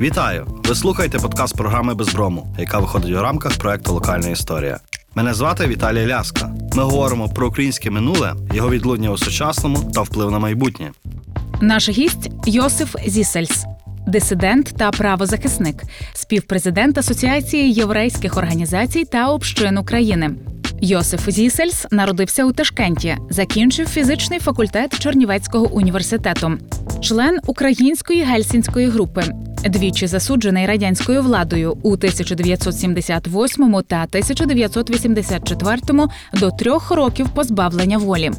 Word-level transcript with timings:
Вітаю! 0.00 0.46
Ви 0.64 0.74
слухаєте 0.74 1.18
подкаст 1.18 1.56
програми 1.56 1.94
Безброму, 1.94 2.54
яка 2.58 2.78
виходить 2.78 3.14
у 3.16 3.22
рамках 3.22 3.58
проекту 3.58 3.92
Локальна 3.92 4.28
історія. 4.28 4.80
Мене 5.14 5.34
звати 5.34 5.66
Віталій 5.66 6.06
Ляска. 6.06 6.50
Ми 6.74 6.82
говоримо 6.82 7.28
про 7.28 7.48
українське 7.48 7.90
минуле, 7.90 8.34
його 8.54 8.70
відлуння 8.70 9.10
у 9.10 9.18
сучасному 9.18 9.90
та 9.94 10.02
вплив 10.02 10.30
на 10.30 10.38
майбутнє. 10.38 10.90
Наш 11.60 11.88
гість 11.88 12.30
Йосиф 12.46 12.96
Зісельс, 13.06 13.64
дисидент 14.06 14.74
та 14.78 14.90
правозахисник, 14.90 15.82
співпрезидент 16.14 16.98
Асоціації 16.98 17.72
єврейських 17.72 18.36
організацій 18.36 19.04
та 19.04 19.28
общин 19.28 19.78
України. 19.78 20.30
Йосиф 20.80 21.30
Зісельс 21.30 21.86
народився 21.90 22.44
у 22.44 22.52
Ташкенті, 22.52 23.16
закінчив 23.30 23.88
фізичний 23.88 24.38
факультет 24.38 24.98
Чернівецького 24.98 25.66
університету, 25.66 26.58
член 27.00 27.38
української 27.46 28.22
гельсінської 28.22 28.88
групи. 28.88 29.24
Двічі 29.64 30.06
засуджений 30.06 30.66
радянською 30.66 31.22
владою 31.22 31.72
у 31.82 31.92
1978 31.92 33.82
та 33.82 34.02
1984 34.02 35.78
до 36.32 36.50
трьох 36.50 36.90
років 36.90 37.28
позбавлення 37.28 37.98
волі. 37.98 38.30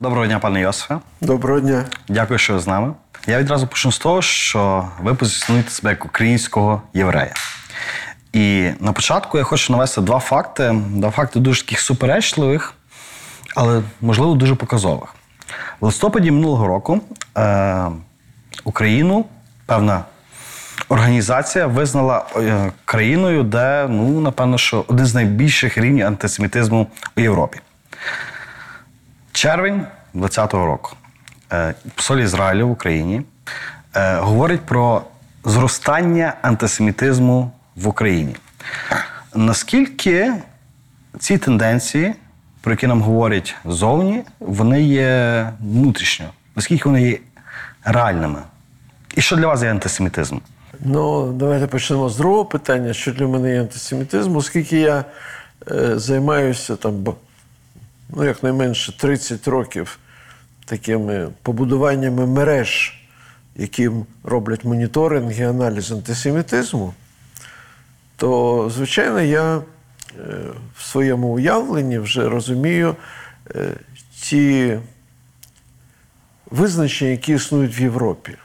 Доброго 0.00 0.26
дня, 0.26 0.38
пане 0.38 0.60
Йосифе. 0.60 0.98
Доброго 1.20 1.60
дня. 1.60 1.84
Дякую, 2.08 2.38
що 2.38 2.54
ви 2.54 2.60
з 2.60 2.66
нами. 2.66 2.94
Я 3.26 3.38
відразу 3.38 3.66
почну 3.66 3.92
з 3.92 3.98
того, 3.98 4.22
що 4.22 4.88
ви 5.02 5.14
позиціонуєте 5.14 5.70
себе 5.70 5.90
як 5.90 6.04
українського 6.04 6.82
єврея. 6.94 7.34
І 8.32 8.70
на 8.80 8.92
початку 8.92 9.38
я 9.38 9.44
хочу 9.44 9.72
навести 9.72 10.00
два 10.00 10.18
факти, 10.18 10.74
два 10.90 11.10
факти 11.10 11.40
дуже 11.40 11.62
таких 11.62 11.80
суперечливих, 11.80 12.74
але, 13.56 13.82
можливо, 14.00 14.34
дуже 14.34 14.54
показових. 14.54 15.14
В 15.80 15.84
листопаді 15.84 16.30
минулого 16.30 16.66
року 16.66 17.00
е, 17.36 17.86
Україну 18.64 19.24
певна 19.66 20.04
організація 20.88 21.66
визнала 21.66 22.26
е, 22.36 22.72
країною, 22.84 23.42
де, 23.42 23.86
ну, 23.88 24.20
напевно, 24.20 24.58
що 24.58 24.84
один 24.88 25.06
з 25.06 25.14
найбільших 25.14 25.78
рівнів 25.78 26.06
антисемітизму 26.06 26.86
у 27.16 27.20
Європі. 27.20 27.60
Червень 29.32 29.86
2020 30.14 30.54
року. 30.54 30.90
Е, 31.52 31.74
Посоль 31.94 32.18
Ізраїлю 32.18 32.68
в 32.68 32.70
Україні 32.70 33.22
е, 33.96 34.16
говорить 34.16 34.60
про 34.60 35.02
зростання 35.44 36.34
антисемітизму 36.42 37.52
в 37.76 37.88
Україні. 37.88 38.36
Наскільки 39.34 40.32
ці 41.18 41.38
тенденції, 41.38 42.14
про 42.64 42.72
які 42.72 42.86
нам 42.86 43.02
говорять 43.02 43.54
ззовні, 43.64 44.22
вони 44.40 44.82
є 44.82 45.52
внутрішньо? 45.60 46.26
Наскільки 46.56 46.88
вони 46.88 47.02
є 47.02 47.18
реальними? 47.84 48.38
І 49.16 49.20
що 49.20 49.36
для 49.36 49.46
вас 49.46 49.62
є 49.62 49.70
антисемітизм? 49.70 50.38
Ну, 50.80 51.32
давайте 51.32 51.66
почнемо 51.66 52.08
з 52.08 52.16
другого 52.16 52.44
питання, 52.44 52.92
що 52.92 53.12
для 53.12 53.26
мене 53.26 53.52
є 53.52 53.60
антисемітизм, 53.60 54.36
оскільки 54.36 54.80
я 54.80 55.04
е, 55.70 55.98
займаюся 55.98 56.76
там, 56.76 57.04
ну, 58.16 58.24
якнайменше 58.24 58.98
30 58.98 59.48
років 59.48 59.98
такими 60.64 61.28
побудуваннями 61.42 62.26
мереж, 62.26 63.00
які 63.56 63.90
роблять 64.22 64.64
моніторинг 64.64 65.40
і 65.40 65.42
аналіз 65.42 65.92
антисемітизму, 65.92 66.94
то, 68.16 68.70
звичайно, 68.74 69.20
я 69.20 69.60
в 70.76 70.82
своєму 70.82 71.28
уявленні 71.28 71.98
вже 71.98 72.28
розумію 72.28 72.96
е, 73.54 73.74
ті 74.20 74.78
визначення, 76.50 77.10
які 77.10 77.32
існують 77.32 77.78
в 77.78 77.80
Європі 77.80 78.36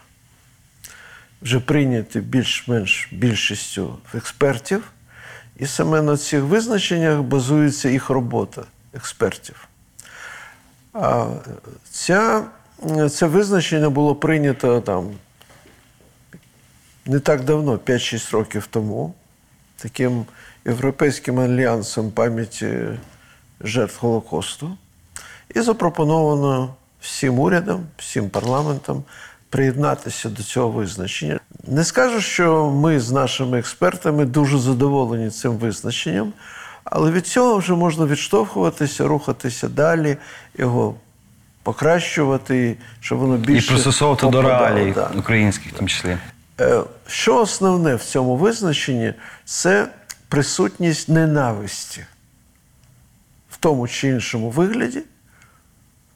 вже 1.41 1.59
прийняті 1.59 2.19
більш-менш 2.19 3.09
більшістю 3.11 3.97
експертів, 4.13 4.91
і 5.57 5.65
саме 5.65 6.01
на 6.01 6.17
цих 6.17 6.43
визначеннях 6.43 7.21
базується 7.21 7.89
їх 7.89 8.09
робота 8.09 8.63
експертів. 8.93 9.67
А 10.93 11.31
ця, 11.91 12.45
це 13.11 13.25
визначення 13.25 13.89
було 13.89 14.15
прийнято 14.15 14.81
там 14.81 15.11
не 17.05 17.19
так 17.19 17.43
давно, 17.43 17.75
5-6 17.75 18.31
років 18.31 18.67
тому, 18.69 19.13
таким 19.77 20.25
Європейським 20.65 21.39
альянсом 21.39 22.11
пам'яті 22.11 22.77
жертв 23.61 23.97
Голокосту. 24.01 24.77
І 25.55 25.61
запропоновано 25.61 26.73
всім 27.01 27.39
урядам, 27.39 27.79
всім 27.97 28.29
парламентам 28.29 29.03
приєднатися 29.49 30.29
до 30.29 30.43
цього 30.43 30.69
визначення. 30.69 31.39
Не 31.67 31.83
скажу, 31.83 32.21
що 32.21 32.69
ми 32.69 32.99
з 32.99 33.11
нашими 33.11 33.59
експертами 33.59 34.25
дуже 34.25 34.57
задоволені 34.57 35.29
цим 35.29 35.51
визначенням, 35.51 36.33
але 36.83 37.11
від 37.11 37.27
цього 37.27 37.57
вже 37.57 37.73
можна 37.73 38.05
відштовхуватися, 38.05 39.07
рухатися 39.07 39.67
далі, 39.67 40.17
його 40.57 40.95
покращувати, 41.63 42.77
щоб 42.99 43.17
воно 43.19 43.37
більше 43.37 43.65
І 43.65 43.69
пристосовувати 43.69 44.27
до 44.27 44.41
реалій 44.41 44.91
да. 44.91 45.11
українських, 45.17 45.73
в 45.73 45.75
тому 45.75 45.87
числі. 45.87 46.17
Е, 46.59 46.81
Що 47.07 47.37
основне 47.41 47.95
в 47.95 48.03
цьому 48.03 48.35
визначенні 48.35 49.13
це 49.45 49.87
присутність 50.29 51.09
ненависті 51.09 52.05
в 53.49 53.57
тому 53.57 53.87
чи 53.87 54.07
іншому 54.07 54.49
вигляді, 54.49 54.99
в 54.99 55.03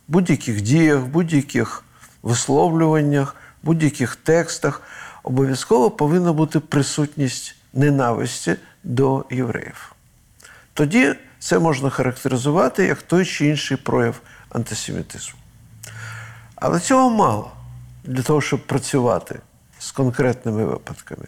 будь-яких 0.08 0.62
діях, 0.62 1.00
будь-яких 1.02 1.84
висловлюваннях, 2.22 3.36
в 3.64 3.66
будь-яких 3.66 4.16
текстах 4.16 4.82
обов'язково 5.24 5.92
повинна 5.92 6.34
бути 6.34 6.60
присутність 6.60 7.56
ненависті 7.74 8.56
до 8.84 9.26
євреїв. 9.32 9.96
Тоді 10.74 11.16
це 11.40 11.60
можна 11.60 11.90
характеризувати 11.90 12.86
як 12.86 13.02
той 13.02 13.26
чи 13.26 13.48
інший 13.48 13.78
прояв 13.78 14.22
антисемітизму. 14.50 15.40
Але 16.56 16.80
цього 16.80 17.10
мало 17.10 17.52
для 18.04 18.22
того, 18.22 18.42
щоб 18.42 18.68
працювати 18.68 19.40
з 19.80 19.92
конкретними 19.92 20.66
випадками. 20.66 21.28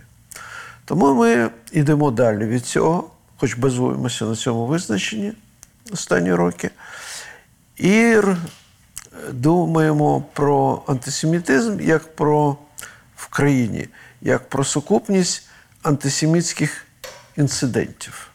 Тому 0.86 1.14
ми 1.14 1.50
йдемо 1.72 2.12
далі 2.12 2.46
від 2.46 2.66
цього, 2.66 3.10
хоч 3.38 3.56
базуємося 3.56 4.26
на 4.26 4.36
цьому 4.36 4.66
визначенні 4.66 5.34
останні 5.92 6.34
роки, 6.34 6.70
і 7.78 8.18
думаємо 9.32 10.24
про 10.34 10.84
антисемітизм 10.88 11.80
як 11.82 12.16
про 12.16 12.58
в 13.16 13.28
країні, 13.28 13.88
як 14.22 14.50
про 14.50 14.64
сукупність 14.64 15.48
антисемітських 15.84 16.86
інцидентів, 17.38 18.28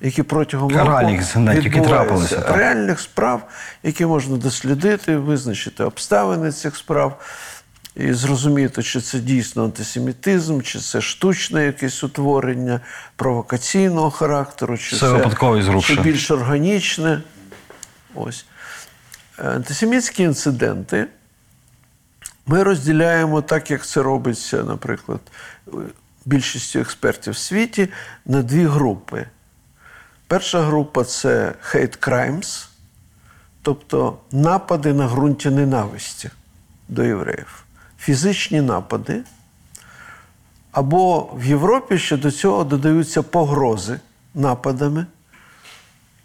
які 0.00 0.22
протягом 0.22 0.72
року 0.72 0.90
Реальних 0.90 1.20
інцидентів, 1.20 1.64
які 1.64 1.80
трапилися, 1.80 2.40
так. 2.40 2.56
реальних 2.56 3.00
справ, 3.00 3.48
які 3.82 4.06
можна 4.06 4.36
дослідити, 4.36 5.16
визначити 5.16 5.84
обставини 5.84 6.52
цих 6.52 6.76
справ 6.76 7.20
і 7.96 8.12
зрозуміти, 8.12 8.82
чи 8.82 9.00
це 9.00 9.18
дійсно 9.18 9.64
антисемітизм, 9.64 10.60
чи 10.60 10.78
це 10.78 11.00
штучне 11.00 11.64
якесь 11.64 12.04
утворення 12.04 12.80
провокаційного 13.16 14.10
характеру, 14.10 14.78
чи 14.78 14.96
Це 14.96 15.08
зрушення. 15.62 15.96
чи 15.96 16.02
більш 16.02 16.30
органічне. 16.30 17.22
Ось. 18.14 18.46
Антисемітські 19.36 20.22
інциденти 20.22 21.06
ми 22.46 22.62
розділяємо 22.62 23.42
так, 23.42 23.70
як 23.70 23.86
це 23.86 24.02
робиться, 24.02 24.62
наприклад, 24.62 25.20
більшістю 26.24 26.78
експертів 26.78 27.32
в 27.32 27.36
світі, 27.36 27.88
на 28.26 28.42
дві 28.42 28.66
групи. 28.66 29.26
Перша 30.26 30.62
група 30.62 31.04
це 31.04 31.54
hate 31.72 31.98
crimes, 32.08 32.66
тобто 33.62 34.18
напади 34.32 34.92
на 34.92 35.08
ґрунті 35.08 35.50
ненависті 35.50 36.30
до 36.88 37.04
євреїв, 37.04 37.63
фізичні 38.04 38.60
напади. 38.60 39.22
Або 40.72 41.20
в 41.34 41.44
Європі 41.44 41.98
ще 41.98 42.16
до 42.16 42.30
цього 42.30 42.64
додаються 42.64 43.22
погрози 43.22 44.00
нападами. 44.34 45.06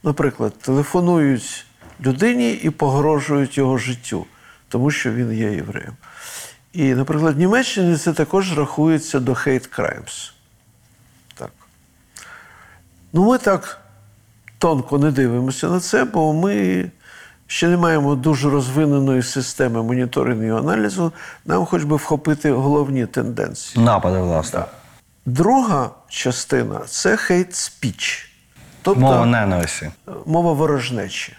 Наприклад, 0.04 0.54
телефонують 0.58 1.66
людині 2.02 2.52
і 2.52 2.70
погрожують 2.70 3.58
його 3.58 3.78
життю, 3.78 4.26
тому 4.70 4.92
що 4.92 5.12
він 5.12 5.34
є 5.34 5.52
євреєм. 5.52 5.94
І, 6.74 6.94
наприклад, 6.96 7.36
в 7.36 7.40
Німеччині 7.40 7.98
це 7.98 8.14
також 8.14 8.58
рахується 8.58 9.20
до 9.20 9.32
hate 9.32 9.80
crimes. 9.80 10.32
Так. 11.36 11.52
Ну, 13.14 13.26
ми 13.26 13.38
так 13.38 13.82
тонко 14.58 14.98
не 14.98 15.12
дивимося 15.12 15.70
на 15.70 15.80
це, 15.80 16.06
бо 16.06 16.34
ми 16.34 16.86
ще 17.52 17.68
не 17.68 17.78
маємо 17.78 18.16
дуже 18.16 18.50
розвиненої 18.50 19.24
системи 19.24 19.84
моніторингу 19.84 20.44
і 20.44 20.50
аналізу. 20.50 21.12
Нам 21.46 21.66
хоч 21.66 21.84
би 21.84 21.96
вхопити 21.96 22.52
головні 22.52 23.06
тенденції. 23.06 23.86
Напади, 23.86 24.20
власне. 24.20 24.66
Друга 25.26 25.90
частина 26.10 26.80
це 26.88 27.16
hate 27.16 27.52
speech. 27.52 28.26
Тобто 28.82 29.02
Мова 29.02 29.26
ненависті. 29.26 29.92
мова 30.26 30.54
ворожнечі. 30.54 31.34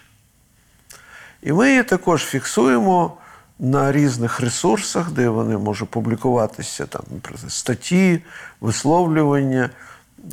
І 1.42 1.52
ми 1.52 1.68
її 1.70 1.82
також 1.82 2.24
фіксуємо 2.24 3.16
на 3.58 3.92
різних 3.92 4.40
ресурсах, 4.40 5.10
де 5.10 5.28
вони 5.28 5.58
можуть 5.58 5.88
публікуватися, 5.90 6.86
там, 6.86 7.02
наприклад, 7.10 7.52
статті, 7.52 8.22
висловлювання, 8.60 9.70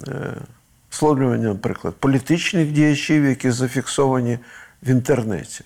е, 0.07 0.33
висловлювання, 0.91 1.47
наприклад, 1.47 1.93
політичних 1.99 2.71
діячів, 2.71 3.25
які 3.25 3.51
зафіксовані 3.51 4.39
в 4.83 4.89
інтернеті. 4.89 5.63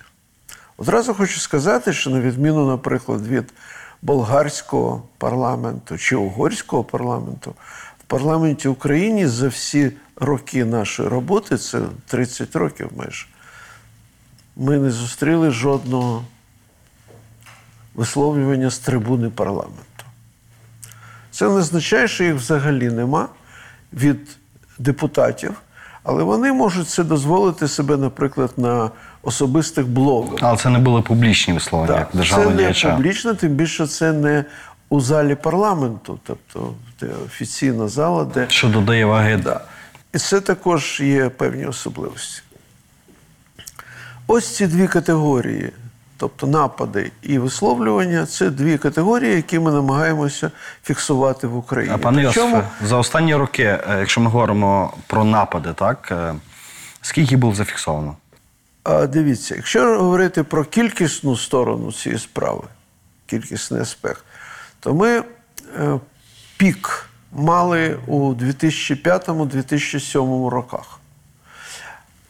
Одразу 0.78 1.14
хочу 1.14 1.40
сказати, 1.40 1.94
що 1.94 2.10
на 2.10 2.22
відміну, 2.22 2.68
наприклад, 2.68 3.28
від 3.28 3.54
болгарського 4.02 5.04
парламенту 5.18 5.98
чи 5.98 6.16
угорського 6.16 6.84
парламенту, 6.84 7.56
в 8.00 8.04
парламенті 8.08 8.68
України 8.68 9.28
за 9.28 9.48
всі 9.48 9.92
роки 10.16 10.66
нашої 10.66 11.10
роботи, 11.10 11.58
це 11.58 11.82
30 12.08 12.56
років 12.56 12.90
майже, 12.96 13.26
ми 14.56 14.78
не 14.78 14.92
зустріли 14.92 15.52
жодного 15.52 16.26
висловлювання 17.96 18.70
з 18.70 18.80
трибуни 18.80 19.30
парламенту. 19.30 20.06
Це 21.32 21.46
не 21.46 21.52
означає, 21.52 22.08
що 22.08 22.24
їх 22.24 22.36
взагалі 22.36 22.90
нема 22.90 23.30
від 23.94 24.38
депутатів, 24.80 25.62
але 26.04 26.24
вони 26.24 26.54
можуть 26.54 26.90
це 26.90 27.04
дозволити 27.04 27.68
себе, 27.68 27.98
наприклад, 27.98 28.54
на 28.58 28.90
особистих 29.22 29.88
блогах. 29.88 30.40
Але 30.42 30.58
це 30.58 30.70
не 30.70 30.80
були 30.80 31.02
публічні 31.02 31.54
висловлення, 31.54 32.00
як 32.00 32.12
Так, 32.12 32.16
діяча. 32.16 32.36
це 32.82 32.88
не 32.88 32.96
публічно, 32.96 33.34
тим 33.34 33.52
більше 33.52 33.88
це 33.88 34.14
не 34.14 34.46
у 34.90 35.02
залі 35.02 35.36
парламенту, 35.36 36.20
тобто 36.24 36.74
де 37.00 37.08
офіційна 37.26 37.88
зала, 37.88 38.26
де 38.26 38.46
Що 38.50 38.68
додає 38.68 39.06
ваги. 39.06 39.38
Да. 39.38 39.62
І 40.14 40.18
це 40.18 40.42
також 40.42 41.02
є 41.02 41.30
певні 41.30 41.66
особливості. 41.66 42.42
Ось 44.28 44.56
ці 44.56 44.68
дві 44.68 44.88
категорії, 44.88 45.72
тобто 46.22 46.48
напади 46.48 47.12
і 47.22 47.38
висловлювання, 47.38 48.26
це 48.26 48.50
дві 48.50 48.78
категорії, 48.78 49.36
які 49.36 49.60
ми 49.60 49.72
намагаємося 49.72 50.52
фіксувати 50.84 51.48
в 51.48 51.58
Україні. 51.58 51.96
А 51.96 51.98
пане 51.98 52.22
Йосифе, 52.22 52.68
за 52.84 52.98
останні 52.98 53.36
роки, 53.36 53.64
е, 53.64 53.96
якщо 54.00 54.22
ми 54.22 54.30
говоримо 54.30 54.94
про 55.08 55.24
напади, 55.24 55.74
так 55.74 56.10
е, 56.12 56.36
скільки 57.02 57.38
було 57.38 57.54
зафіксовано? 57.54 58.16
А 58.84 59.08
дивіться, 59.08 59.56
якщо 59.56 60.00
говорити 60.00 60.44
про 60.44 60.66
кількісну 60.66 61.38
сторону 61.38 61.92
цієї 61.92 62.20
справи, 62.20 62.64
кількісний 63.26 63.82
аспект, 63.82 64.24
то 64.80 64.94
ми 64.94 65.24
е, 65.80 66.00
пік 66.58 67.10
мали 67.32 67.98
у 68.08 68.34
2005-2007 68.34 70.48
роках. 70.48 71.00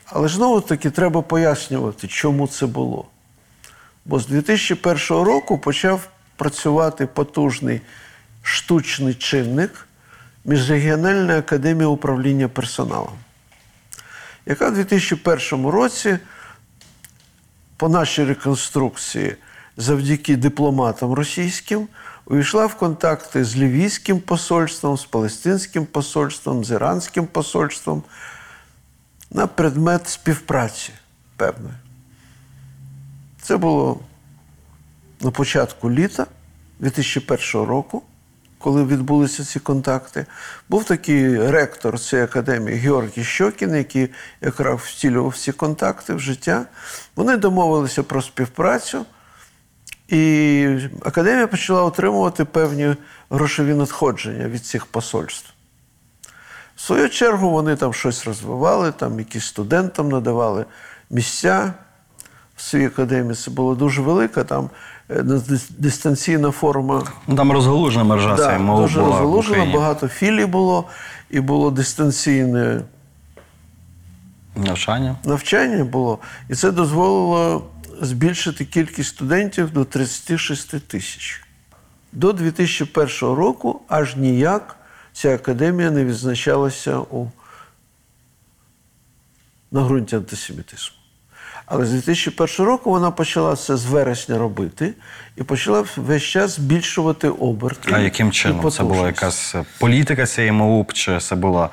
Але 0.05 0.27
ж 0.27 0.35
знову 0.35 0.61
таки 0.61 0.89
треба 0.89 1.21
пояснювати, 1.21 2.07
чому 2.07 2.47
це 2.47 2.65
було. 2.65 3.05
Бо 4.06 4.19
з 4.19 4.27
2001 4.27 5.00
року 5.09 5.57
почав 5.57 6.07
працювати 6.36 7.07
потужний 7.07 7.81
штучний 8.44 9.13
чинник 9.13 9.88
Міжрегіональна 10.45 11.38
академія 11.38 11.88
управління 11.88 12.48
персоналом 12.48 13.13
яка 14.45 14.69
в 14.69 14.74
2001 14.74 15.68
році 15.68 16.18
по 17.77 17.89
нашій 17.89 18.24
реконструкції 18.24 19.36
завдяки 19.77 20.36
дипломатам 20.36 21.13
російським 21.13 21.88
увійшла 22.25 22.65
в 22.65 22.75
контакти 22.75 23.45
з 23.45 23.57
лівійським 23.57 24.19
посольством, 24.19 24.98
з 24.98 25.06
палестинським 25.06 25.86
посольством, 25.86 26.65
з 26.65 26.71
іранським 26.71 27.25
посольством 27.25 28.03
на 29.31 29.48
предмет 29.48 30.09
співпраці 30.09 30.92
певної. 31.38 31.75
Це 33.41 33.57
було 33.57 33.99
на 35.21 35.31
початку 35.31 35.91
літа 35.91 36.25
2001 36.79 37.67
року, 37.67 38.01
коли 38.57 38.85
відбулися 38.85 39.45
ці 39.45 39.59
контакти. 39.59 40.25
Був 40.69 40.83
такий 40.83 41.51
ректор 41.51 41.99
цієї 41.99 42.25
академії 42.25 42.77
Георгій 42.77 43.23
Щокін, 43.23 43.75
який 43.75 44.09
якраз 44.41 44.79
втілював 44.79 45.38
ці 45.38 45.51
контакти 45.51 46.13
в 46.13 46.19
життя. 46.19 46.65
Вони 47.15 47.38
домовилися 47.38 48.03
про 48.03 48.21
співпрацю, 48.21 49.05
і 50.07 50.77
академія 51.05 51.47
почала 51.47 51.83
отримувати 51.83 52.45
певні 52.45 52.95
грошові 53.29 53.73
надходження 53.73 54.47
від 54.47 54.65
цих 54.65 54.85
посольств. 54.85 55.53
В 56.75 56.81
свою 56.81 57.09
чергу 57.09 57.49
вони 57.49 57.75
там 57.75 57.93
щось 57.93 58.25
розвивали, 58.25 58.91
там 58.91 59.19
якісь 59.19 59.45
студентам 59.45 60.09
надавали 60.09 60.65
місця 61.09 61.73
своїй 62.62 62.86
академії. 62.86 63.36
Це 63.36 63.52
було 63.52 63.75
дуже 63.75 64.02
велика, 64.02 64.44
там 64.44 64.69
е, 65.10 65.24
дистанційна 65.69 66.52
форма 66.52 67.04
Ну, 67.28 67.36
там 67.36 67.52
розгалужена 67.52 68.04
мережа 68.04 68.36
Да, 68.36 68.60
мови 68.60 68.81
дуже 68.81 69.00
була 69.00 69.10
в 69.10 69.12
розгалужено, 69.19 69.56
Україні. 69.56 69.74
багато 69.78 70.08
філій 70.08 70.46
було, 70.46 70.88
і 71.30 71.40
було 71.40 71.72
дистанційне 71.72 72.81
навчання. 74.56 75.16
навчання 75.24 75.84
було. 75.84 76.19
І 76.50 76.56
це 76.56 76.72
дозволило 76.72 77.68
збільшити 78.02 78.66
кількість 78.66 79.10
студентів 79.10 79.72
до 79.74 79.86
36 79.86 80.88
тисяч. 80.88 81.42
До 82.13 82.34
2001 82.34 83.08
року 83.36 83.81
аж 83.88 84.16
ніяк 84.16 84.75
ця 85.13 85.36
академія 85.36 85.92
не 85.92 86.06
відзначалася 86.06 86.98
у 87.00 87.31
на 89.72 89.81
ґрунті 89.84 90.16
антисемітизму. 90.16 91.00
Але 91.73 91.85
з 91.85 91.91
2001 91.91 92.65
року 92.65 92.89
вона 92.89 93.12
почала 93.12 93.56
це 93.56 93.77
з 93.77 93.85
вересня 93.85 94.38
робити 94.38 94.94
і 95.35 95.44
почала 95.44 95.83
весь 95.97 96.23
час 96.23 96.56
збільшувати 96.56 97.29
оберти. 97.29 97.91
А 97.94 98.00
яким 98.00 98.31
чином? 98.31 98.71
Це 98.71 98.83
була 98.83 99.07
якась 99.07 99.56
е, 99.56 99.65
політика 99.79 100.25
цієї 100.25 100.51
МОУП, 100.51 100.94
чи 100.94 101.19
це 101.19 101.35
була 101.35 101.69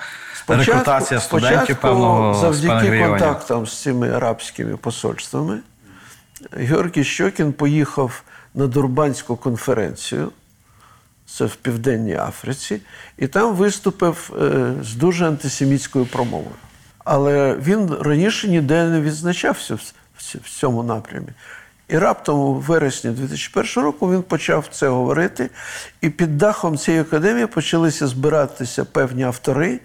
рекрутація 0.48 1.20
студентів 1.20 1.58
спочатку, 1.58 1.82
певного 1.82 2.34
завдяки 2.34 2.98
контактам 2.98 3.66
з 3.66 3.82
цими 3.82 4.10
арабськими 4.10 4.76
посольствами, 4.76 5.58
Георгій 6.52 7.04
Щокін 7.04 7.52
поїхав 7.52 8.22
на 8.54 8.66
Дурбанську 8.66 9.36
конференцію, 9.36 10.32
це 11.26 11.44
в 11.44 11.56
Південній 11.56 12.16
Африці, 12.16 12.80
і 13.18 13.26
там 13.26 13.54
виступив 13.54 14.30
е, 14.42 14.72
з 14.82 14.94
дуже 14.94 15.26
антисемітською 15.26 16.06
промовою. 16.06 16.56
Але 17.10 17.56
він 17.62 17.94
раніше 18.00 18.48
ніде 18.48 18.84
не 18.84 19.00
відзначався 19.00 19.74
в, 19.74 20.48
цьому 20.48 20.82
напрямі. 20.82 21.26
І 21.88 21.98
раптом 21.98 22.40
у 22.40 22.54
вересні 22.54 23.10
2001 23.10 23.84
року 23.84 24.12
він 24.12 24.22
почав 24.22 24.64
це 24.70 24.88
говорити, 24.88 25.50
і 26.00 26.10
під 26.10 26.38
дахом 26.38 26.78
цієї 26.78 27.02
академії 27.02 27.46
почалися 27.46 28.06
збиратися 28.06 28.84
певні 28.84 29.22
автори. 29.22 29.80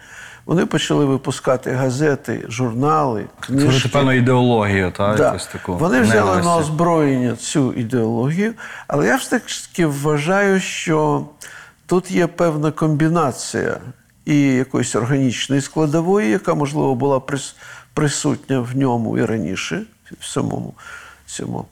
Вони 0.45 0.65
почали 0.65 1.05
випускати 1.05 1.71
газети, 1.71 2.45
журнали, 2.49 3.25
книжки. 3.39 3.89
певну 3.89 4.11
ідеологію, 4.11 4.91
та, 4.91 5.15
Да. 5.15 5.25
якусь 5.25 5.47
таку. 5.47 5.77
Вони 5.77 6.01
взяли 6.01 6.43
на 6.43 6.57
озброєння 6.57 7.35
цю 7.35 7.73
ідеологію, 7.73 8.53
але 8.87 9.07
я 9.07 9.17
ж 9.17 9.29
таки 9.29 9.85
вважаю, 9.85 10.59
що 10.59 11.25
тут 11.85 12.11
є 12.11 12.27
певна 12.27 12.71
комбінація 12.71 13.77
і 14.25 14.41
якоїсь 14.41 14.95
органічної 14.95 15.61
складової, 15.61 16.29
яка, 16.29 16.53
можливо, 16.53 16.95
була 16.95 17.17
прис- 17.17 17.55
присутня 17.93 18.59
в 18.59 18.77
ньому 18.77 19.17
і 19.17 19.25
раніше, 19.25 19.83
в 20.19 20.25
самому 20.25 20.73
цьому 21.25 21.65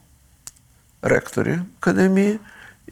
ректорі 1.02 1.60
академії 1.80 2.40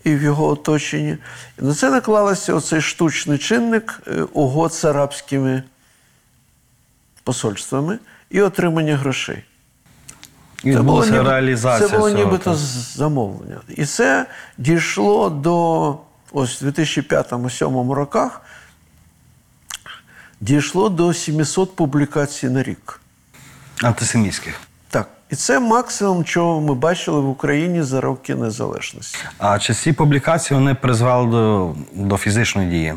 і 0.03 0.15
в 0.15 0.21
його 0.21 0.47
оточенні. 0.47 1.17
І 1.61 1.65
на 1.65 1.73
це 1.75 1.89
наклалося 1.91 2.53
оцей 2.53 2.81
штучний 2.81 3.37
чинник 3.37 4.01
е, 4.07 4.21
угод 4.33 4.73
з 4.73 4.85
арабськими 4.85 5.63
посольствами 7.23 7.99
і 8.29 8.41
отримання 8.41 8.95
грошей. 8.97 9.43
І 10.63 10.71
відбулася 10.71 11.11
ніби- 11.11 11.23
реалізація 11.29 11.89
Це 11.89 11.97
було 11.97 12.09
нібито 12.09 12.55
замовлення. 12.95 13.57
І 13.69 13.85
це 13.85 14.25
дійшло 14.57 15.29
до 15.29 15.97
ось 16.31 16.61
2005-2007 16.63 17.91
роках, 17.91 18.41
дійшло 20.41 20.89
до 20.89 21.13
700 21.13 21.75
публікацій 21.75 22.49
на 22.49 22.63
рік. 22.63 23.01
антисемітських. 23.83 24.59
Так. 24.89 25.09
І 25.29 25.35
це 25.35 25.59
максимум, 25.59 26.23
чого 26.23 26.61
ми 26.61 26.73
бачили 26.73 27.19
в 27.19 27.29
Україні 27.29 27.83
за 27.83 28.01
роки 28.01 28.35
незалежності. 28.35 29.17
А 29.37 29.59
чи 29.59 29.73
ці 29.73 29.93
публікації 29.93 30.59
вони 30.59 30.75
призвели 30.75 31.31
до, 31.31 31.75
до 31.93 32.17
фізичної 32.17 32.69
дії? 32.69 32.93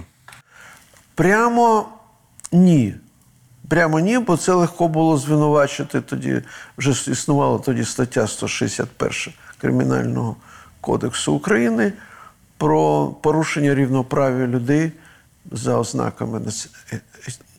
Прямо 1.15 1.89
ні. 2.53 2.95
Прямо 3.69 4.01
ні, 4.01 4.19
бо 4.19 4.37
це 4.37 4.53
легко 4.53 4.89
було 4.89 5.17
звинувачити 5.17 6.01
тоді. 6.01 6.43
Вже 6.79 6.91
існувала 7.13 7.59
тоді 7.59 7.85
стаття 7.85 8.27
161 8.27 9.13
Кримінального 9.59 10.37
кодексу 10.81 11.33
України 11.33 11.93
про 12.57 13.07
порушення 13.07 13.75
рівноправ'я 13.75 14.47
людей 14.47 14.93
за 15.51 15.79
ознаками 15.79 16.39
наці- 16.39 17.01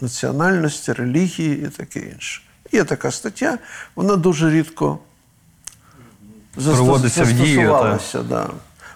національності, 0.02 0.94
релігії 0.94 1.64
і 1.66 1.68
таке 1.68 2.00
інше. 2.00 2.42
Є 2.72 2.84
така 2.84 3.12
стаття, 3.12 3.58
вона 3.96 4.16
дуже 4.16 4.52
рідко 4.52 5.00
Проводиться 6.56 7.24
в 7.24 7.34
дію, 7.34 8.00
да, 8.30 8.50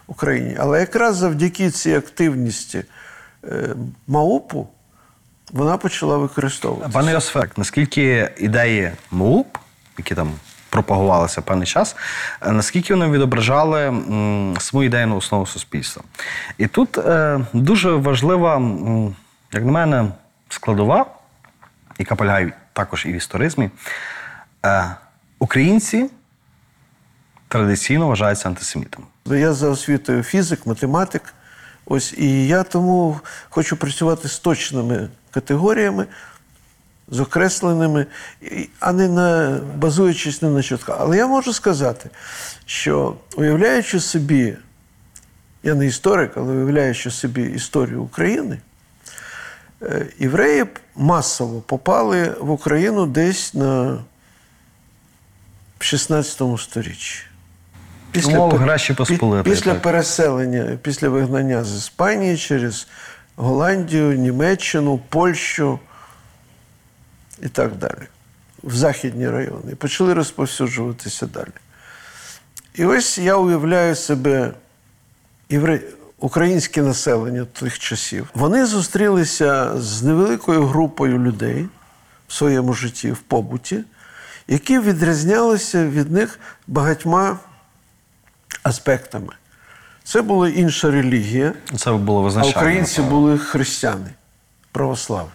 Україні. 0.08 0.56
Але 0.60 0.80
якраз 0.80 1.16
завдяки 1.16 1.72
цій 1.72 1.94
активності 1.96 2.84
е, 3.44 3.76
МАУПу 4.08 4.68
вона 5.52 5.78
почала 5.78 6.18
використовуватися. 6.18 6.94
Пане 6.94 7.12
Йосифек, 7.12 7.58
наскільки 7.58 8.32
ідеї 8.38 8.92
МУП, 9.12 9.58
які 9.98 10.16
там 10.16 10.32
пропагувалися 10.78 11.42
певний 11.42 11.68
час, 11.68 11.96
е, 12.42 12.52
наскільки 12.52 12.94
вони 12.94 13.12
відображали 13.12 13.80
саму 14.60 14.84
ідейну 14.84 15.18
основу 15.18 15.46
суспільства? 15.46 16.04
І 16.58 16.68
тут 16.68 16.98
е, 16.98 17.40
дуже 17.54 17.92
важлива, 17.92 18.62
як 19.52 19.66
на 19.66 19.72
мене, 19.72 20.12
складова, 20.50 21.06
яка 22.00 22.16
полягає 22.16 22.54
також 22.74 23.06
і 23.06 23.12
в 23.12 23.16
історизмі. 23.16 23.70
Е, 24.66 24.96
українці 25.40 26.10
традиційно 27.48 28.08
вважаються 28.08 28.50
антисемітами. 28.50 29.06
Я 29.26 29.54
за 29.54 29.70
освітою 29.70 30.24
фізик, 30.24 30.66
математик. 30.66 31.34
Ось 31.86 32.14
і 32.18 32.48
я 32.48 32.64
тому 32.64 33.20
хочу 33.50 33.78
працювати 33.78 34.28
з 34.28 34.40
точними 34.40 35.10
категоріями, 35.32 36.06
з 37.12 37.20
окресленими, 37.20 38.06
а 38.80 38.92
не 38.92 39.08
на 39.08 39.60
базуючись 39.76 40.42
не 40.42 40.50
на 40.50 40.64
чутках. 40.64 40.98
Але 41.00 41.18
я 41.18 41.28
можу 41.28 41.54
сказати, 41.54 42.10
що 42.66 43.16
уявляючи 43.36 44.00
собі, 44.00 44.58
я 45.64 45.76
не 45.76 45.86
історик, 45.86 46.32
але 46.36 46.54
уявляючи 46.54 47.12
собі 47.12 47.42
історію 47.44 48.04
України, 48.04 48.60
е, 49.82 50.06
євреї 50.20 50.66
масово 50.96 51.62
попали 51.62 52.36
в 52.40 52.52
Україну 52.52 53.06
десь 53.06 53.54
на 53.54 53.98
в 55.80 55.84
16 55.84 56.58
сторіччі. 56.58 57.24
Умови 58.26 58.58
пе- 58.58 58.64
Гречі 58.64 58.94
Посполитої, 58.94 59.56
Після 59.56 59.74
так. 59.74 59.82
переселення, 59.82 60.78
після 60.82 61.10
вигнання 61.10 61.64
з 61.64 61.78
Іспанії 61.78 62.38
через 62.38 62.88
Голландію, 63.36 64.18
Німеччину, 64.18 65.00
Польщу 65.10 65.80
і 67.42 67.50
так 67.50 67.76
далі, 67.76 68.08
в 68.64 68.76
західні 68.76 69.30
райони. 69.30 69.72
І 69.72 69.76
почали 69.76 70.14
розповсюджуватися 70.14 71.26
далі. 71.26 71.52
І 72.76 72.86
ось 72.86 73.18
я 73.18 73.36
уявляю 73.36 73.96
себе 73.96 74.54
євре... 75.50 75.80
українське 76.20 76.82
населення 76.82 77.46
тих 77.46 77.80
часів. 77.80 78.30
Вони 78.34 78.66
зустрілися 78.66 79.82
з 79.82 80.04
невеликою 80.04 80.66
групою 80.66 81.20
людей 81.20 81.68
в 82.28 82.34
своєму 82.34 82.74
житті, 82.74 83.12
в 83.12 83.18
побуті, 83.18 83.84
які 84.48 84.80
відрізнялися 84.80 85.88
від 85.88 86.12
них 86.12 86.40
багатьма 86.68 87.40
аспектами. 88.64 89.34
Це 90.04 90.22
була 90.22 90.50
інша 90.50 90.92
релігія, 90.92 91.54
Це 91.78 91.92
було 91.92 92.34
а 92.36 92.44
українці 92.44 93.02
були 93.02 93.38
християни, 93.38 94.10
православні. 94.72 95.32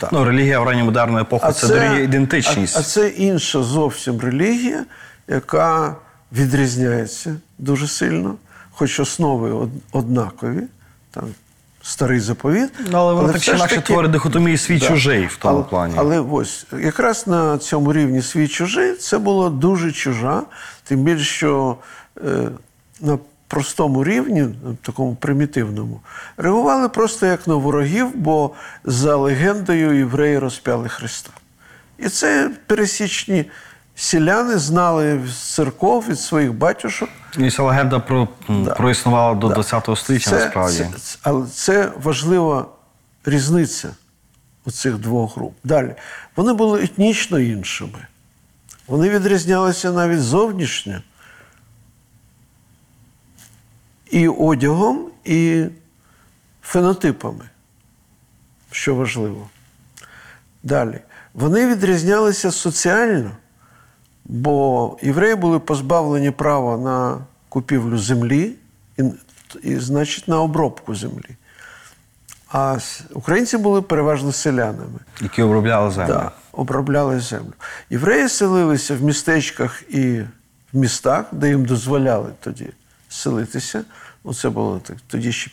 Так. 0.00 0.12
Ну, 0.12 0.24
релігія 0.24 0.60
в 0.60 0.64
ранньо 0.64 0.84
модерну 0.84 1.18
епоху 1.18 1.52
це, 1.52 1.68
дорівнює 1.68 2.02
ідентичність. 2.04 2.76
А, 2.76 2.80
а 2.80 2.82
це 2.82 3.08
інша 3.08 3.62
зовсім 3.62 4.20
релігія, 4.20 4.84
яка 5.28 5.96
відрізняється 6.32 7.36
дуже 7.58 7.88
сильно, 7.88 8.34
хоч 8.70 9.00
основи 9.00 9.50
од- 9.52 9.70
однакові, 9.92 10.62
там 11.10 11.24
старий 11.82 12.20
заповіт. 12.20 12.70
Ну, 12.90 12.98
але 12.98 13.14
воно 13.14 13.32
так 13.32 13.42
чи 13.42 13.50
інакше 13.50 13.74
таки- 13.76 13.86
творить 13.86 14.10
дихотомію 14.10 14.58
свій-чужий 14.58 15.26
в 15.26 15.36
тому 15.36 15.54
але, 15.56 15.64
плані. 15.64 15.94
Але 15.96 16.20
ось 16.20 16.66
якраз 16.80 17.26
на 17.26 17.58
цьому 17.58 17.92
рівні 17.92 18.22
свій 18.22 18.48
чужий 18.48 18.92
це 18.94 19.18
було 19.18 19.50
дуже 19.50 19.92
чужа, 19.92 20.42
тим 20.84 21.00
більше, 21.00 21.24
що 21.24 21.76
е, 22.26 22.48
на 23.00 23.18
простому 23.50 24.04
рівні, 24.04 24.48
такому 24.82 25.14
примітивному, 25.14 26.00
реагували 26.36 26.88
просто 26.88 27.26
як 27.26 27.46
на 27.46 27.54
ворогів, 27.54 28.16
бо 28.16 28.50
за 28.84 29.16
легендою 29.16 29.98
євреї 29.98 30.38
розп'яли 30.38 30.88
Христа. 30.88 31.30
І 31.98 32.08
це 32.08 32.50
пересічні 32.66 33.44
селяни 33.94 34.58
знали 34.58 35.20
з 35.28 35.36
церков 35.54 36.04
від 36.08 36.20
своїх 36.20 36.52
батюшок. 36.54 37.08
І 37.38 37.50
ця 37.50 37.62
легенда 37.62 37.98
про, 37.98 38.28
м, 38.50 38.68
проіснувала 38.76 39.34
до 39.34 39.62
ХХ 39.62 39.96
століття, 39.96 40.30
насправді. 40.30 40.76
Це, 40.78 40.98
це, 40.98 41.18
але 41.22 41.46
це 41.46 41.92
важлива 42.02 42.66
різниця 43.24 43.88
у 44.66 44.70
цих 44.70 44.98
двох 44.98 45.36
груп. 45.36 45.54
Далі. 45.64 45.94
Вони 46.36 46.52
були 46.52 46.82
етнічно 46.84 47.38
іншими. 47.38 48.06
Вони 48.86 49.08
відрізнялися 49.08 49.92
навіть 49.92 50.20
зовнішньо. 50.20 50.94
І 54.10 54.28
одягом, 54.28 55.06
і 55.24 55.64
фенотипами, 56.62 57.44
що 58.70 58.94
важливо. 58.94 59.48
Далі. 60.62 61.00
Вони 61.34 61.66
відрізнялися 61.66 62.50
соціально, 62.50 63.30
бо 64.24 64.96
євреї 65.02 65.34
були 65.34 65.58
позбавлені 65.58 66.30
права 66.30 66.76
на 66.76 67.18
купівлю 67.48 67.98
землі 67.98 68.52
і, 68.98 69.02
і 69.62 69.76
значить, 69.76 70.28
на 70.28 70.40
обробку 70.40 70.94
землі. 70.94 71.36
А 72.52 72.78
українці 73.14 73.56
були 73.58 73.82
переважно 73.82 74.32
селянами. 74.32 74.98
Які 75.20 75.42
обробляли 75.42 75.90
землю. 75.90 76.12
Да, 76.12 76.30
обробляли 76.52 77.20
землю. 77.20 77.52
Євреї 77.90 78.28
селилися 78.28 78.96
в 78.96 79.02
містечках 79.02 79.82
і 79.88 80.20
в 80.72 80.78
містах, 80.78 81.24
де 81.32 81.48
їм 81.48 81.64
дозволяли 81.64 82.30
тоді 82.40 82.70
селитися. 83.10 83.84
Ну, 84.24 84.34
це 84.34 84.50
було 84.50 84.78
так, 84.78 84.96
тоді 85.06 85.32
ще 85.32 85.50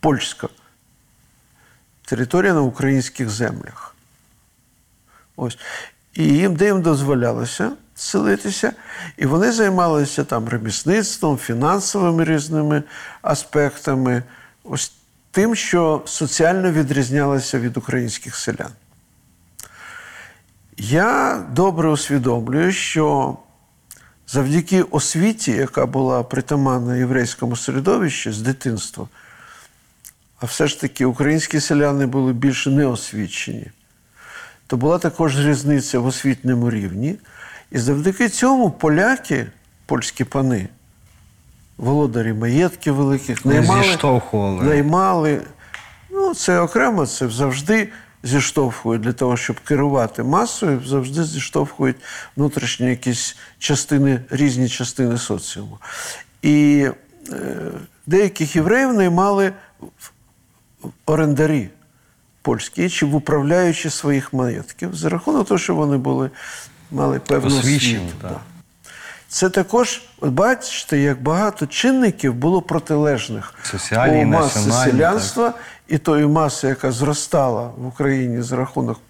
польська 0.00 0.48
територія 2.04 2.54
на 2.54 2.60
українських 2.60 3.30
землях. 3.30 3.94
Ось. 5.36 5.58
І 6.14 6.24
їм, 6.24 6.56
де 6.56 6.66
їм 6.66 6.82
дозволялося 6.82 7.72
селитися, 7.94 8.72
і 9.16 9.26
вони 9.26 9.52
займалися 9.52 10.24
там 10.24 10.48
ремісництвом, 10.48 11.38
фінансовими 11.38 12.24
різними 12.24 12.82
аспектами, 13.22 14.22
ось 14.64 14.92
тим, 15.30 15.54
що 15.54 16.02
соціально 16.06 16.70
відрізнялося 16.70 17.58
від 17.58 17.76
українських 17.76 18.36
селян. 18.36 18.70
Я 20.76 21.42
добре 21.52 21.88
усвідомлюю, 21.88 22.72
що 22.72 23.36
завдяки 24.28 24.82
освіті, 24.82 25.52
яка 25.52 25.86
була 25.86 26.22
притаманна 26.22 26.96
єврейському 26.96 27.56
середовищі 27.56 28.32
з 28.32 28.40
дитинства, 28.40 29.08
а 30.40 30.46
все 30.46 30.66
ж 30.66 30.80
таки 30.80 31.04
українські 31.04 31.60
селяни 31.60 32.06
були 32.06 32.32
більше 32.32 32.70
неосвічені, 32.70 33.66
то 34.66 34.76
була 34.76 34.98
також 34.98 35.46
різниця 35.46 35.98
в 35.98 36.06
освітньому 36.06 36.70
рівні. 36.70 37.16
І 37.70 37.78
завдяки 37.78 38.28
цьому 38.28 38.70
поляки, 38.70 39.46
польські 39.86 40.24
пани, 40.24 40.68
володарі 41.76 42.32
маєтків 42.32 42.94
великих, 42.94 43.44
наймали, 43.44 43.82
наймали. 44.64 45.42
Ну, 46.10 46.34
це 46.34 46.60
окремо, 46.60 47.06
це 47.06 47.28
завжди 47.28 47.88
зіштовхують 48.26 49.02
для 49.02 49.12
того, 49.12 49.36
щоб 49.36 49.60
керувати 49.60 50.22
масою, 50.22 50.82
завжди 50.86 51.24
зіштовхують 51.24 51.96
внутрішні 52.36 52.86
якісь 52.86 53.36
частини, 53.58 54.20
різні 54.30 54.68
частини 54.68 55.18
соціуму. 55.18 55.78
І 56.42 56.88
е, 57.32 57.56
деяких 58.06 58.56
євреїв 58.56 58.92
наймали 58.94 59.52
орендарі 61.06 61.68
польські 62.42 62.90
чи 62.90 63.06
в 63.06 63.14
управляючі 63.14 63.90
своїх 63.90 64.32
маєтків 64.32 64.94
за 64.94 65.08
рахунок 65.08 65.48
того, 65.48 65.58
що 65.58 65.74
вони 65.74 65.96
були, 65.96 66.30
мали 66.90 67.18
певну 67.18 67.58
освіту. 67.58 68.02
да. 68.22 68.40
Це 69.28 69.50
також, 69.50 70.02
от 70.20 70.30
бачите, 70.30 70.98
як 70.98 71.22
багато 71.22 71.66
чинників 71.66 72.34
було 72.34 72.62
протилежних 72.62 73.54
Соціальні, 73.62 74.24
у 74.24 74.28
маси 74.28 74.70
селянства 74.72 75.54
і 75.88 75.98
тої 75.98 76.26
маси, 76.26 76.68
яка 76.68 76.92
зростала 76.92 77.70
в 77.78 77.86
Україні 77.86 78.42
за 78.42 78.56
рахунок 78.56 79.00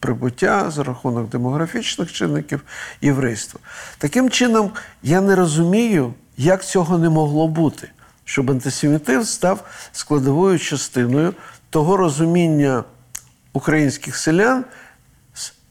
прибуття, 0.00 0.70
за 0.70 0.84
рахунок 0.84 1.28
демографічних 1.28 2.12
чинників 2.12 2.62
єврейства. 3.02 3.60
Таким 3.98 4.30
чином, 4.30 4.70
я 5.02 5.20
не 5.20 5.36
розумію, 5.36 6.14
як 6.36 6.64
цього 6.64 6.98
не 6.98 7.08
могло 7.08 7.48
бути, 7.48 7.88
щоб 8.24 8.50
антисемітизм 8.50 9.22
став 9.22 9.64
складовою 9.92 10.58
частиною 10.58 11.34
того 11.70 11.96
розуміння 11.96 12.84
українських 13.52 14.16
селян 14.16 14.64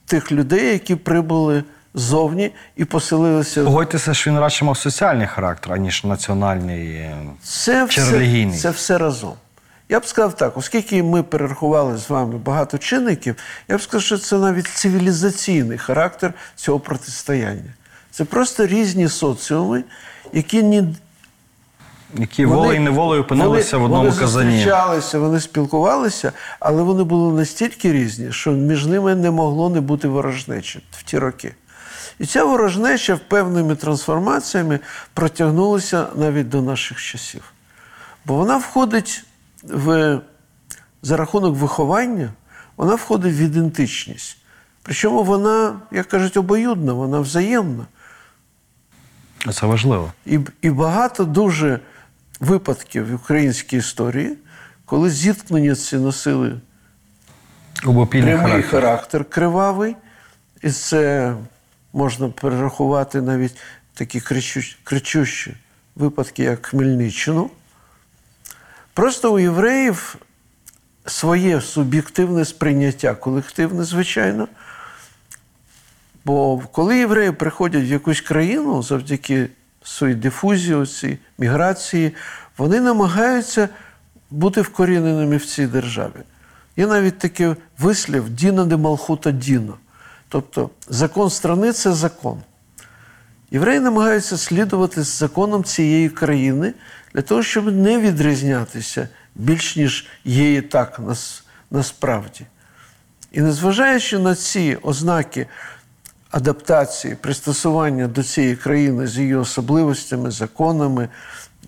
тих 0.06 0.32
людей, 0.32 0.74
які 0.74 0.96
прибули 0.96 1.64
ззовні 1.94 2.52
і 2.76 2.86
поселилися 2.86 3.64
Погодьтеся, 3.64 4.14
що 4.14 4.32
він 4.32 4.40
радше 4.40 4.66
мав 4.66 4.78
соціальний 4.78 5.28
характер, 5.28 5.74
аніж 5.74 6.04
національний. 6.04 7.10
Це 7.44 7.88
Чи 7.90 8.02
все, 8.02 8.12
релігійний? 8.12 8.60
це 8.60 8.70
все 8.70 8.98
разом. 8.98 9.34
Я 9.90 10.00
б 10.00 10.06
сказав 10.06 10.34
так, 10.34 10.58
оскільки 10.58 11.04
ми 11.04 11.24
перерахували 11.24 11.98
з 11.98 12.10
вами 12.10 12.38
багато 12.38 12.78
чинників, 12.78 13.36
я 13.68 13.78
б 13.78 13.82
сказав, 13.82 14.02
що 14.02 14.18
це 14.18 14.38
навіть 14.38 14.68
цивілізаційний 14.68 15.78
характер 15.78 16.34
цього 16.56 16.80
протистояння. 16.80 17.74
Це 18.12 18.26
просто 18.26 18.68
різні 18.68 19.10
соціуми, 19.10 19.84
які 20.34 20.64
ні, 20.64 20.96
Які 22.18 22.46
волею 22.46 22.76
і 22.76 22.80
неволею 22.80 23.22
опинилися 23.22 23.78
вони, 23.78 23.82
в 23.82 23.86
одному 23.86 24.10
вони 24.10 24.22
казані. 24.22 24.52
зустрічалися, 24.52 25.20
вони 25.20 25.40
спілкувалися, 25.40 26.32
але 26.60 26.84
вони 26.84 27.04
були 27.04 27.34
настільки 27.34 27.94
різні, 27.94 28.32
що 28.32 28.52
між 28.52 28.86
ними 28.86 29.16
не 29.16 29.32
могло 29.32 29.70
не 29.70 29.82
бути 29.82 30.08
ворожнечі 30.08 30.84
в 30.92 31.04
ті 31.04 31.18
роки. 31.18 31.56
І 32.20 32.26
ця 32.26 32.44
ворожнеча 32.44 33.20
певними 33.28 33.76
трансформаціями 33.76 34.80
протягнулася 35.14 36.08
навіть 36.16 36.50
до 36.50 36.62
наших 36.62 37.02
часів. 37.02 37.44
Бо 38.26 38.34
вона 38.34 38.58
входить 38.58 39.24
в, 39.70 40.20
за 41.02 41.18
рахунок 41.18 41.56
виховання, 41.56 42.34
вона 42.78 42.96
входить 42.96 43.34
в 43.34 43.42
ідентичність. 43.42 44.38
Причому 44.82 45.24
вона, 45.24 45.80
як 45.92 46.08
кажуть, 46.08 46.38
обоюдна, 46.38 46.94
вона 46.94 47.20
взаємна. 47.20 47.86
Це 49.54 49.66
важливо. 49.66 50.14
І, 50.26 50.40
і 50.62 50.70
багато 50.70 51.24
дуже 51.24 51.80
випадків 52.40 53.12
в 53.12 53.16
українській 53.16 53.78
історії, 53.78 54.38
коли 54.86 55.10
зіткнення 55.10 55.76
ці 55.76 55.98
носили 55.98 56.60
Обопільний 57.86 58.34
прямий 58.34 58.52
характер. 58.52 58.82
характер. 58.82 59.26
кривавий, 59.26 59.96
і 60.62 60.72
це 60.72 61.34
можна 61.94 62.30
перерахувати 62.30 63.22
навіть 63.22 63.58
такі 63.94 64.20
кричущі, 64.22 64.78
кричущі 64.84 65.56
випадки, 65.96 66.44
як 66.44 66.66
Хмельниччину. 66.66 67.50
Просто 68.96 69.34
у 69.34 69.40
євреїв 69.40 70.16
своє 71.06 71.62
суб'єктивне 71.62 72.46
сприйняття, 72.46 73.16
колективне, 73.16 73.84
звичайно. 73.84 74.48
Бо 76.26 76.62
коли 76.72 76.98
євреї 76.98 77.32
приходять 77.32 77.84
в 77.84 77.92
якусь 77.92 78.22
країну 78.22 78.84
завдяки 78.84 79.50
своїй 79.84 80.16
дифузії, 80.16 80.86
цій 80.86 81.18
міграції, 81.38 82.12
вони 82.58 82.82
намагаються 82.82 83.70
бути 84.32 84.62
вкоріненими 84.62 85.38
в 85.38 85.46
цій 85.46 85.68
державі. 85.68 86.22
Є 86.78 86.88
навіть 86.88 87.18
такий 87.18 87.56
вислів 87.80 88.30
Діна 88.30 88.66
де 88.66 88.78
Малхута 88.78 89.32
Діна. 89.32 89.74
Тобто 90.30 90.70
закон 90.90 91.30
страни 91.30 91.74
це 91.74 91.94
закон. 91.94 92.42
Євреї 93.52 93.80
намагаються 93.80 94.38
слідувати 94.38 95.04
законом 95.04 95.64
цієї 95.64 96.10
країни 96.10 96.74
для 97.16 97.22
того, 97.22 97.44
щоб 97.44 97.76
не 97.76 98.00
відрізнятися 98.00 99.10
більш 99.36 99.76
ніж 99.76 100.08
є 100.26 100.56
і 100.56 100.62
так 100.62 101.00
нас, 101.00 101.44
насправді. 101.72 102.46
І 103.32 103.42
незважаючи 103.42 104.20
на 104.20 104.36
ці 104.36 104.78
ознаки 104.82 105.48
адаптації, 106.32 107.16
пристосування 107.16 108.08
до 108.08 108.24
цієї 108.24 108.56
країни 108.56 109.08
з 109.08 109.18
її 109.18 109.36
особливостями, 109.36 110.32
законами, 110.32 111.10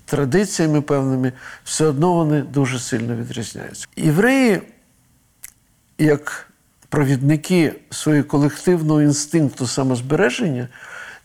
традиціями 0.04 0.82
певними, 0.82 1.32
все 1.64 1.86
одно 1.86 2.12
вони 2.12 2.42
дуже 2.42 2.78
сильно 2.78 3.16
відрізняються. 3.16 3.86
Євреї, 3.96 4.62
як 5.98 6.50
провідники 6.88 7.74
свого 7.90 8.24
колективного 8.24 9.02
інстинкту 9.02 9.66
самозбереження, 9.66 10.68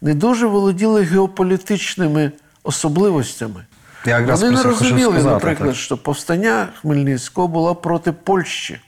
не 0.01 0.13
дуже 0.13 0.48
володіли 0.48 1.01
геополітичними 1.01 2.32
особливостями. 2.63 3.65
Я 4.05 4.19
якраз 4.19 4.41
Вони 4.43 4.55
не 4.55 4.63
розуміли, 4.63 5.13
сказати, 5.13 5.33
наприклад, 5.33 5.69
так. 5.69 5.77
що 5.77 5.98
повстання 5.98 6.67
Хмельницького 6.81 7.48
було 7.48 7.75
проти 7.75 8.12
Польщі. 8.12 8.79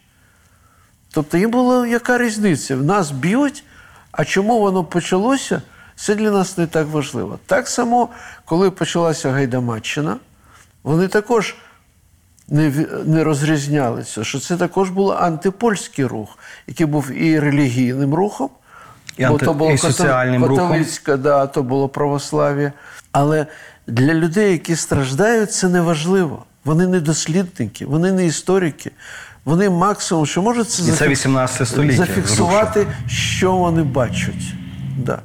Тобто 1.14 1.38
їм 1.38 1.52
була 1.52 1.88
яка 1.88 2.18
різниця? 2.18 2.76
В 2.76 2.84
нас 2.84 3.12
б'ють, 3.12 3.64
а 4.12 4.26
чому 4.26 4.60
воно 4.60 4.84
почалося, 4.84 5.62
це 5.96 6.16
для 6.16 6.32
нас 6.32 6.58
не 6.58 6.68
так 6.68 6.88
важливо. 6.88 7.40
Так 7.46 7.68
само, 7.68 8.10
коли 8.46 8.72
почалася 8.72 9.32
Гайдамаччина, 9.32 10.18
вони 10.84 11.08
також 11.08 11.56
не, 12.48 12.72
не 13.06 13.24
розрізнялися, 13.24 14.24
що 14.24 14.40
це 14.40 14.58
також 14.58 14.90
був 14.90 15.12
антипольський 15.12 16.06
рух, 16.06 16.38
який 16.68 16.86
був 16.86 17.12
і 17.12 17.40
релігійним 17.40 18.14
рухом, 18.14 18.50
І 19.18 19.24
анти- 19.24 19.74
і 19.74 19.78
соціальним 19.78 20.46
рухом. 20.46 20.86
да, 21.18 21.48
то 21.48 21.64
було 21.64 21.90
православ'я. 21.90 22.74
Але 23.12 23.48
для 23.88 24.14
людей, 24.14 24.52
які 24.52 24.76
страждають, 24.76 25.52
це 25.52 25.68
не 25.68 25.82
важливо. 25.82 26.46
Вони 26.66 26.88
не 26.88 27.00
дослідники, 27.00 27.86
вони 27.86 28.12
не 28.12 28.26
історики. 28.26 28.92
Вони 29.46 29.70
максимум, 29.70 30.26
що 30.26 30.42
можуть 30.42 30.70
це, 30.70 30.92
І 30.92 30.92
це 30.92 31.08
18 31.08 31.68
століття, 31.68 31.98
зафіксувати, 31.98 32.88
що 33.08 33.56
вони 33.56 33.84
бачать. 33.84 34.54
Да. 34.98 35.20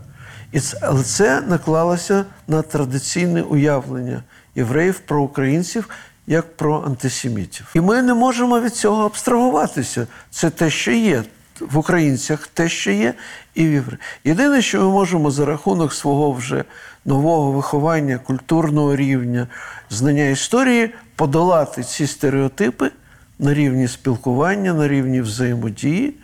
І 0.53 0.61
це, 0.61 0.79
але 0.83 1.03
це 1.03 1.40
наклалося 1.40 2.25
на 2.49 2.62
традиційне 2.62 3.42
уявлення 3.42 4.23
євреїв 4.55 4.99
про 4.99 5.23
українців 5.23 5.88
як 6.27 6.57
про 6.57 6.83
антисемітів. 6.87 7.66
І 7.75 7.81
ми 7.81 8.03
не 8.03 8.14
можемо 8.14 8.61
від 8.61 8.75
цього 8.75 9.05
абстрагуватися. 9.05 10.07
Це 10.31 10.51
те, 10.51 10.70
що 10.70 10.90
є 10.90 11.23
в 11.61 11.79
українцях, 11.79 12.46
те, 12.46 12.68
що 12.68 12.90
є, 12.90 13.14
і 13.55 13.66
в 13.66 13.73
євреїв. 13.73 13.99
Єдине, 14.25 14.62
що 14.62 14.81
ми 14.81 14.90
можемо 14.90 15.31
за 15.31 15.44
рахунок 15.44 15.92
свого 15.92 16.33
вже 16.33 16.64
нового 17.04 17.52
виховання, 17.52 18.18
культурного 18.18 18.96
рівня, 18.96 19.46
знання 19.90 20.24
історії 20.24 20.94
подолати 21.16 21.82
ці 21.82 22.06
стереотипи 22.06 22.90
на 23.38 23.54
рівні 23.54 23.88
спілкування, 23.88 24.72
на 24.72 24.88
рівні 24.88 25.20
взаємодії. 25.20 26.14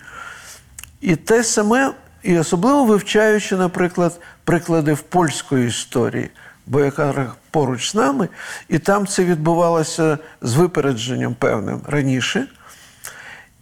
І 1.00 1.16
те 1.16 1.44
саме, 1.44 1.92
і 2.22 2.38
особливо 2.38 2.84
вивчаючи, 2.84 3.56
наприклад, 3.56 4.20
приклади 4.44 4.92
в 4.92 5.00
польської 5.00 5.68
історії, 5.68 6.30
бо 6.66 6.80
яка 6.80 7.32
поруч 7.50 7.90
з 7.90 7.94
нами, 7.94 8.28
і 8.68 8.78
там 8.78 9.06
це 9.06 9.24
відбувалося 9.24 10.18
з 10.42 10.54
випередженням 10.54 11.34
певним 11.34 11.80
раніше. 11.86 12.46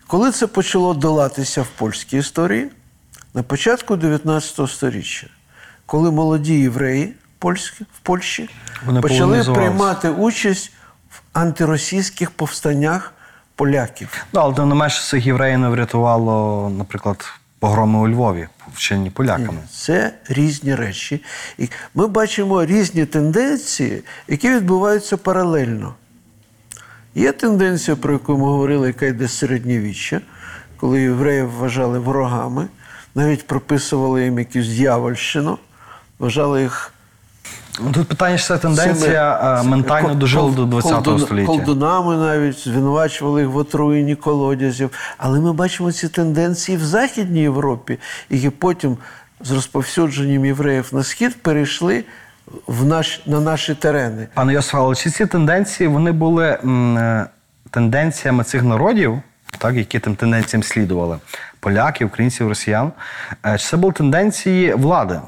Коли 0.07 0.31
це 0.31 0.47
почало 0.47 0.95
долатися 0.95 1.63
в 1.63 1.69
польській 1.69 2.19
історії, 2.19 2.71
на 3.35 3.43
початку 3.43 3.97
19 3.97 4.71
століття, 4.71 5.27
коли 5.87 6.11
молоді 6.11 6.55
євреї 6.55 7.15
польські, 7.39 7.85
в 7.85 7.99
Польщі 8.03 8.51
Вони 8.87 9.01
почали 9.01 9.45
приймати 9.45 10.09
участь 10.09 10.73
в 11.11 11.21
антиросійських 11.33 12.31
повстаннях 12.31 13.13
поляків. 13.55 14.25
Ну, 14.33 14.41
але 14.41 14.55
тим 14.55 14.69
не 14.69 14.75
менше 14.75 15.03
цих 15.03 15.27
євреїв 15.27 15.59
не 15.59 15.69
врятувало, 15.69 16.71
наприклад, 16.79 17.25
погроми 17.59 17.99
у 17.99 18.09
Львові, 18.09 18.49
вчинені 18.75 19.11
поляками. 19.11 19.59
Це 19.71 20.15
різні 20.29 20.75
речі. 20.75 21.23
І 21.59 21.69
ми 21.95 22.07
бачимо 22.07 22.65
різні 22.65 23.07
тенденції, 23.07 24.03
які 24.29 24.51
відбуваються 24.51 25.17
паралельно. 25.17 25.95
Є 27.15 27.33
тенденція, 27.33 27.97
про 27.97 28.13
яку 28.13 28.33
ми 28.33 28.45
говорили, 28.45 28.87
яка 28.87 29.07
йде 29.07 29.29
з 29.29 29.39
середньовіччя, 29.39 30.21
коли 30.77 31.01
євреїв 31.01 31.51
вважали 31.51 31.99
ворогами, 31.99 32.69
навіть 33.15 33.47
прописували 33.47 34.25
їм 34.25 34.39
якусь 34.39 34.69
дьявольщину, 34.69 35.59
вважали 36.19 36.63
їх 36.63 36.91
Ну, 37.81 37.93
Тут 37.93 38.09
питання, 38.09 38.39
що 38.39 38.47
це 38.49 38.59
тенденція 38.59 39.39
цими- 39.61 39.71
ментально 39.71 40.09
кол- 40.09 40.15
дожила 40.15 40.49
кол- 40.49 40.55
до 40.55 40.65
20 40.67 40.93
колдун- 40.93 41.19
століття. 41.25 41.47
Колдунами 41.47 42.17
навіть 42.17 42.59
звинувачували 42.59 43.41
їх 43.43 43.51
в 43.51 43.57
отруєнні 43.57 44.15
колодязів. 44.17 44.91
Але 45.19 45.41
ми 45.41 45.53
бачимо 45.53 45.93
ці 45.93 46.09
тенденції 46.09 46.79
в 46.79 46.85
Західній 46.85 47.41
Європі, 47.41 47.99
які 48.31 48.51
потім 48.51 48.97
з 49.41 49.51
розповсюдженням 49.51 50.45
євреїв 50.45 50.89
на 50.93 51.03
схід 51.03 51.43
перейшли 51.43 52.05
в 52.67 52.85
наш, 52.85 53.21
на 53.27 53.41
наші 53.41 53.75
терени. 53.75 54.29
Пане 54.35 54.53
Йосифе, 54.53 54.95
чи 54.97 55.11
ці 55.11 55.27
тенденції 55.27 55.89
вони 55.89 56.13
були 56.13 56.59
м, 56.65 56.99
е, 56.99 57.27
тенденціями 57.71 58.45
цих 58.45 58.63
народів, 58.63 59.23
так, 59.59 59.75
які 59.75 59.99
тим 59.99 60.17
тенденціям 60.17 60.63
слідували? 60.63 61.19
Поляків, 61.61 62.07
українців, 62.07 62.49
росіян. 62.49 62.93
Е, 63.47 63.59
Чи 63.59 63.67
це 63.69 63.77
були 63.77 63.93
тенденції 63.93 64.75
влади? 64.75 65.21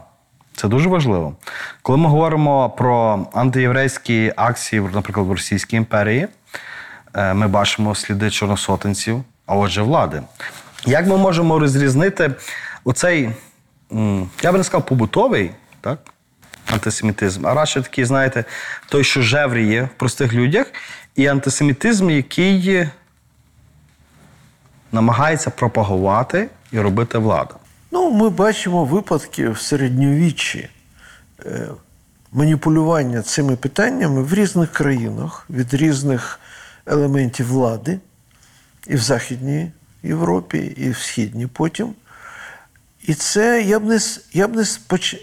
Це 0.57 0.69
дуже 0.69 0.89
важливо. 0.89 1.37
Коли 1.83 1.99
ми 1.99 2.09
говоримо 2.09 2.71
про 2.71 3.27
антиєврейські 3.33 4.33
акції, 4.37 4.83
наприклад, 4.95 5.27
в 5.27 5.33
Російській 5.33 5.77
імперії, 5.77 6.29
е, 7.15 7.35
ми 7.35 7.49
бачимо 7.49 7.95
сліди 7.95 8.31
чорносотенців, 8.31 9.25
а 9.47 9.55
отже, 9.57 9.83
влади. 9.83 10.23
Як 10.87 11.07
ми 11.07 11.17
можемо 11.17 11.59
розрізнити 11.59 12.35
оцей, 12.85 13.31
я 14.43 14.53
би 14.53 14.59
не 14.59 14.65
сказав, 14.65 14.87
побутовий, 14.87 15.51
так? 15.81 15.99
антисемітизм, 16.73 17.47
а 17.47 17.55
радше 17.55 17.83
такий, 17.83 18.05
знаєте, 18.05 18.45
той, 18.89 19.05
що 19.05 19.23
жевріє 19.23 19.83
в 19.83 19.99
простих 19.99 20.33
людях, 20.33 20.67
і 21.17 21.27
антисемітизм, 21.27 22.11
який 22.11 22.89
намагається 24.93 25.51
пропагувати 25.51 26.49
і 26.73 26.81
робити 26.81 27.19
влада. 27.19 27.55
Ну, 27.99 28.11
ми 28.11 28.31
бачимо 28.31 28.85
випадки 28.85 29.49
в 29.49 29.59
середньовіччі 29.59 30.69
е, 31.47 31.69
маніпулювання 32.33 33.23
цими 33.23 33.57
питаннями 33.57 34.23
в 34.23 34.35
різних 34.35 34.73
країнах 34.73 35.47
від 35.51 35.75
різних 35.75 36.41
елементів 36.87 37.47
влади, 37.47 37.99
і 38.87 38.97
в 38.97 38.99
Західній 38.99 39.73
Європі, 40.03 40.59
і 40.59 40.91
в 40.91 40.97
Східній 40.97 41.47
потім. 41.47 41.95
І 43.03 43.15
це 43.15 43.63
я 43.63 43.79
б 43.79 43.85
не, 43.85 43.99
я 44.33 44.49
б 44.49 44.57
не, 44.57 44.65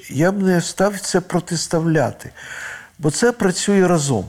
я 0.10 0.32
б 0.32 0.44
не 0.44 0.62
став 0.62 1.00
це 1.00 1.22
протиставляти, 1.22 2.30
бо 3.00 3.12
це 3.12 3.32
працює 3.32 3.88
разом. 3.88 4.26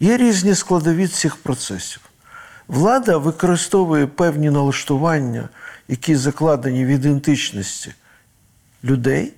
Є 0.00 0.16
різні 0.16 0.54
складові 0.54 1.08
цих 1.08 1.36
процесів. 1.36 2.00
Влада 2.68 3.16
використовує 3.16 4.06
певні 4.06 4.50
налаштування, 4.50 5.48
які 5.88 6.16
закладені 6.16 6.84
в 6.84 6.88
ідентичності 6.88 7.92
людей, 8.84 9.32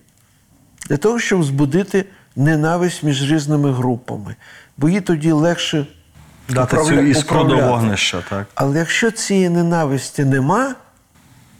для 0.88 0.96
того, 0.96 1.18
щоб 1.18 1.44
збудити 1.44 2.04
ненависть 2.36 3.02
між 3.02 3.32
різними 3.32 3.72
групами, 3.72 4.36
бо 4.76 4.88
їй 4.88 5.00
тоді 5.00 5.32
легше 5.32 5.86
Дати 6.48 6.76
цю 6.76 7.00
іскру 7.00 7.44
до 7.44 7.56
вогнища, 7.56 8.22
так. 8.30 8.46
Але 8.54 8.78
якщо 8.78 9.10
цієї 9.10 9.48
ненависті 9.48 10.24
нема, 10.24 10.74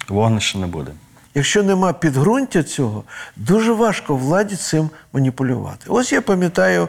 Вогнища 0.09 0.59
не 0.59 0.67
буде. 0.67 0.91
Якщо 1.35 1.63
нема 1.63 1.93
підґрунтя 1.93 2.63
цього, 2.63 3.05
дуже 3.37 3.73
важко 3.73 4.17
владі 4.17 4.57
цим 4.57 4.91
маніпулювати. 5.13 5.85
Ось 5.89 6.13
я 6.13 6.23
пам'ятаю 6.23 6.89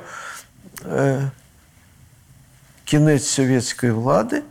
е, 0.95 1.31
кінець 2.85 3.27
совєтської 3.27 3.91
влади, 3.91 4.41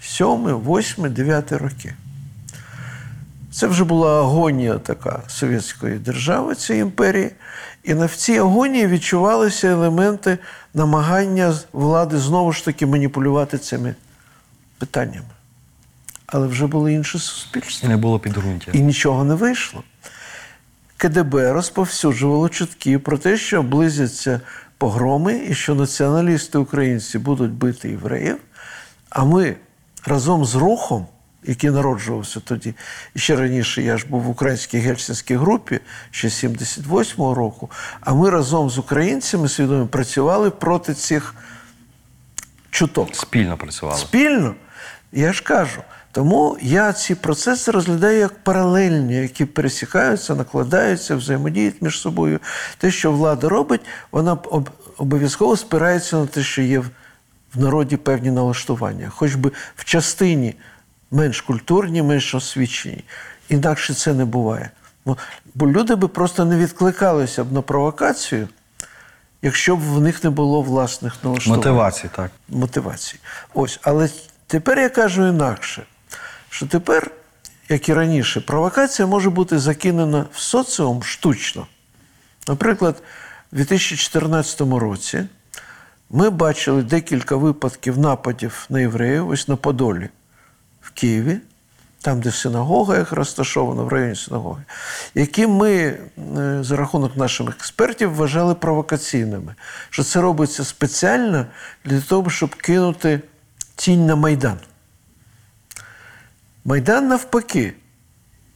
87, 0.00 0.54
8, 0.56 1.12
9 1.14 1.52
роки. 1.52 1.94
Це 3.52 3.66
вже 3.66 3.84
була 3.84 4.20
агонія 4.20 4.78
така 4.78 5.22
совєтської 5.28 5.98
держави, 5.98 6.54
цієї 6.54 6.82
імперії. 6.82 7.30
І 7.82 7.94
на 7.94 8.06
в 8.06 8.14
цій 8.14 8.38
агонії 8.38 8.86
відчувалися 8.86 9.68
елементи 9.68 10.38
намагання 10.74 11.54
влади 11.72 12.18
знову 12.18 12.52
ж 12.52 12.64
таки 12.64 12.86
маніпулювати 12.86 13.58
цими 13.58 13.94
питаннями. 14.78 15.26
Але 16.26 16.46
вже 16.46 16.66
було 16.66 16.88
інше 16.88 17.18
І 17.18 17.20
суспільство. 17.20 17.88
не 17.88 17.96
було 17.96 18.18
підґрунтя. 18.18 18.70
І 18.74 18.80
нічого 18.80 19.24
не 19.24 19.34
вийшло. 19.34 19.82
КДБ 20.96 21.52
розповсюджувало 21.52 22.48
чутки 22.48 22.98
про 22.98 23.18
те, 23.18 23.36
що 23.36 23.62
близяться 23.62 24.40
погроми 24.78 25.40
і 25.48 25.54
що 25.54 25.74
націоналісти 25.74 26.58
українці 26.58 27.18
будуть 27.18 27.50
бити 27.50 27.88
євреїв. 27.88 28.38
А 29.10 29.24
ми 29.24 29.56
разом 30.06 30.44
з 30.44 30.54
рухом, 30.54 31.06
який 31.44 31.70
народжувався 31.70 32.40
тоді, 32.40 32.74
і 33.14 33.18
ще 33.18 33.36
раніше 33.36 33.82
я 33.82 33.96
ж 33.98 34.06
був 34.08 34.22
в 34.22 34.28
українській 34.30 34.78
гельсінській 34.78 35.36
групі 35.36 35.80
ще 36.10 36.28
78-го 36.28 37.34
року, 37.34 37.70
а 38.00 38.14
ми 38.14 38.30
разом 38.30 38.70
з 38.70 38.78
українцями 38.78 39.48
свідомо 39.48 39.86
працювали 39.86 40.50
проти 40.50 40.94
цих 40.94 41.34
чуток. 42.70 43.16
Спільно 43.16 43.56
працювали. 43.56 43.98
Спільно. 43.98 44.54
Я 45.12 45.32
ж 45.32 45.42
кажу. 45.42 45.80
Тому 46.12 46.58
я 46.62 46.92
ці 46.92 47.14
процеси 47.14 47.70
розглядаю 47.70 48.18
як 48.18 48.44
паралельні, 48.44 49.16
які 49.16 49.44
пересікаються, 49.44 50.34
накладаються, 50.34 51.16
взаємодіють 51.16 51.82
між 51.82 52.00
собою. 52.00 52.40
Те, 52.78 52.90
що 52.90 53.12
влада 53.12 53.48
робить, 53.48 53.80
вона 54.12 54.38
обов'язково 54.96 55.56
спирається 55.56 56.16
на 56.16 56.26
те, 56.26 56.42
що 56.42 56.62
є 56.62 56.78
в- 56.78 56.90
в 57.54 57.60
народі 57.60 57.96
певні 57.96 58.30
налаштування, 58.30 59.08
хоч 59.08 59.34
би 59.34 59.50
в 59.76 59.84
частині 59.84 60.54
менш 61.10 61.40
культурні, 61.40 62.02
менш 62.02 62.34
освічені. 62.34 63.04
Інакше 63.48 63.94
це 63.94 64.14
не 64.14 64.24
буває. 64.24 64.70
Бо- 65.54 65.66
люди 65.66 65.94
би 65.94 66.08
просто 66.08 66.44
не 66.44 66.56
відкликалися 66.56 67.44
б 67.44 67.52
на 67.52 67.62
провокацію, 67.62 68.48
якщо 69.42 69.76
б 69.76 69.80
в 69.80 70.00
них 70.00 70.24
не 70.24 70.30
було 70.30 70.62
власних 70.62 71.24
налаштувань 71.24 71.58
Мотивації, 71.58 72.10
так. 72.16 72.30
мотивації. 72.48 73.20
Ось, 73.54 73.78
але 73.82 74.08
тепер 74.46 74.78
я 74.78 74.88
кажу 74.88 75.26
інакше, 75.28 75.82
що 76.50 76.66
тепер, 76.66 77.10
як 77.68 77.88
і 77.88 77.94
раніше, 77.94 78.40
провокація 78.40 79.08
може 79.08 79.30
бути 79.30 79.58
закинена 79.58 80.26
в 80.32 80.38
соціум 80.38 81.02
штучно. 81.02 81.66
Наприклад, 82.48 83.02
у 83.52 83.56
2014 83.56 84.60
році 84.78 85.24
ми 86.10 86.30
бачили 86.30 86.82
декілька 86.82 87.36
випадків 87.36 87.98
нападів 87.98 88.66
на 88.68 88.80
євреїв, 88.80 89.28
ось 89.28 89.48
на 89.48 89.56
Подолі 89.56 90.08
в 90.80 90.90
Києві, 90.90 91.38
там, 92.00 92.20
де 92.20 92.30
синагога 92.30 92.98
як 92.98 93.12
розташована 93.12 93.82
в 93.82 93.88
районі 93.88 94.16
синагоги, 94.16 94.62
які 95.14 95.46
ми 95.46 95.72
е, 95.72 95.98
за 96.60 96.76
рахунок 96.76 97.16
наших 97.16 97.48
експертів 97.48 98.14
вважали 98.14 98.54
провокаційними. 98.54 99.54
Що 99.90 100.02
це 100.02 100.20
робиться 100.20 100.64
спеціально 100.64 101.46
для 101.84 102.00
того, 102.00 102.30
щоб 102.30 102.54
кинути 102.54 103.20
тінь 103.76 104.06
на 104.06 104.16
Майдан. 104.16 104.58
Майдан 106.64 107.08
навпаки. 107.08 107.74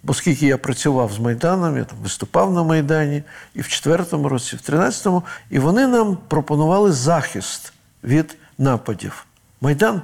Бо 0.04 0.14
скільки 0.14 0.46
я 0.46 0.58
працював 0.58 1.12
з 1.12 1.18
Майданом, 1.18 1.76
я 1.76 1.84
там 1.84 1.98
виступав 2.02 2.52
на 2.52 2.62
Майдані 2.62 3.22
і 3.54 3.60
в 3.60 3.64
4-му 3.64 4.28
році, 4.28 4.56
і 4.56 4.70
в 4.72 4.74
13-му, 4.74 5.22
і 5.50 5.58
вони 5.58 5.86
нам 5.86 6.18
пропонували 6.28 6.92
захист 6.92 7.72
від 8.04 8.36
нападів. 8.58 9.26
Майдан, 9.60 10.02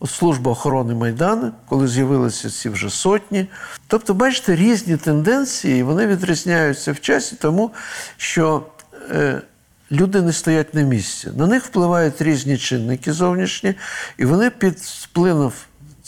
от 0.00 0.10
служба 0.10 0.50
охорони 0.50 0.94
Майдану, 0.94 1.52
коли 1.68 1.88
з'явилися 1.88 2.50
ці 2.50 2.68
вже 2.68 2.90
сотні. 2.90 3.46
Тобто, 3.86 4.14
бачите, 4.14 4.56
різні 4.56 4.96
тенденції, 4.96 5.82
вони 5.82 6.06
відрізняються 6.06 6.92
в 6.92 7.00
часі, 7.00 7.36
тому 7.40 7.70
що 8.16 8.66
е, 9.10 9.42
люди 9.92 10.22
не 10.22 10.32
стоять 10.32 10.74
на 10.74 10.82
місці. 10.82 11.30
На 11.36 11.46
них 11.46 11.64
впливають 11.64 12.22
різні 12.22 12.58
чинники 12.58 13.12
зовнішні, 13.12 13.74
і 14.18 14.24
вони 14.24 14.50
під 14.50 14.78
впливом 14.78 15.52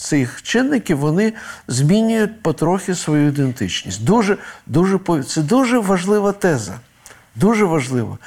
цих 0.03 0.43
чинників 0.43 0.99
вони 0.99 1.33
змінюють 1.69 2.43
потрохи 2.43 2.95
свою 2.95 3.29
ідентичність. 3.29 4.05
Дуже, 4.05 4.37
дуже, 4.67 4.99
це 5.29 5.43
дуже 5.43 5.79
важлива 5.79 6.33
теза. 6.33 6.79
Дуже 7.35 7.65
важливо, 7.65 8.19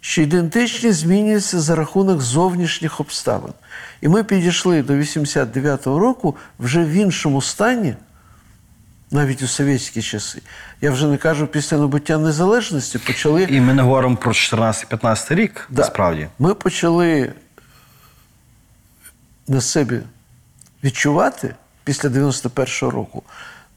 що 0.00 0.22
ідентичність 0.22 0.98
змінюється 0.98 1.60
за 1.60 1.74
рахунок 1.74 2.20
зовнішніх 2.20 3.00
обставин. 3.00 3.52
І 4.00 4.08
ми 4.08 4.24
підійшли 4.24 4.82
до 4.82 4.92
89-го 4.92 5.98
року 5.98 6.36
вже 6.58 6.84
в 6.84 6.88
іншому 6.90 7.42
стані, 7.42 7.94
навіть 9.10 9.42
у 9.42 9.46
совєтські 9.46 10.02
часи. 10.02 10.42
Я 10.80 10.90
вже 10.90 11.06
не 11.06 11.16
кажу 11.16 11.46
після 11.46 11.78
набуття 11.78 12.18
незалежності, 12.18 12.98
почали. 12.98 13.42
І 13.42 13.60
ми 13.60 13.74
не 13.74 13.82
говоримо 13.82 14.16
про 14.16 14.32
14-15 14.32 15.34
рік, 15.34 15.66
Да. 15.70 15.82
насправді. 15.82 16.28
Ми 16.38 16.54
почали 16.54 17.32
на 19.48 19.60
себе 19.60 20.00
відчувати 20.84 21.54
після 21.84 22.08
91-го 22.08 22.90
року 22.90 23.22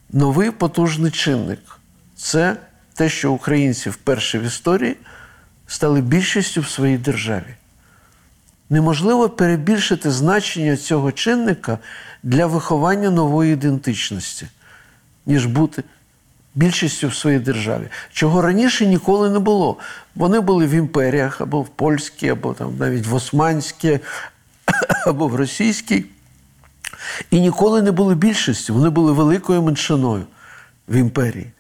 новий 0.09 0.51
потужний 0.51 1.11
чинник. 1.11 1.59
Це 2.15 2.57
те, 2.93 3.09
що 3.09 3.31
українці 3.31 3.89
вперше 3.89 4.39
в 4.39 4.43
історії 4.43 4.97
стали 5.67 6.01
більшістю 6.01 6.61
в 6.61 6.69
своїй 6.69 6.97
державі. 6.97 7.55
Неможливо 8.69 9.29
перебільшити 9.29 10.11
значення 10.11 10.77
цього 10.77 11.11
чинника 11.11 11.77
для 12.23 12.45
виховання 12.45 13.09
нової 13.09 13.53
ідентичності, 13.53 14.47
ніж 15.25 15.45
бути 15.45 15.83
більшістю 16.55 17.07
в 17.07 17.15
своїй 17.15 17.39
державі, 17.39 17.87
чого 18.11 18.41
раніше 18.41 18.85
ніколи 18.85 19.29
не 19.29 19.39
було. 19.39 19.77
Вони 20.15 20.39
були 20.39 20.67
в 20.67 20.71
імперіях 20.71 21.41
або 21.41 21.61
в 21.61 21.67
польській, 21.69 22.29
або 22.29 22.53
там 22.53 22.77
навіть 22.77 23.07
в 23.07 23.15
османській, 23.15 23.99
або 25.05 25.27
в 25.27 25.35
російській. 25.35 26.05
І 27.31 27.39
ніколи 27.39 27.81
не 27.81 27.91
були 27.91 28.15
більшістю, 28.15 28.73
вони 28.73 28.89
були 28.89 29.11
великою 29.11 29.61
меншиною 29.61 30.25
в 30.87 30.95
імперії. 30.95 31.51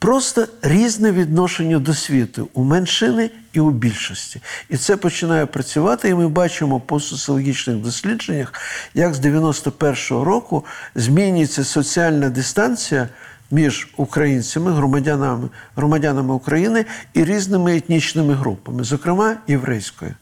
Просто 0.00 0.48
різне 0.62 1.12
відношення 1.12 1.78
до 1.78 1.94
світу 1.94 2.48
у 2.54 2.64
меншини 2.64 3.30
і 3.52 3.60
у 3.60 3.70
більшості. 3.70 4.40
І 4.68 4.76
це 4.76 4.96
починає 4.96 5.46
працювати, 5.46 6.08
і 6.08 6.14
ми 6.14 6.28
бачимо 6.28 6.80
по 6.80 7.00
соціологічних 7.00 7.76
дослідженнях, 7.76 8.52
як 8.94 9.14
з 9.14 9.20
91-го 9.20 10.24
року 10.24 10.64
змінюється 10.94 11.64
соціальна 11.64 12.28
дистанція 12.28 13.08
між 13.50 13.88
українцями, 13.96 14.72
громадянами, 14.72 15.48
громадянами 15.76 16.34
України 16.34 16.84
і 17.14 17.24
різними 17.24 17.76
етнічними 17.76 18.34
групами, 18.34 18.84
зокрема 18.84 19.36
єврейською. 19.48 20.14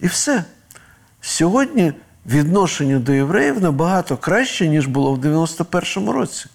І 0.00 0.06
все. 0.06 0.44
Сьогодні 1.20 1.92
відношення 2.26 2.98
до 2.98 3.12
євреїв 3.12 3.62
набагато 3.62 4.16
краще, 4.16 4.68
ніж 4.68 4.86
було 4.86 5.12
в 5.14 5.18
91-му 5.18 6.12
році. 6.12 6.46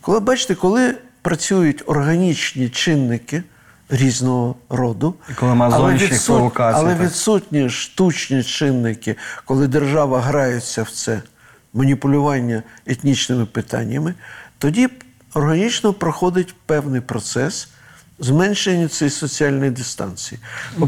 Коли 0.00 0.20
бачите, 0.20 0.54
коли 0.54 0.94
працюють 1.22 1.82
органічні 1.86 2.68
чинники 2.68 3.42
різного 3.88 4.54
роду, 4.68 5.14
коли 5.36 5.52
але 5.76 5.94
відсут- 6.12 6.36
але 6.76 6.94
відсутні 7.06 7.70
штучні 7.70 8.42
чинники, 8.44 9.16
коли 9.44 9.68
держава 9.68 10.20
грається 10.20 10.82
в 10.82 10.90
це 10.90 11.22
маніпулювання 11.74 12.62
етнічними 12.86 13.46
питаннями, 13.46 14.14
тоді 14.58 14.88
органічно 15.34 15.92
проходить 15.92 16.54
певний 16.66 17.00
процес 17.00 17.68
зменшення 18.20 18.88
цієї 18.88 19.10
соціальної 19.10 19.70
дистанції. 19.70 20.40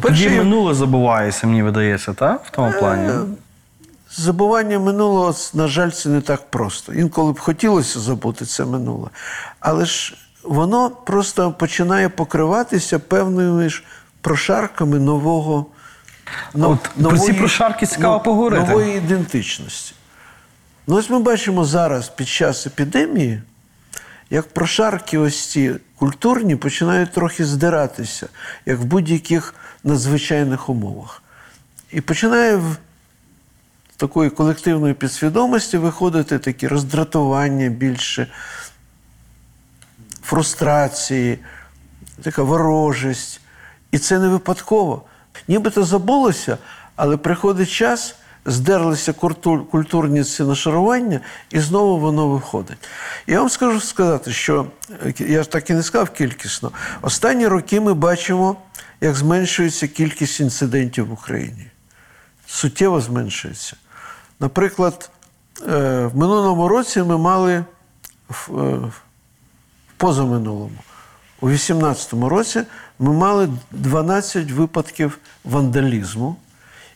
Тоді 0.03 0.31
минуле 0.31 0.75
забувається, 0.75 1.47
мені 1.47 1.63
видається, 1.63 2.13
так? 2.13 2.43
В 2.45 2.51
тому 2.51 2.73
плані. 2.79 3.09
Е, 3.09 3.21
Забування 4.17 4.79
минулого, 4.79 5.35
на 5.55 5.69
жаль, 5.69 5.91
це 5.91 6.09
не 6.09 6.21
так 6.21 6.51
просто. 6.51 6.93
Інколи 6.93 7.33
б 7.33 7.39
хотілося 7.39 8.01
забути 8.01 8.45
це 8.45 8.65
минуле. 8.65 9.09
Але 9.61 9.85
ж 9.85 10.17
воно 10.43 10.91
просто 10.91 11.53
починає 11.53 12.09
покриватися 12.09 12.99
певними 12.99 13.69
ж 13.69 13.83
прошарками 14.21 14.99
нового. 14.99 15.67
От 16.55 16.91
про 17.03 17.19
ці 17.19 17.33
прошарки 17.33 17.87
цікаво 17.87 18.15
ну, 18.15 18.23
поговорити. 18.23 18.67
Нової 18.67 18.97
ідентичності. 18.97 19.95
Ну, 20.87 20.97
ось 20.97 21.11
ми 21.11 21.19
бачимо 21.19 21.65
зараз 21.65 22.09
під 22.09 22.29
час 22.29 22.67
епідемії, 22.67 23.43
як 24.33 24.49
прошарки 24.49 25.19
ось 25.19 25.47
ці 25.47 25.75
культурні 25.97 26.57
починають 26.57 27.13
трохи 27.13 27.45
здиратися, 27.45 28.29
як 28.67 28.79
в 28.79 28.85
будь-яких 28.85 29.55
надзвичайних 29.85 30.69
умовах. 30.69 31.23
І 31.91 32.01
починає 32.01 32.57
в 32.57 32.77
такої 33.97 34.31
колективної 34.31 34.95
підсвідомості 34.95 35.79
виходити 35.79 36.39
такі 36.39 36.69
роздратування 36.69 37.69
більше, 37.69 38.27
фрустрації, 40.23 41.39
така 42.23 42.43
ворожість. 42.43 43.41
І 43.91 43.99
це 43.99 44.19
не 44.19 44.29
випадково. 44.29 45.03
Нібито 45.49 45.85
забулося, 45.85 46.59
але 46.97 47.17
приходить 47.17 47.71
час, 47.71 48.17
здерлися 48.47 49.13
культурні 49.71 50.25
ці 50.25 50.43
нашарування, 50.43 51.21
і 51.51 51.61
знову 51.61 51.99
воно 51.99 52.29
виходить. 52.29 52.79
Я 53.27 53.41
вам 53.41 53.49
скажу 53.49 53.81
сказати, 53.81 54.33
що 54.33 54.67
е, 55.07 55.15
я 55.19 55.43
ж 55.43 55.51
так 55.51 55.71
і 55.71 55.75
не 55.75 55.83
сказав 55.83 56.11
кількісно. 56.11 56.73
Останні 57.03 57.47
роки 57.47 57.81
ми 57.81 57.95
бачимо, 57.95 58.57
як 59.01 59.15
зменшується 59.17 59.89
кількість 59.89 60.41
інцидентів 60.41 61.07
в 61.07 61.13
Україні. 61.13 61.67
Суттєво 62.47 63.01
зменшується. 63.01 63.77
Наприклад, 64.41 65.11
е, 65.69 66.07
в 66.07 66.17
минулому 66.17 66.69
році 66.69 67.03
ми 67.03 67.19
мали 67.19 67.53
е, 67.55 67.65
в 68.29 68.93
позаминулому. 69.97 70.79
У 71.41 71.49
2018 71.49 72.13
році 72.13 72.63
ми 72.99 73.13
мали 73.13 73.49
12 73.71 74.51
випадків 74.51 75.19
вандалізму 75.45 76.37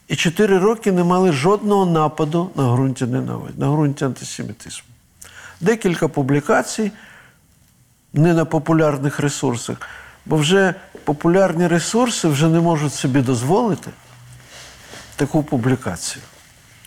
і 0.08 0.16
4 0.16 0.58
роки 0.58 0.92
не 0.92 1.04
мали 1.04 1.32
жодного 1.32 1.86
нападу 1.86 2.50
на 2.54 2.72
ґрунті 2.72 3.06
ненависті, 3.06 3.60
на 3.60 3.70
ґрунті 3.70 4.04
антисемітизму. 4.04 4.88
Декілька 5.60 6.08
публікацій 6.08 6.92
не 8.12 8.34
на 8.34 8.44
популярних 8.44 9.20
ресурсах, 9.20 9.76
бо 10.26 10.36
вже 10.36 10.74
популярні 11.04 11.66
ресурси 11.66 12.28
вже 12.28 12.48
не 12.48 12.60
можуть 12.60 12.94
собі 12.94 13.20
дозволити 13.20 13.90
таку 15.16 15.42
публікацію. 15.42 16.22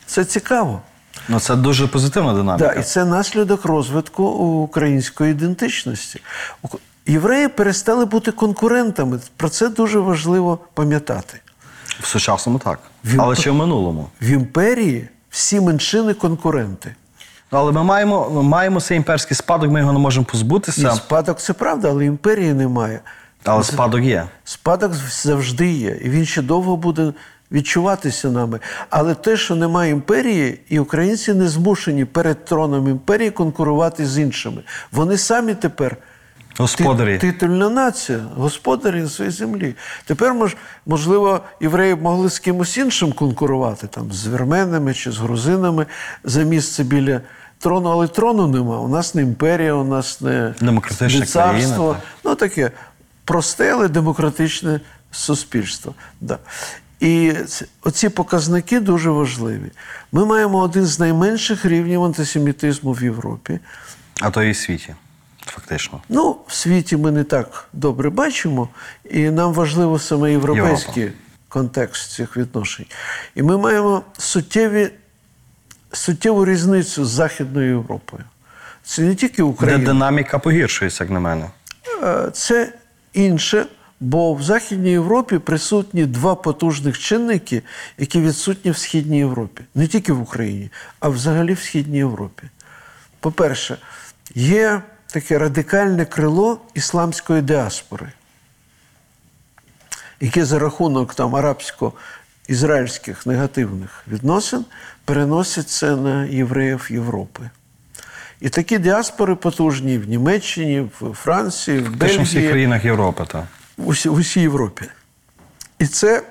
Це 0.05 0.25
цікаво. 0.25 0.81
Ну, 1.27 1.39
це 1.39 1.55
дуже 1.55 1.87
позитивна 1.87 2.33
динаміка. 2.33 2.73
Да, 2.73 2.79
і 2.79 2.83
це 2.83 3.05
наслідок 3.05 3.65
розвитку 3.65 4.23
української 4.63 5.31
ідентичності. 5.31 6.21
Євреї 7.05 7.47
перестали 7.47 8.05
бути 8.05 8.31
конкурентами. 8.31 9.19
Про 9.37 9.49
це 9.49 9.69
дуже 9.69 9.99
важливо 9.99 10.59
пам'ятати. 10.73 11.39
В 11.99 12.07
сучасному 12.07 12.59
так. 12.59 12.79
Він- 13.05 13.19
Але 13.21 13.35
ще 13.35 13.51
в 13.51 13.55
минулому. 13.55 14.09
В 14.21 14.25
імперії 14.29 15.07
всі 15.29 15.61
меншини 15.61 16.13
конкуренти. 16.13 16.95
Але 17.51 17.71
ми 17.71 17.83
маємо, 17.83 18.29
ми 18.29 18.43
маємо 18.43 18.81
цей 18.81 18.97
імперський 18.97 19.37
спадок, 19.37 19.71
ми 19.71 19.79
його 19.79 19.93
не 19.93 19.99
можемо 19.99 20.25
І 20.29 20.31
позбутися, 20.31 20.91
спадок 20.91 21.39
це 21.39 21.53
правда, 21.53 21.89
але 21.89 22.05
імперії 22.05 22.53
немає. 22.53 22.99
але 23.43 23.63
спадок 23.63 24.01
є. 24.01 24.25
Спадок 24.43 24.93
завжди 25.09 25.71
є, 25.71 25.97
і 26.03 26.09
він 26.09 26.25
ще 26.25 26.41
довго 26.41 26.77
буде 26.77 27.13
відчуватися 27.51 28.29
нами. 28.29 28.59
Але 28.89 29.15
те, 29.15 29.37
що 29.37 29.55
немає 29.55 29.91
імперії, 29.91 30.59
і 30.69 30.79
українці 30.79 31.33
не 31.33 31.47
змушені 31.47 32.05
перед 32.05 32.45
троном 32.45 32.87
імперії 32.87 33.31
конкурувати 33.31 34.05
з 34.05 34.19
іншими. 34.19 34.61
Вони 34.91 35.17
самі 35.17 35.53
тепер 35.53 35.97
Господарі. 36.57 37.17
Титульна 37.17 37.69
нація, 37.69 38.19
господарі 38.35 39.01
на 39.01 39.09
своїй 39.09 39.31
землі. 39.31 39.75
Тепер, 40.05 40.33
мож, 40.33 40.57
можливо, 40.85 41.39
євреї 41.61 41.95
б 41.95 42.01
могли 42.01 42.29
з 42.29 42.39
кимось 42.39 42.77
іншим 42.77 43.11
конкурувати, 43.11 43.87
там, 43.87 44.11
з 44.11 44.27
вірменами 44.27 44.93
чи 44.93 45.11
з 45.11 45.17
грузинами 45.17 45.85
за 46.23 46.43
місце 46.43 46.83
біля 46.83 47.21
трону, 47.59 47.89
але 47.89 48.07
трону 48.07 48.47
нема. 48.47 48.79
У 48.79 48.87
нас 48.87 49.15
не 49.15 49.21
імперія, 49.21 49.73
у 49.73 49.83
нас 49.83 50.21
не, 50.21 50.53
не 50.61 51.25
царство. 51.25 51.93
так. 51.93 52.03
Ну, 52.23 52.35
таке 52.35 52.71
просте, 53.25 53.73
але 53.73 53.87
демократичне 53.87 54.81
суспільство. 55.11 55.93
Да. 56.21 56.37
І 56.99 57.33
оці 57.83 58.09
показники 58.09 58.79
дуже 58.79 59.09
важливі. 59.09 59.71
Ми 60.11 60.25
маємо 60.25 60.57
один 60.57 60.85
з 60.85 60.99
найменших 60.99 61.65
рівнів 61.65 62.03
антисемітизму 62.03 62.91
в 62.91 63.03
Європі. 63.03 63.59
А 64.21 64.29
то 64.29 64.43
і 64.43 64.51
в 64.51 64.57
світі, 64.57 64.95
фактично. 65.49 66.01
Ну, 66.09 66.37
в 66.47 66.53
світі 66.53 66.97
ми 66.97 67.11
не 67.11 67.23
так 67.23 67.67
добре 67.73 68.09
бачимо, 68.09 68.69
і 69.09 69.29
нам 69.29 69.53
важливо 69.53 69.99
саме 69.99 70.31
європейський 70.31 71.11
контекст 71.49 72.11
цих 72.11 72.37
відношень. 72.37 72.85
І 73.35 73.43
ми 73.43 73.57
маємо 73.57 74.03
суттєві, 74.17 74.89
суттєву 75.91 76.45
різницю 76.45 77.05
з 77.05 77.09
Західною 77.09 77.67
Європою. 77.67 78.23
Це 78.83 79.01
не 79.01 79.15
тільки 79.15 79.41
Україна. 79.41 79.79
Де 79.79 79.85
динаміка 79.85 80.39
погіршується, 80.39 81.03
як 81.03 81.11
на 81.11 81.19
мене. 81.19 81.45
Е, 82.03 82.29
це 82.33 82.73
інше, 83.13 83.65
бо 83.99 84.33
в 84.33 84.43
Західній 84.43 84.91
Європі 84.91 85.37
присутні 85.37 86.05
два 86.05 86.35
потужних 86.35 86.99
чинники, 86.99 87.61
які 87.97 88.21
відсутні 88.21 88.71
в 88.71 88.77
Східній 88.77 89.17
Європі. 89.17 89.63
Не 89.75 89.87
тільки 89.87 90.13
в 90.13 90.21
Україні, 90.21 90.69
а 90.99 91.09
взагалі 91.09 91.53
в 91.53 91.59
Східній 91.59 91.97
Європі. 91.97 92.43
По-перше, 93.19 93.77
є 94.35 94.81
таке 95.11 95.37
радикальне 95.37 96.05
крило 96.05 96.61
ісламської 96.73 97.41
діаспори, 97.41 98.11
яке 100.19 100.45
за 100.45 100.59
рахунок 100.59 101.13
там 101.13 101.35
арабсько-ізраїльських 101.35 103.27
негативних 103.27 104.03
відносин 104.07 104.65
переносить 105.05 105.69
це 105.69 105.95
на 105.95 106.25
євреїв 106.25 106.87
Європи. 106.89 107.49
І 108.41 108.49
такі 108.49 108.77
діаспори 108.77 109.35
потужні 109.35 109.97
в 109.97 110.09
Німеччині, 110.09 110.89
в 111.01 111.13
Франції, 111.13 111.79
в 111.79 111.85
Фактично 111.85 112.23
в 112.23 112.25
всіх 112.25 112.49
країнах 112.49 112.85
Європи. 112.85 113.25
Так. 113.27 113.45
в 113.77 114.13
усій 114.13 114.41
Європі. 114.41 114.85
І 115.79 115.87
це 115.87 116.23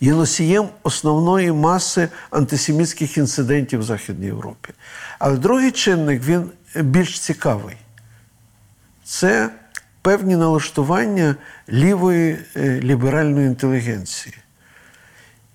є 0.00 0.12
носієм 0.12 0.68
основної 0.82 1.52
маси 1.52 2.08
антисемітських 2.30 3.18
інцидентів 3.18 3.80
в 3.80 3.82
Західній 3.82 4.26
Європі. 4.26 4.72
Але 5.18 5.36
другий 5.36 5.70
чинник 5.70 6.22
він 6.24 6.50
більш 6.74 7.20
цікавий. 7.20 7.76
Це 9.04 9.50
певні 10.02 10.36
налаштування 10.36 11.36
лівої 11.68 12.38
е, 12.56 12.80
ліберальної 12.80 13.46
інтелігенції, 13.46 14.34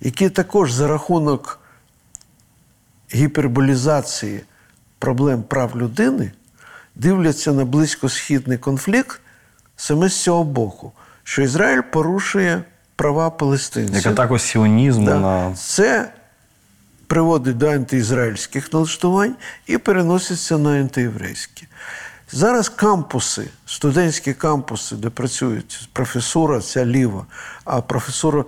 які 0.01 0.29
також 0.29 0.71
за 0.71 0.87
рахунок 0.87 1.59
гіперболізації 3.13 4.41
проблем 4.99 5.43
прав 5.43 5.77
людини 5.77 6.31
дивляться 6.95 7.51
на 7.51 7.65
близькосхідний 7.65 8.57
конфлікт 8.57 9.21
саме 9.75 10.09
з 10.09 10.21
цього 10.23 10.43
боку, 10.43 10.91
що 11.23 11.41
Ізраїль 11.41 11.81
порушує 11.81 12.63
права 12.95 13.29
палестинців. 13.29 13.95
Як 13.95 14.05
атаку 14.05 14.39
сіонізму 14.39 15.05
Да. 15.05 15.19
на 15.19 15.55
Це 15.55 16.11
приводить 17.13 17.57
до 17.57 17.69
антиізраїльських 17.69 18.73
налаштувань 18.73 19.35
і 19.67 19.77
переноситься 19.77 20.57
на 20.57 20.69
антиєврейські. 20.79 21.67
Зараз 22.31 22.69
кампуси, 22.69 23.49
студентські 23.65 24.33
кампуси, 24.33 24.95
де 24.95 25.09
працюють 25.09 25.89
професура, 25.93 26.61
ця 26.61 26.85
ліва, 26.85 27.25
а 27.65 27.81
професура 27.81 28.45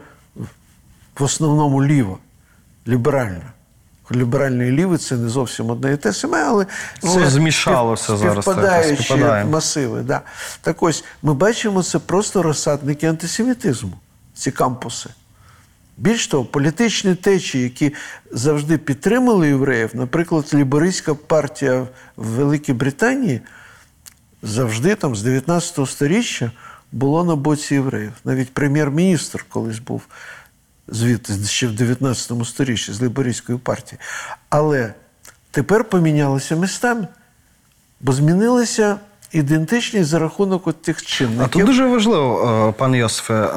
в 1.20 1.24
основному 1.24 1.84
ліва, 1.84 2.18
ліберальна. 2.88 3.52
Ліберальний 4.12 4.70
і 4.70 4.72
лівий 4.72 4.98
це 4.98 5.16
не 5.16 5.30
зовсім 5.30 5.70
одне 5.70 5.94
і 5.94 5.98
те 5.98 6.14
саме, 6.14 6.44
але 6.44 6.66
Ну, 7.04 7.14
це 7.14 7.30
змішалося 7.30 8.14
спів- 8.14 8.18
зараз, 8.18 8.46
так, 8.46 9.48
масиви. 9.48 10.02
Да. 10.02 10.22
Так 10.62 10.84
ось 10.84 11.04
ми 11.22 11.34
бачимо 11.34 11.84
це 11.84 12.00
просто 12.00 12.44
розсадники 12.44 13.08
антисемітизму, 13.08 13.94
ці 14.34 14.52
кампуси. 14.52 15.10
Більш 15.98 16.28
того, 16.28 16.46
політичні 16.46 17.16
течії, 17.16 17.64
які 17.64 17.94
завжди 18.32 18.78
підтримали 18.78 19.48
євреїв, 19.48 19.90
наприклад, 19.94 20.52
ліберистська 20.54 21.16
партія 21.16 21.88
в 22.18 22.26
Великій 22.28 22.74
Британії 22.74 23.42
завжди 24.42 24.96
там 24.96 25.16
з 25.16 25.24
19 25.24 25.90
століття 25.90 26.52
було 26.92 27.24
на 27.24 27.36
боці 27.36 27.74
євреїв. 27.74 28.12
Навіть 28.26 28.54
прем'єр-міністр 28.54 29.46
колись 29.50 29.80
був 29.80 30.08
звідти 30.88 31.34
ще 31.46 31.68
в 31.68 31.76
19 31.76 32.46
сторіччі 32.46 32.94
з 32.94 33.04
ліберійської 33.04 33.58
партії. 33.58 34.00
Але 34.50 34.94
тепер 35.52 35.84
помінялися 35.84 36.56
містами, 36.56 37.08
бо 38.02 38.14
змінилася 38.14 39.00
ідентичність 39.36 40.10
за 40.10 40.20
рахунок 40.20 40.68
от 40.68 40.82
тих 40.82 40.98
А 41.40 41.48
тут 41.48 41.66
дуже 41.66 41.86
важливо, 41.86 42.68
е, 42.70 42.72
пане 42.80 42.98
Йосифе, 42.98 43.50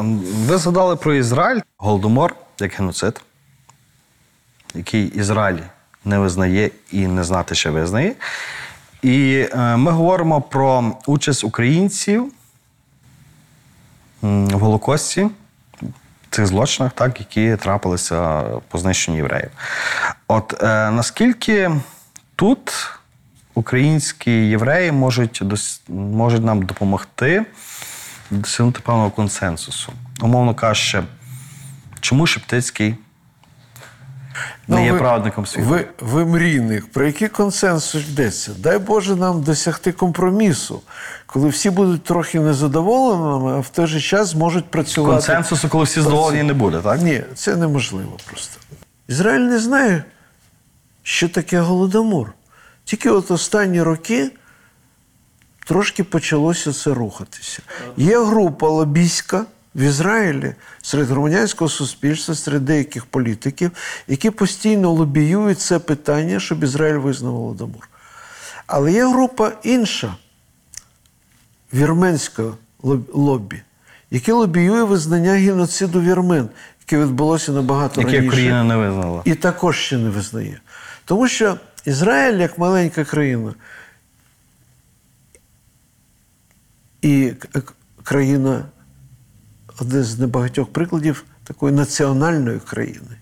ви 0.46 0.56
згадали 0.56 0.96
про 0.96 1.14
Ізраїль, 1.14 1.60
голодомор 1.76 2.34
як 2.60 2.72
геноцид. 2.72 3.20
який 4.74 5.06
Ізраїль 5.06 5.58
не 6.04 6.18
визнає 6.18 6.70
і 6.92 7.06
не 7.06 7.24
знати, 7.24 7.54
що 7.54 7.72
визнає. 7.72 8.14
І 9.02 9.46
е, 9.52 9.76
ми 9.76 9.90
говоримо 9.90 10.40
про 10.40 10.96
участь 11.06 11.44
українців 11.44 12.32
в 14.22 14.58
Голокості, 14.58 15.30
цих 16.30 16.46
злочинах, 16.46 16.92
так, 16.92 17.20
які 17.20 17.56
трапилися 17.56 18.42
по 18.68 18.78
знищенню 18.78 19.16
євреїв. 19.16 19.50
От 20.28 20.62
е, 20.62 20.90
наскільки 20.90 21.70
тут 22.36 22.97
українські 23.58 24.30
євреї 24.30 24.92
можуть, 24.92 25.42
дос- 25.42 25.80
можуть 25.92 26.44
нам 26.44 26.62
допомогти 26.62 27.44
досягнути 28.30 28.80
певного 28.80 29.10
консенсусу? 29.10 29.92
Умовно 30.20 30.54
кажучи, 30.54 31.02
чому 32.00 32.26
Шептицький 32.26 32.94
не 34.68 34.82
є 34.84 34.88
Ну, 34.88 34.92
ви- 34.92 34.98
праведником 34.98 35.46
світу? 35.46 35.68
Ви, 35.68 35.86
ви 36.00 36.24
мрійник. 36.24 36.92
Про 36.92 37.06
який 37.06 37.28
консенсус 37.28 38.08
йдеться? 38.08 38.52
Дай 38.58 38.78
Боже 38.78 39.16
нам 39.16 39.42
досягти 39.42 39.92
компромісу, 39.92 40.80
коли 41.26 41.48
всі 41.48 41.70
будуть 41.70 42.04
трохи 42.04 42.40
незадоволеними, 42.40 43.52
а 43.56 43.60
в 43.60 43.68
той 43.68 43.86
же 43.86 44.00
час 44.00 44.28
зможуть 44.28 44.70
працювати. 44.70 45.12
Консенсусу, 45.14 45.68
коли 45.68 45.84
всі 45.84 46.00
задоволені, 46.00 46.42
не 46.42 46.52
буде, 46.52 46.78
так? 46.78 47.00
Ні, 47.02 47.22
це 47.34 47.56
неможливо 47.56 48.16
просто. 48.26 48.58
Ізраїль 49.08 49.40
не 49.40 49.58
знає, 49.58 50.04
що 51.02 51.28
таке 51.28 51.60
голодомор. 51.60 52.32
Тільки 52.88 53.10
от 53.10 53.30
останні 53.30 53.82
роки 53.82 54.30
трошки 55.66 56.04
почалося 56.04 56.72
це 56.72 56.94
рухатися. 56.94 57.62
Є 57.96 58.24
група 58.24 58.68
лобійська 58.68 59.44
в 59.74 59.80
Ізраїлі 59.80 60.54
серед 60.82 61.08
громадянського 61.08 61.68
суспільства, 61.68 62.34
серед 62.34 62.64
деяких 62.64 63.06
політиків, 63.06 63.70
які 64.06 64.30
постійно 64.30 64.90
лобіюють 64.90 65.60
це 65.60 65.78
питання, 65.78 66.40
щоб 66.40 66.64
Ізраїль 66.64 66.94
визнав 66.94 67.32
голодомор. 67.32 67.88
Але 68.66 68.92
є 68.92 69.08
група 69.08 69.52
інша 69.62 70.16
вірменського 71.74 72.56
лоб- 72.82 73.10
лобі, 73.12 73.62
яке 74.10 74.32
лобіює 74.32 74.82
визнання 74.82 75.32
геноциду 75.32 76.00
вірмен, 76.00 76.48
яке 76.80 77.04
відбулося 77.04 77.52
набагато 77.52 78.00
Яке 78.00 78.12
раніше. 78.12 78.28
Україна 78.28 78.64
не 78.64 78.76
визнала. 78.76 79.22
І 79.24 79.34
також 79.34 79.76
ще 79.78 79.96
не 79.96 80.10
визнає. 80.10 80.60
Тому 81.04 81.28
що 81.28 81.56
Ізраїль, 81.88 82.38
як 82.38 82.58
маленька 82.58 83.04
країна, 83.04 83.54
і 87.02 87.32
країна 88.02 88.64
один 89.80 90.04
з 90.04 90.18
небагатьох 90.18 90.72
прикладів 90.72 91.24
такої 91.44 91.74
національної 91.74 92.60
країни, 92.60 93.16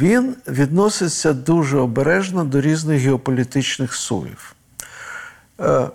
він 0.00 0.36
відноситься 0.48 1.32
дуже 1.32 1.78
обережно 1.78 2.44
до 2.44 2.60
різних 2.60 3.00
геополітичних 3.00 3.94
сувів. 3.94 4.54
Е, 5.60 5.88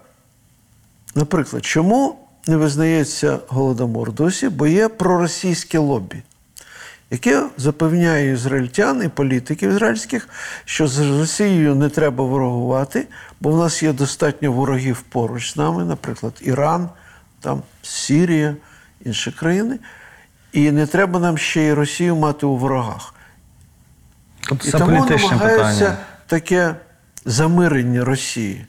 Наприклад, 1.16 1.66
чому 1.66 2.20
не 2.48 2.58
визнається 2.58 3.40
голодомор 3.48 4.14
досі? 4.14 4.50
Бо 4.50 4.68
є 4.68 4.88
проросійське 4.88 5.80
лобі, 5.80 6.24
яке 7.12 7.44
запевняє 7.58 8.32
ізраїльтян 8.32 9.04
і 9.04 9.08
політиків 9.08 9.70
ізраїльських, 9.70 10.30
що 10.66 10.88
з 10.88 11.00
Росією 11.00 11.76
не 11.76 11.90
треба 11.90 12.26
ворогувати, 12.26 13.08
бо 13.42 13.52
в 13.52 13.58
нас 13.58 13.84
є 13.84 13.94
достатньо 13.94 14.52
ворогів 14.52 15.02
поруч 15.02 15.54
з 15.54 15.58
нами, 15.58 15.86
наприклад, 15.86 16.34
Іран, 16.42 16.90
там 17.40 17.62
Сірія, 17.82 18.56
інші 19.06 19.32
країни. 19.32 19.80
І 20.54 20.72
не 20.72 20.88
треба 20.88 21.20
нам 21.20 21.38
ще 21.38 21.62
й 21.62 21.74
Росію 21.74 22.16
мати 22.16 22.46
у 22.46 22.58
ворогах. 22.58 23.14
Тобто 24.50 24.68
І 24.68 24.72
це 24.72 24.78
тому 24.78 24.98
політичне 24.98 25.30
намагаються 25.30 25.80
питання. 25.80 25.98
таке 26.28 26.76
замирення 27.26 28.06
Росії. 28.06 28.66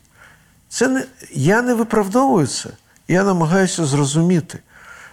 Це 0.69 0.89
не, 0.89 1.05
я 1.33 1.63
не 1.63 1.75
виправдовую 1.75 2.47
це. 2.47 2.71
Я 3.09 3.25
намагаюся 3.25 3.85
зрозуміти. 3.85 4.59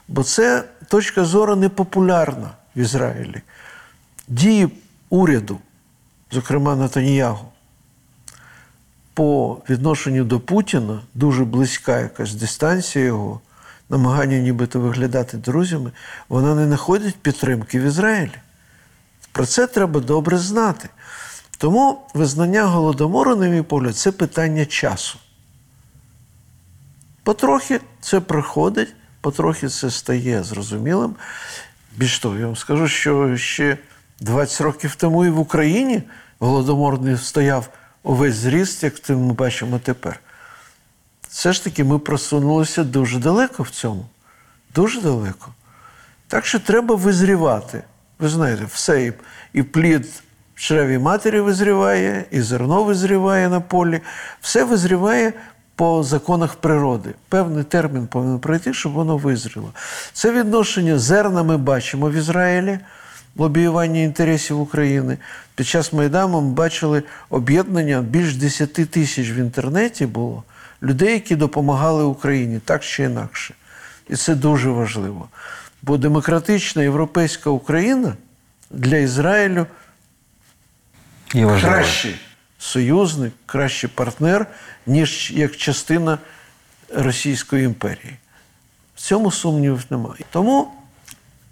Бо 0.07 0.23
це 0.23 0.63
точка 0.87 1.25
зору 1.25 1.55
непопулярна 1.55 2.49
в 2.79 2.81
Ізраїлі. 2.81 3.41
Дії 4.27 4.69
уряду, 5.09 5.59
зокрема 6.31 6.75
Натаніягу, 6.75 7.45
по 9.13 9.57
відношенню 9.69 10.23
до 10.23 10.39
Путіна 10.39 11.01
дуже 11.13 11.45
близька 11.45 11.99
якась 11.99 12.33
дистанція 12.33 13.05
його, 13.05 13.41
намагання 13.89 14.37
нібито 14.37 14.79
виглядати 14.79 15.37
друзями, 15.37 15.91
вона 16.29 16.55
не 16.55 16.67
знаходить 16.67 17.15
підтримки 17.15 17.79
в 17.79 17.83
Ізраїлі. 17.83 18.35
Про 19.31 19.45
це 19.45 19.67
треба 19.67 19.99
добре 19.99 20.37
знати. 20.37 20.89
Тому 21.57 22.01
визнання 22.13 22.65
голодомору, 22.65 23.35
на 23.35 23.47
мій 23.47 23.61
погляд, 23.61 23.95
це 23.95 24.11
питання 24.11 24.65
часу. 24.65 25.17
Потрохи 27.23 27.79
це 28.01 28.19
приходить, 28.19 28.95
потрохи 29.21 29.69
це 29.69 29.91
стає 29.91 30.43
зрозумілим. 30.43 31.15
Більш 31.99 32.19
того, 32.19 32.37
я 32.37 32.45
вам 32.45 32.55
скажу, 32.55 32.87
що 32.87 33.37
ще 33.37 33.77
20 34.19 34.61
років 34.61 34.95
тому 34.95 35.25
і 35.25 35.29
в 35.29 35.39
Україні 35.39 36.03
голодомор 36.39 37.01
не 37.01 37.17
стояв 37.17 37.69
увесь 38.03 38.35
зріст, 38.35 38.83
як 38.83 39.01
це 39.01 39.15
ми 39.15 39.33
бачимо 39.33 39.79
тепер. 39.83 40.19
Все 41.29 41.53
ж 41.53 41.63
таки 41.63 41.83
ми 41.83 41.99
просунулися 41.99 42.83
дуже 42.83 43.19
далеко 43.19 43.63
в 43.63 43.69
цьому. 43.69 44.05
Дуже 44.75 45.01
далеко. 45.01 45.53
Так 46.27 46.45
що 46.45 46.59
треба 46.59 46.95
визрівати. 46.95 47.83
Ви 48.19 48.29
знаєте, 48.29 48.65
все 48.65 49.05
і, 49.05 49.13
і 49.53 49.63
плід 49.63 50.05
в 50.55 50.59
чреві 50.59 50.97
матері 50.97 51.39
визріває, 51.39 52.25
і 52.31 52.41
зерно 52.41 52.83
визріває 52.83 53.49
на 53.49 53.59
полі. 53.59 54.01
Все 54.41 54.63
визріває 54.63 55.33
по 55.79 56.03
законах 56.03 56.55
природи. 56.55 57.13
Певний 57.29 57.63
термін 57.63 58.07
повинен 58.07 58.39
пройти, 58.39 58.73
щоб 58.73 58.91
воно 58.91 59.17
визріло. 59.17 59.73
Це 60.13 60.31
відношення 60.31 60.99
зерна 60.99 61.43
ми 61.43 61.57
бачимо 61.57 62.09
в 62.09 62.13
Ізраїлі, 62.13 62.79
лобіювання 63.37 63.99
інтересів 63.99 64.61
України. 64.61 65.17
Під 65.55 65.67
час 65.67 65.93
Майдану 65.93 66.41
ми 66.41 66.51
бачили 66.51 67.03
об'єднання 67.29 68.01
більш 68.01 68.35
10 68.35 68.73
тисяч 68.73 69.31
в 69.31 69.37
інтернеті 69.39 70.05
було 70.05 70.43
людей, 70.83 71.13
які 71.13 71.35
допомагали 71.35 72.03
Україні 72.03 72.59
так 72.65 72.83
чи 72.83 73.03
інакше. 73.03 73.53
І 74.09 74.15
це 74.15 74.35
дуже 74.35 74.69
важливо. 74.69 75.27
Бо 75.81 75.97
демократична 75.97 76.83
європейська 76.83 77.49
Україна 77.49 78.13
для 78.71 78.97
Ізраїлю 78.97 79.65
І 81.33 81.45
важливо. 81.45 81.75
Союзник, 82.59 83.33
кращий 83.45 83.89
партнер, 83.89 84.47
ніж 84.85 85.31
як 85.31 85.57
частина 85.57 86.17
Російської 86.95 87.65
імперії. 87.65 88.17
В 88.95 89.01
цьому 89.01 89.31
сумнівів 89.31 89.85
немає. 89.89 90.21
Тому 90.31 90.71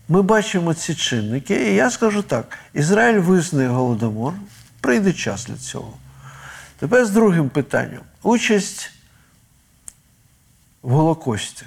ми 0.10 0.22
бачимо 0.22 0.74
ці 0.74 0.96
чинники, 0.96 1.72
і 1.72 1.76
я 1.76 1.90
скажу 1.92 2.22
так: 2.22 2.58
Ізраїль 2.74 3.20
визнає 3.20 3.70
голодомор, 3.70 4.34
прийде 4.82 5.14
час 5.14 5.46
для 5.46 5.56
цього. 5.56 5.94
Тепер 6.80 7.06
з 7.06 7.10
другим 7.10 7.50
питанням: 7.50 8.02
участь 8.24 8.92
в 10.82 10.92
Голокості. 10.92 11.66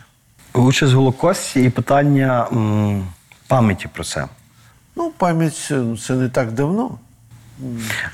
Участь 0.52 0.92
в 0.92 0.96
Голокості 0.96 1.62
і 1.62 1.70
питання 1.70 2.48
м, 2.52 3.08
пам'яті 3.46 3.88
про 3.92 4.04
це. 4.04 4.28
Ну, 4.96 5.10
пам'ять 5.10 5.68
ну, 5.70 5.98
це 5.98 6.14
не 6.14 6.28
так 6.28 6.52
давно. 6.52 6.98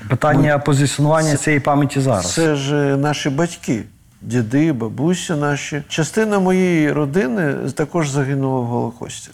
Питання 0.09 0.59
позиціонування 0.59 1.37
цієї 1.37 1.59
пам'яті 1.59 2.01
зараз. 2.01 2.33
Це 2.33 2.55
ж 2.55 2.75
е, 2.75 2.97
наші 2.97 3.29
батьки, 3.29 3.83
діди, 4.21 4.73
бабусі 4.73 5.33
наші. 5.33 5.83
Частина 5.87 6.39
моєї 6.39 6.91
родини 6.91 7.53
також 7.75 8.09
загинула 8.09 8.59
в 8.59 8.65
Голокості. 8.65 9.29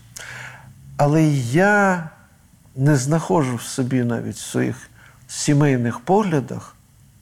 Але 0.98 1.24
я 1.52 2.10
не 2.76 2.96
знаходжу 2.96 3.56
в 3.56 3.62
собі 3.62 4.04
навіть 4.04 4.36
в 4.36 4.52
своїх 4.52 4.76
сімейних 5.28 6.00
поглядах 6.00 6.76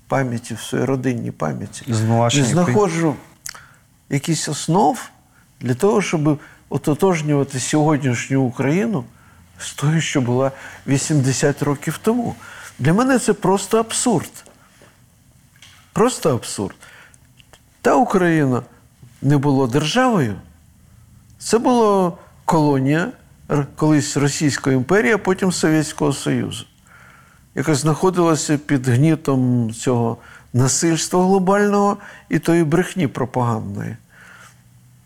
пам'яті, 0.07 0.53
в 0.53 0.59
своїй 0.59 0.85
родинній 0.85 1.31
пам'яті. 1.31 1.85
Не 2.41 2.45
знаходжу 2.45 3.15
якісь 4.09 4.49
основ 4.49 5.09
для 5.61 5.73
того, 5.73 6.01
щоб 6.01 6.39
ототожнювати 6.69 7.59
сьогоднішню 7.59 8.41
Україну 8.41 9.03
з 9.59 9.73
тою, 9.73 10.01
що 10.01 10.21
була 10.21 10.51
80 10.87 11.63
років 11.63 11.99
тому. 12.03 12.35
Для 12.81 12.93
мене 12.93 13.19
це 13.19 13.33
просто 13.33 13.79
абсурд. 13.79 14.31
Просто 15.93 16.35
абсурд. 16.35 16.75
Та 17.81 17.95
Україна 17.95 18.61
не 19.21 19.37
була 19.37 19.67
державою. 19.67 20.35
Це 21.39 21.57
була 21.57 22.11
колонія 22.45 23.11
колись 23.75 24.17
Російської 24.17 24.75
імперії, 24.75 25.13
а 25.13 25.17
потім 25.17 25.51
Совєтського 25.51 26.13
Союзу, 26.13 26.65
яка 27.55 27.75
знаходилася 27.75 28.57
під 28.57 28.87
гнітом 28.87 29.71
цього 29.73 30.17
насильства 30.53 31.25
глобального 31.25 31.97
і 32.29 32.39
тої 32.39 32.63
брехні 32.63 33.07
пропагандної. 33.07 33.97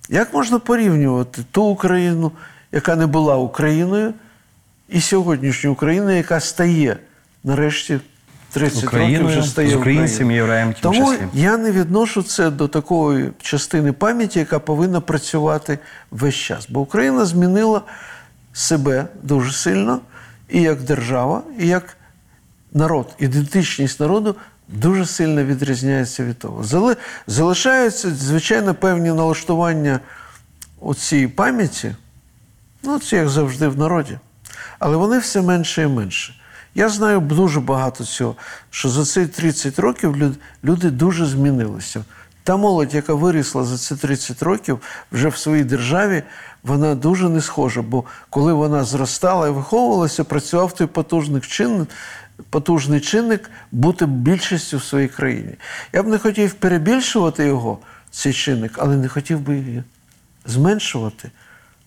Як 0.10 0.34
можна 0.34 0.60
порівнювати 0.60 1.44
ту 1.52 1.64
Україну, 1.64 2.32
яка 2.72 2.96
не 2.96 3.08
була 3.08 3.36
Україною, 3.36 4.14
і 4.90 5.02
сьогоднішню 5.02 5.72
Україну, 5.72 6.12
яка 6.12 6.40
стає 6.40 6.98
нарешті 7.46 8.00
30 8.52 8.84
років 8.84 9.28
вже 9.28 9.44
стає 9.44 9.70
з 9.70 9.74
Україною. 9.76 10.32
євреями, 10.32 10.72
в 10.72 10.82
Тому 10.82 11.12
числі. 11.14 11.28
я 11.34 11.58
не 11.58 11.72
відношу 11.72 12.24
це 12.24 12.50
до 12.52 12.68
такої 12.68 13.32
частини 13.42 13.92
пам'яті, 13.94 14.40
яка 14.40 14.60
повинна 14.60 15.02
працювати 15.02 15.80
весь 16.12 16.36
час. 16.36 16.68
Бо 16.70 16.80
Україна 16.80 17.26
змінила 17.26 17.82
себе 18.54 19.06
дуже 19.24 19.52
сильно 19.52 20.00
і 20.50 20.62
як 20.62 20.82
держава, 20.82 21.42
і 21.60 21.68
як 21.68 21.98
народ. 22.74 23.08
Ідентичність 23.20 24.00
народу 24.00 24.36
дуже 24.68 25.06
сильно 25.06 25.44
відрізняється 25.44 26.24
від 26.26 26.40
того. 26.40 26.64
Зали- 26.64 26.96
Залишаються, 27.28 28.10
звичайно, 28.12 28.74
певні 28.76 29.10
налаштування 29.14 30.00
у 30.80 30.96
цій 30.96 31.28
пам'яті, 31.28 31.96
ну, 32.84 33.00
це 33.00 33.16
як 33.18 33.30
завжди 33.30 33.68
в 33.68 33.78
народі. 33.78 34.18
Але 34.80 34.98
вони 34.98 35.20
все 35.20 35.42
менше 35.42 35.82
і 35.84 35.88
менше. 35.88 36.34
Я 36.76 36.90
знаю 36.90 37.20
дуже 37.20 37.60
багато 37.60 38.04
цього, 38.04 38.36
що 38.70 38.90
за 38.90 39.06
ці 39.06 39.28
30 39.28 39.80
років 39.80 40.16
люди 40.64 40.90
дуже 40.90 41.26
змінилися. 41.26 42.04
Та 42.44 42.58
молодь, 42.58 42.94
яка 42.94 43.14
вирісла 43.14 43.64
за 43.64 43.78
ці 43.78 43.96
30 43.96 44.44
років 44.44 44.80
вже 45.12 45.30
в 45.30 45.38
своїй 45.38 45.64
державі, 45.64 46.24
вона 46.64 46.96
дуже 46.96 47.30
не 47.30 47.42
схожа. 47.42 47.82
Бо 47.82 48.04
коли 48.30 48.54
вона 48.54 48.84
зростала 48.84 49.48
і 49.48 49.52
виховувалася, 49.52 50.24
працював 50.24 50.76
той 50.76 50.88
потужний 50.88 51.42
чинник, 51.42 51.90
потужний 52.50 53.00
чинник 53.00 53.50
бути 53.72 54.06
більшістю 54.06 54.78
в 54.78 54.84
своїй 54.84 55.08
країні. 55.08 55.56
Я 55.94 56.04
б 56.04 56.08
не 56.08 56.18
хотів 56.18 56.54
перебільшувати 56.54 57.46
його, 57.46 57.80
цей 58.12 58.34
чинник, 58.34 58.72
але 58.78 58.96
не 58.98 59.08
хотів 59.08 59.40
би 59.40 59.84
зменшувати. 60.46 61.32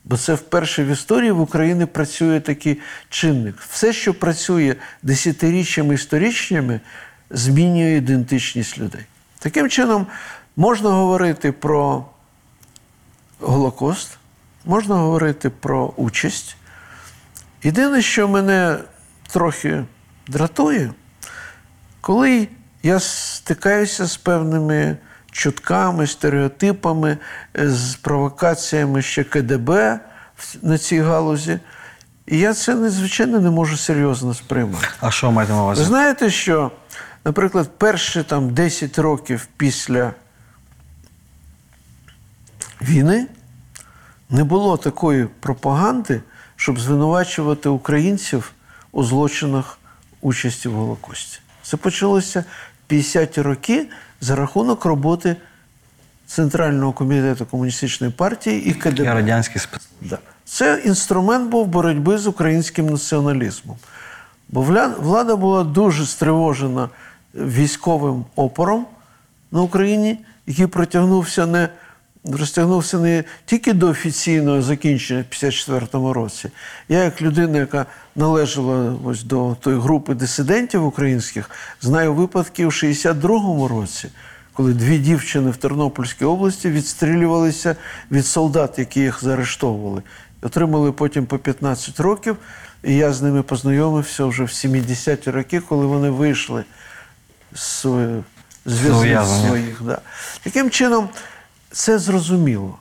Бо 0.09 0.17
це 0.17 0.35
вперше 0.35 0.85
в 0.85 0.89
історії 0.89 1.31
в 1.31 1.41
Україні 1.41 1.87
працює 1.87 2.41
такий 2.41 2.81
чинник. 3.09 3.57
Все, 3.71 3.93
що 3.93 4.15
працює 4.15 4.77
десятиріччями 5.03 5.95
і 5.95 5.99
сторіччями, 5.99 6.81
змінює 7.31 7.97
ідентичність 7.97 8.79
людей. 8.79 9.01
Таким 9.39 9.69
чином, 9.69 10.07
можна 10.57 10.91
говорити 10.91 11.53
про 11.53 12.05
Голокост, 13.41 14.19
можна 14.65 14.95
говорити 14.95 15.51
про 15.51 15.93
участь. 15.97 16.57
Єдине, 17.63 18.03
що 18.03 18.29
мене 18.29 18.79
трохи 19.33 19.85
дратує, 20.29 20.93
коли 22.01 22.49
я 22.83 23.01
стикаюся 23.01 24.07
з 24.07 24.17
певними 24.17 24.97
чутками, 25.33 26.07
стереотипами, 26.07 27.19
е, 27.59 27.71
з 27.71 27.95
провокаціями 27.95 29.03
ще 29.03 29.25
КДБ 29.25 30.01
на 30.63 30.79
цій 30.79 31.01
галузі, 31.01 31.59
і 32.27 32.39
я 32.39 32.55
це 32.55 32.75
надзвичайно 32.75 33.41
не 33.41 33.51
можу 33.51 33.77
серйозно 33.77 34.35
сприймати. 34.35 34.89
А 35.01 35.11
що 35.11 35.31
маєте 35.31 35.53
на 35.53 35.63
увазі? 35.63 35.81
Ви 35.81 35.87
знаєте, 35.87 36.31
що, 36.31 36.71
наприклад, 37.25 37.71
перші 37.79 38.23
там 38.23 38.55
10 38.55 38.99
років 38.99 39.49
після 39.57 40.13
війни 42.83 43.27
не 44.31 44.45
було 44.45 44.77
такої 44.77 45.25
пропаганди, 45.41 46.23
щоб 46.57 46.81
звинувачувати 46.81 47.69
українців 47.69 48.53
у 48.93 49.05
злочинах 49.05 49.79
участі 50.21 50.69
в 50.69 50.73
Голокості. 50.73 51.41
Це 51.63 51.77
почалося 51.77 52.45
50-ті 52.89 53.43
роки 53.43 53.87
за 54.21 54.37
рахунок 54.37 54.85
роботи 54.85 55.37
Центрального 56.27 56.93
комітету 56.93 57.47
комуністичної 57.47 58.13
партії 58.13 58.65
і 58.65 58.75
КДБ. 58.75 59.05
Радянський. 59.05 59.63
Да. 60.01 60.19
Це 60.45 60.83
інструмент 60.85 61.51
був 61.51 61.67
боротьби 61.67 62.19
з 62.19 62.27
українським 62.27 62.87
націоналізмом. 62.87 63.77
Бо 64.49 64.63
влада 64.99 65.37
була 65.37 65.65
дуже 65.65 66.07
стривожена 66.07 66.89
військовим 67.35 68.25
опором 68.37 68.87
на 69.53 69.63
Україні, 69.63 70.19
який 70.47 70.67
протягнувся 70.67 71.47
не, 71.47 71.69
розтягнувся 72.37 72.99
не 72.99 73.25
тільки 73.47 73.73
до 73.73 73.89
офіційного 73.89 74.63
закінчення 74.63 75.25
в 75.31 75.35
54-му 75.35 76.13
році. 76.13 76.51
Я, 76.89 77.05
як 77.05 77.23
людина, 77.23 77.59
яка 77.59 77.87
належала 78.17 78.95
ось 79.05 79.23
до 79.23 79.57
тої 79.61 79.79
групи 79.81 80.15
дисидентів 80.15 80.87
українських, 80.87 81.51
знаю 81.81 82.15
випадки 82.15 82.67
у 82.67 82.71
62-му 82.71 83.69
році, 83.69 84.09
коли 84.53 84.73
дві 84.75 84.99
дівчини 84.99 85.51
в 85.51 85.57
Тернопільській 85.57 86.25
області 86.25 86.71
відстрілювалися 86.71 87.77
від 88.11 88.27
солдат, 88.27 88.79
які 88.79 89.01
їх 89.01 89.23
заарештовували. 89.25 90.03
Отримали 90.43 90.93
потім 90.93 91.27
по 91.27 91.39
15 91.39 92.01
років, 92.01 92.37
і 92.85 92.95
я 92.95 93.13
з 93.13 93.23
ними 93.23 93.43
познайомився 93.43 94.25
вже 94.25 94.43
в 94.43 94.47
70-ті 94.47 95.31
роки, 95.31 95.61
коли 95.61 95.87
вони 95.87 96.11
вийшли 96.11 96.65
з, 97.55 97.61
своє- 97.63 98.23
з 98.67 98.81
в'язниць 99.03 99.47
своїх. 99.49 99.83
Да. 99.83 99.99
Таким 100.43 100.71
чином, 100.71 101.09
це 101.71 101.99
зрозуміло, 101.99 102.79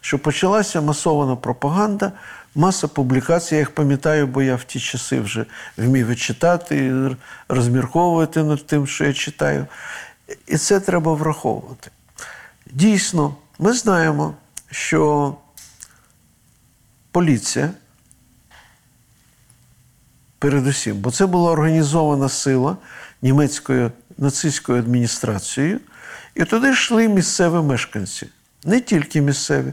що 0.00 0.18
почалася 0.18 0.80
масована 0.80 1.36
пропаганда, 1.36 2.12
маса 2.54 2.88
публікацій. 2.88 3.54
Я 3.54 3.58
їх 3.58 3.70
пам'ятаю, 3.70 4.26
бо 4.26 4.42
я 4.42 4.56
в 4.56 4.64
ті 4.64 4.80
часи 4.80 5.20
вже 5.20 5.46
вмів 5.76 6.16
читати, 6.16 6.94
розмірковувати 7.48 8.42
над 8.42 8.66
тим, 8.66 8.86
що 8.86 9.04
я 9.04 9.12
читаю. 9.12 9.66
І 10.46 10.56
це 10.56 10.80
треба 10.80 11.14
враховувати. 11.14 11.90
Дійсно, 12.66 13.36
ми 13.58 13.72
знаємо, 13.72 14.34
що 14.70 15.34
поліція, 17.10 17.70
передусім, 20.38 20.96
бо 20.96 21.10
це 21.10 21.26
була 21.26 21.52
організована 21.52 22.28
сила 22.28 22.76
німецькою 23.22 23.92
нацистською 24.18 24.78
адміністрацією, 24.78 25.80
і 26.36 26.44
туди 26.44 26.70
йшли 26.70 27.08
місцеві 27.08 27.62
мешканці, 27.66 28.26
не 28.64 28.80
тільки 28.80 29.20
місцеві, 29.20 29.72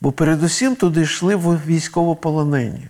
бо 0.00 0.12
передусім 0.12 0.76
туди 0.76 1.02
йшли 1.02 1.36
військовополонені. 1.66 2.88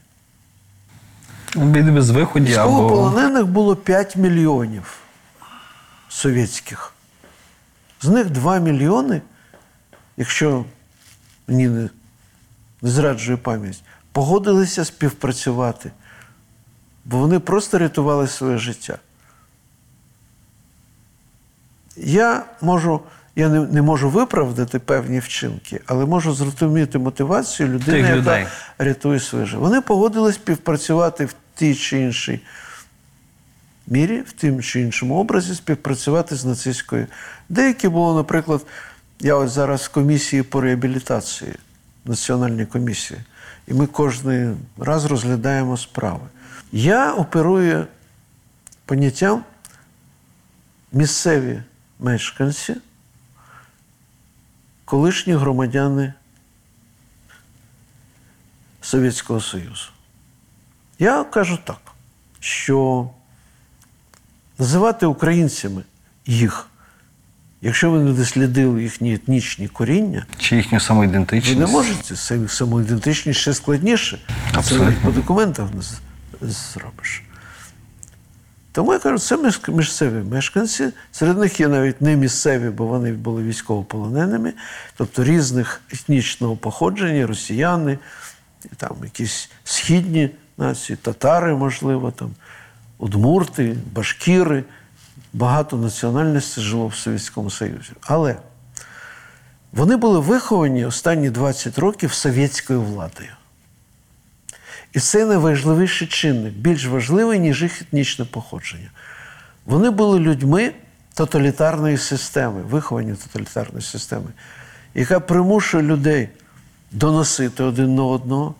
Без 1.56 2.10
виході 2.10 2.54
або 2.54 2.70
Військовополонених 2.70 3.46
було 3.46 3.76
5 3.76 4.16
мільйонів 4.16 4.98
совєтських. 6.08 6.92
З 8.02 8.08
них 8.08 8.30
2 8.30 8.58
мільйони, 8.58 9.22
якщо 10.16 10.64
мені 11.48 11.68
не, 11.68 11.88
не 12.82 12.90
зраджує 12.90 13.36
пам'ять, 13.36 13.82
погодилися 14.12 14.84
співпрацювати, 14.84 15.90
бо 17.04 17.18
вони 17.18 17.38
просто 17.38 17.78
рятували 17.78 18.28
своє 18.28 18.58
життя. 18.58 18.98
Я 21.96 22.44
можу, 22.60 23.00
я 23.36 23.48
не, 23.48 23.60
не 23.60 23.82
можу 23.82 24.10
виправдати 24.10 24.78
певні 24.78 25.18
вчинки, 25.18 25.80
але 25.86 26.06
можу 26.06 26.34
зрозуміти 26.34 26.98
мотивацію 26.98 27.68
людини, 27.68 27.98
Тих 27.98 28.06
яка 28.06 28.16
людей. 28.16 28.46
рятує 28.78 29.20
своє 29.20 29.46
життя. 29.46 29.58
Вони 29.58 29.80
погодились 29.80 30.34
співпрацювати 30.34 31.24
в 31.24 31.34
тій 31.54 31.74
чи 31.74 31.98
іншій 32.00 32.40
мірі, 33.86 34.20
в 34.20 34.32
тим 34.32 34.62
чи 34.62 34.80
іншому 34.80 35.16
образі, 35.16 35.54
співпрацювати 35.54 36.36
з 36.36 36.44
нацистською. 36.44 37.06
Деякі 37.48 37.88
було, 37.88 38.14
наприклад, 38.14 38.66
я 39.20 39.34
ось 39.34 39.50
зараз 39.50 39.80
в 39.80 39.88
комісії 39.88 40.42
по 40.42 40.60
реабілітації, 40.60 41.52
національній 42.04 42.66
комісії, 42.66 43.20
і 43.68 43.74
ми 43.74 43.86
кожен 43.86 44.56
раз 44.78 45.04
розглядаємо 45.04 45.76
справи. 45.76 46.26
Я 46.72 47.12
оперую 47.12 47.86
поняттям 48.86 49.44
місцеві 50.92 51.62
мешканці, 51.98 52.76
колишні 54.84 55.32
громадяни 55.32 56.12
Совєтського 58.80 59.40
Союзу. 59.40 59.88
Я 60.98 61.24
кажу 61.24 61.58
так, 61.64 61.80
що 62.40 63.10
називати 64.58 65.06
українцями 65.06 65.82
їх, 66.26 66.66
якщо 67.62 67.90
ви 67.90 67.98
не 67.98 68.12
дослідили 68.12 68.82
їхні 68.82 69.14
етнічні 69.14 69.68
коріння, 69.68 70.26
чи 70.38 70.56
їхню 70.56 70.80
ви 71.54 71.60
не 71.60 71.66
можете 71.66 72.16
самоідентичність 72.48 73.40
ще 73.40 73.54
складніше. 73.54 74.18
Це 74.64 74.78
навіть 74.78 75.02
по 75.02 75.10
документах 75.10 75.68
не 76.40 76.50
зробиш. 76.50 77.22
Тому 78.74 78.92
я 78.92 78.98
кажу, 78.98 79.18
це 79.18 79.38
місцеві 79.68 80.24
мешканці. 80.30 80.88
Серед 81.12 81.38
них 81.38 81.60
є 81.60 81.68
навіть 81.68 82.00
не 82.00 82.16
місцеві, 82.16 82.70
бо 82.70 82.86
вони 82.86 83.12
були 83.12 83.42
військовополоненими, 83.42 84.52
тобто 84.96 85.24
різних 85.24 85.80
етнічного 85.92 86.56
походження, 86.56 87.26
росіяни, 87.26 87.98
там 88.76 88.96
якісь 89.04 89.50
східні 89.64 90.30
нації, 90.58 90.96
татари, 91.02 91.54
можливо, 91.54 92.10
там, 92.10 92.30
удмурти, 92.98 93.76
башкіри. 93.92 94.64
Багато 95.32 95.76
національностей 95.76 96.64
жило 96.64 96.86
в 96.86 96.94
Совєтському 96.94 97.50
Союзі. 97.50 97.92
Але 98.00 98.36
вони 99.72 99.96
були 99.96 100.18
виховані 100.18 100.84
останні 100.84 101.30
20 101.30 101.78
років 101.78 102.12
совєтською 102.12 102.82
владою. 102.82 103.30
І 104.94 105.00
це 105.00 105.24
найважливіший 105.24 106.08
чинник, 106.08 106.54
більш 106.54 106.86
важливий, 106.86 107.38
ніж 107.38 107.62
їх 107.62 107.82
етнічне 107.82 108.24
походження. 108.24 108.90
Вони 109.66 109.90
були 109.90 110.20
людьми 110.20 110.72
тоталітарної 111.14 111.98
системи, 111.98 112.62
виховані 112.62 113.14
тоталітарної 113.14 113.82
системи, 113.82 114.26
яка 114.94 115.20
примушує 115.20 115.82
людей 115.82 116.28
доносити 116.92 117.62
один 117.62 117.94
на 117.94 118.02
одного, 118.04 118.54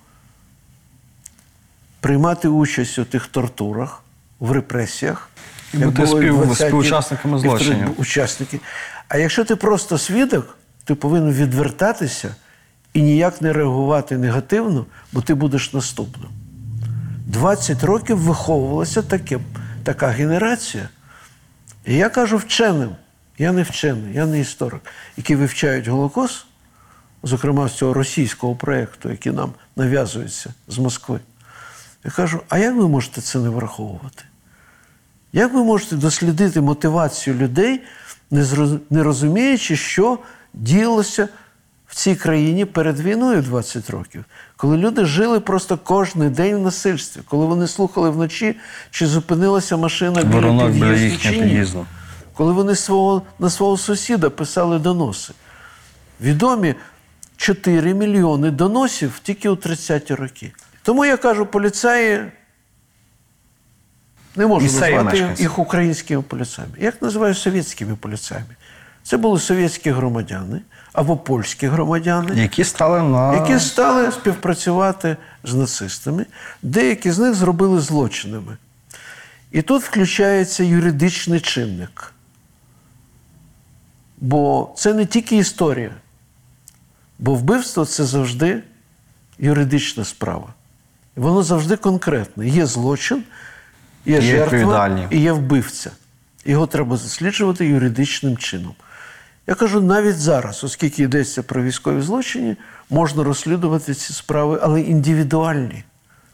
приймати 2.01 2.49
участь 2.49 2.99
у 2.99 3.05
тих 3.05 3.26
тортурах, 3.26 4.03
в 4.41 4.53
репресіях. 4.53 5.28
І 5.74 5.76
бути 5.76 6.07
спів- 6.07 6.55
співучасниками 6.55 7.39
злочинів. 7.39 8.01
учасники. 8.01 8.61
А 9.09 9.18
якщо 9.18 9.45
ти 9.45 9.57
просто 9.57 9.99
свідок, 9.99 10.59
ти 10.85 10.95
повинен 10.95 11.32
відвертатися 11.32 12.35
і 12.95 13.03
ніяк 13.03 13.42
не 13.42 13.53
реагувати 13.53 14.18
негативно, 14.18 14.86
бо 15.12 15.20
ти 15.20 15.34
будеш 15.34 15.72
наступним. 15.72 16.30
20 17.26 17.84
років 17.84 18.18
виховувалася 18.18 19.03
таке, 19.03 19.38
така 19.82 20.07
генерація. 20.07 20.88
І 21.86 21.95
я 21.95 22.09
кажу 22.09 22.36
вченим, 22.36 22.90
я 23.38 23.53
не 23.53 23.62
вчений, 23.62 24.14
я 24.14 24.26
не 24.26 24.40
історик, 24.40 24.80
які 25.16 25.36
вивчають 25.36 25.88
Голокост, 25.88 26.47
зокрема 27.22 27.68
з 27.68 27.72
цього 27.72 27.95
російського 27.95 28.55
проєкту, 28.55 29.11
який 29.11 29.32
нам 29.32 29.53
нав'язується 29.76 30.55
з 30.68 30.78
Москви. 30.78 31.20
Я 32.05 32.11
кажу, 32.11 32.40
а 32.49 32.59
як 32.59 32.74
ви 32.74 32.88
можете 32.88 33.20
це 33.20 33.38
не 33.38 33.49
враховувати? 33.49 34.24
Як 35.32 35.55
ви 35.55 35.64
можете 35.64 35.97
дослідити 35.97 36.61
мотивацію 36.61 37.36
людей, 37.36 37.80
не, 38.90 39.03
розуміючи, 39.03 39.76
що 39.76 40.18
діялося 40.55 41.28
в 41.95 41.97
цій 41.97 42.14
країні 42.14 42.64
перед 42.64 43.01
війною 43.01 43.42
20 43.42 43.90
років, 43.90 44.24
коли 44.57 44.76
люди 44.76 45.05
жили 45.05 45.40
просто 45.40 45.78
кожен 45.78 46.32
день 46.32 46.57
в 46.57 46.61
насильстві, 46.61 47.20
коли 47.28 47.47
вони 47.47 47.66
слухали 47.66 48.11
вночі, 48.11 48.57
чи 48.90 49.07
зупинилася 49.07 49.76
машина 49.76 50.22
біля 50.22 50.66
під'їзду, 50.66 51.18
чи 51.18 51.40
ні. 51.40 51.66
Коли 52.32 52.53
вони 52.53 52.74
свого, 52.74 53.22
на 53.38 53.51
свого 53.51 53.76
сусіда 53.76 54.30
писали 54.30 54.78
доноси. 54.78 55.32
Відомі 56.20 56.74
4 57.36 57.95
мільйони 57.95 58.51
доносів 58.51 59.20
тільки 59.22 59.49
у 59.49 59.55
30-ті 59.55 60.14
роки. 60.14 60.53
Тому 60.82 61.05
я 61.05 61.16
кажу, 61.16 61.47
поліцаї 61.47 62.24
не 64.36 64.47
можу 64.47 64.66
назвати 64.66 65.34
їх 65.38 65.59
українськими 65.59 66.22
поліцаями. 66.22 66.74
Як 66.78 67.03
називаю 67.03 67.34
совєтськими 67.34 67.97
поліцаями? 67.97 68.57
Це 69.03 69.16
були 69.16 69.40
совєтські 69.40 69.90
громадяни 69.90 70.61
або 70.95 71.16
польські 71.16 71.66
громадяни, 71.66 72.42
Які 72.42 72.64
стали 72.64 73.03
на 73.03 73.34
які 73.34 73.61
стали 73.61 74.12
співпрацювати 74.12 75.16
з 75.45 75.55
нацистами. 75.55 76.26
Деякі 76.62 77.11
з 77.11 77.18
них 77.18 77.34
зробили 77.34 77.80
злочинами. 77.80 78.57
І 79.53 79.62
тут 79.62 79.82
включається 79.82 80.64
юридичний 80.64 81.40
чинник. 81.40 82.12
Бо 84.18 84.72
це 84.76 84.95
не 84.95 85.07
тільки 85.07 85.36
історія. 85.36 85.90
Бо 87.18 87.34
вбивство 87.34 87.84
це 87.84 88.05
завжди 88.05 88.62
юридична 89.38 90.05
справа. 90.05 90.49
І 91.16 91.20
воно 91.20 91.42
завжди 91.42 91.76
конкретне. 91.76 92.49
Є 92.49 92.66
злочин, 92.66 93.22
є, 94.07 94.14
Є 94.14 94.20
жертва 94.20 95.09
і 95.11 95.20
є 95.20 95.32
вбивця. 95.32 95.90
Його 96.45 96.66
треба 96.66 96.90
досліджувати 96.97 97.66
юридичним 97.66 98.36
чином. 98.36 98.74
Я 99.47 99.55
кажу, 99.55 99.80
навіть 99.80 100.18
зараз, 100.18 100.64
оскільки 100.64 101.03
йдеться 101.03 101.42
про 101.42 101.62
військові 101.62 102.01
злочини, 102.01 102.57
можна 102.90 103.24
розслідувати 103.24 103.95
ці 103.95 104.12
справи, 104.12 104.59
але 104.62 104.80
індивідуальні, 104.80 105.84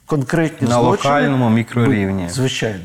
конкретні 0.06 0.68
На 0.68 0.74
злочини. 0.74 0.90
локальному 1.14 1.50
мікрорівні. 1.50 2.28
Звичайно. 2.28 2.84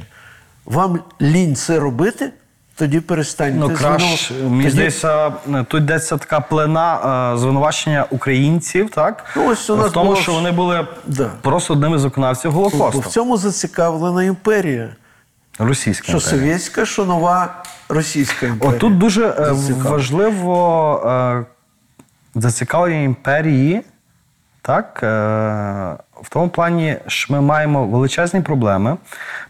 Вам 0.65 0.99
лінь 1.21 1.55
це 1.55 1.79
робити, 1.79 2.31
тоді 2.75 2.99
перестаньте 2.99 3.59
Ну, 3.59 3.69
краще, 3.75 4.33
мені 4.33 4.69
здається, 4.69 5.29
тут 5.67 5.81
йдеться 5.83 6.17
така 6.17 6.39
плена 6.39 7.33
е, 7.33 7.37
звинувачення 7.37 8.05
українців, 8.09 8.89
так? 8.89 9.25
Ну, 9.35 9.47
ось 9.49 9.69
у 9.69 9.75
нас 9.75 9.89
в 9.89 9.93
тому, 9.93 10.05
було 10.09 10.21
що 10.21 10.33
вони 10.33 10.51
були 10.51 10.87
Да. 11.07 11.29
просто 11.41 11.73
одними 11.73 11.99
з 11.99 12.03
виконавців 12.03 12.51
Голокосту. 12.51 12.99
в 12.99 13.05
цьому 13.05 13.37
зацікавлена 13.37 14.23
імперія. 14.23 14.89
Російська 15.59 16.07
Що 16.07 16.17
імперія. 16.17 16.39
совєтська, 16.39 16.85
що 16.85 17.05
нова 17.05 17.63
російська 17.89 18.45
імперія. 18.45 18.77
Отут 18.77 18.97
дуже 18.97 19.27
е, 19.27 19.51
важливо 19.83 21.01
е, 21.05 21.45
зацікавлення 22.35 23.01
імперії, 23.01 23.81
так? 24.61 24.99
Е, 25.03 25.07
в 26.21 26.29
тому 26.29 26.49
плані, 26.49 26.97
що 27.07 27.33
ми 27.33 27.41
маємо 27.41 27.87
величезні 27.87 28.41
проблеми, 28.41 28.97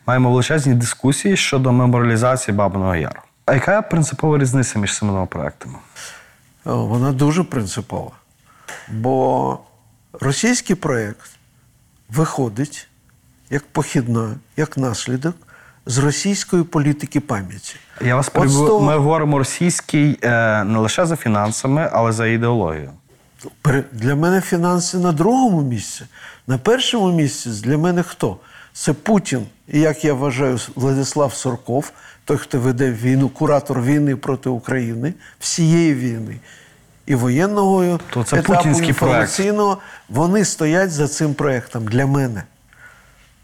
маємо 0.08 0.30
величезні 0.30 0.74
дискусії 0.74 1.38
щодо 1.38 1.72
меморіалізації 1.72 2.58
Бабиного 2.58 2.96
Яру. 2.96 3.20
А 3.46 3.54
яка 3.54 3.82
принципова 3.82 4.38
різниця 4.38 4.80
між 4.80 4.98
цими 4.98 5.12
двома 5.12 5.26
проектами? 5.26 5.76
Вона 6.66 7.12
дуже 7.12 7.44
принципова. 7.44 8.12
Бо 8.92 9.60
російський 10.14 10.76
проєкт 10.76 11.30
виходить 12.10 12.88
як 13.50 13.68
похідна, 13.68 14.36
як 14.58 14.78
наслідок 14.78 15.36
з 15.86 15.98
російської 15.98 16.64
політики 16.64 17.20
пам'яті. 17.20 17.76
Я 18.06 18.16
вас 18.16 18.30
перебив. 18.30 18.68
того- 18.68 18.80
Ми 18.86 18.98
говоримо 18.98 19.38
російський 19.38 20.20
е, 20.24 20.64
не 20.64 20.80
лише 20.80 21.06
за 21.06 21.16
фінансами, 21.16 21.90
але 21.94 22.12
за 22.12 22.28
ідеологією. 22.28 22.92
Пере- 23.62 23.84
Для 23.92 24.16
мене 24.16 24.42
фінанси 24.42 24.98
на 24.98 25.12
другому 25.12 25.62
місці. 25.62 26.04
На 26.48 26.58
першому 26.58 27.12
місці 27.12 27.50
для 27.64 27.78
мене 27.78 28.04
хто? 28.04 28.38
Це 28.74 28.94
Путін, 28.94 29.46
і 29.68 29.80
як 29.80 30.06
я 30.06 30.14
вважаю, 30.14 30.60
Владислав 30.76 31.34
Сорков, 31.34 31.92
той, 32.26 32.38
хто 32.38 32.60
веде 32.60 32.92
війну, 32.92 33.30
куратор 33.30 33.82
війни 33.82 34.16
проти 34.16 34.50
України, 34.50 35.14
всієї 35.40 35.94
війни. 35.94 36.36
І 37.06 37.16
воєнного 37.16 38.00
То 38.10 38.24
це 38.24 38.40
етапу 38.40 38.70
інформаційного, 38.88 39.78
вони 40.10 40.46
стоять 40.46 40.92
за 40.92 41.08
цим 41.08 41.34
проєктом 41.34 41.86
для 41.86 42.06
мене. 42.06 42.44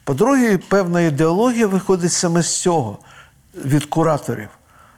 По-друге, 0.04 0.58
певна 0.58 1.02
ідеологія 1.02 1.68
виходить 1.68 2.12
саме 2.12 2.41
з 2.41 2.62
цього, 2.62 2.99
від 3.66 3.86
кураторів. 3.86 4.49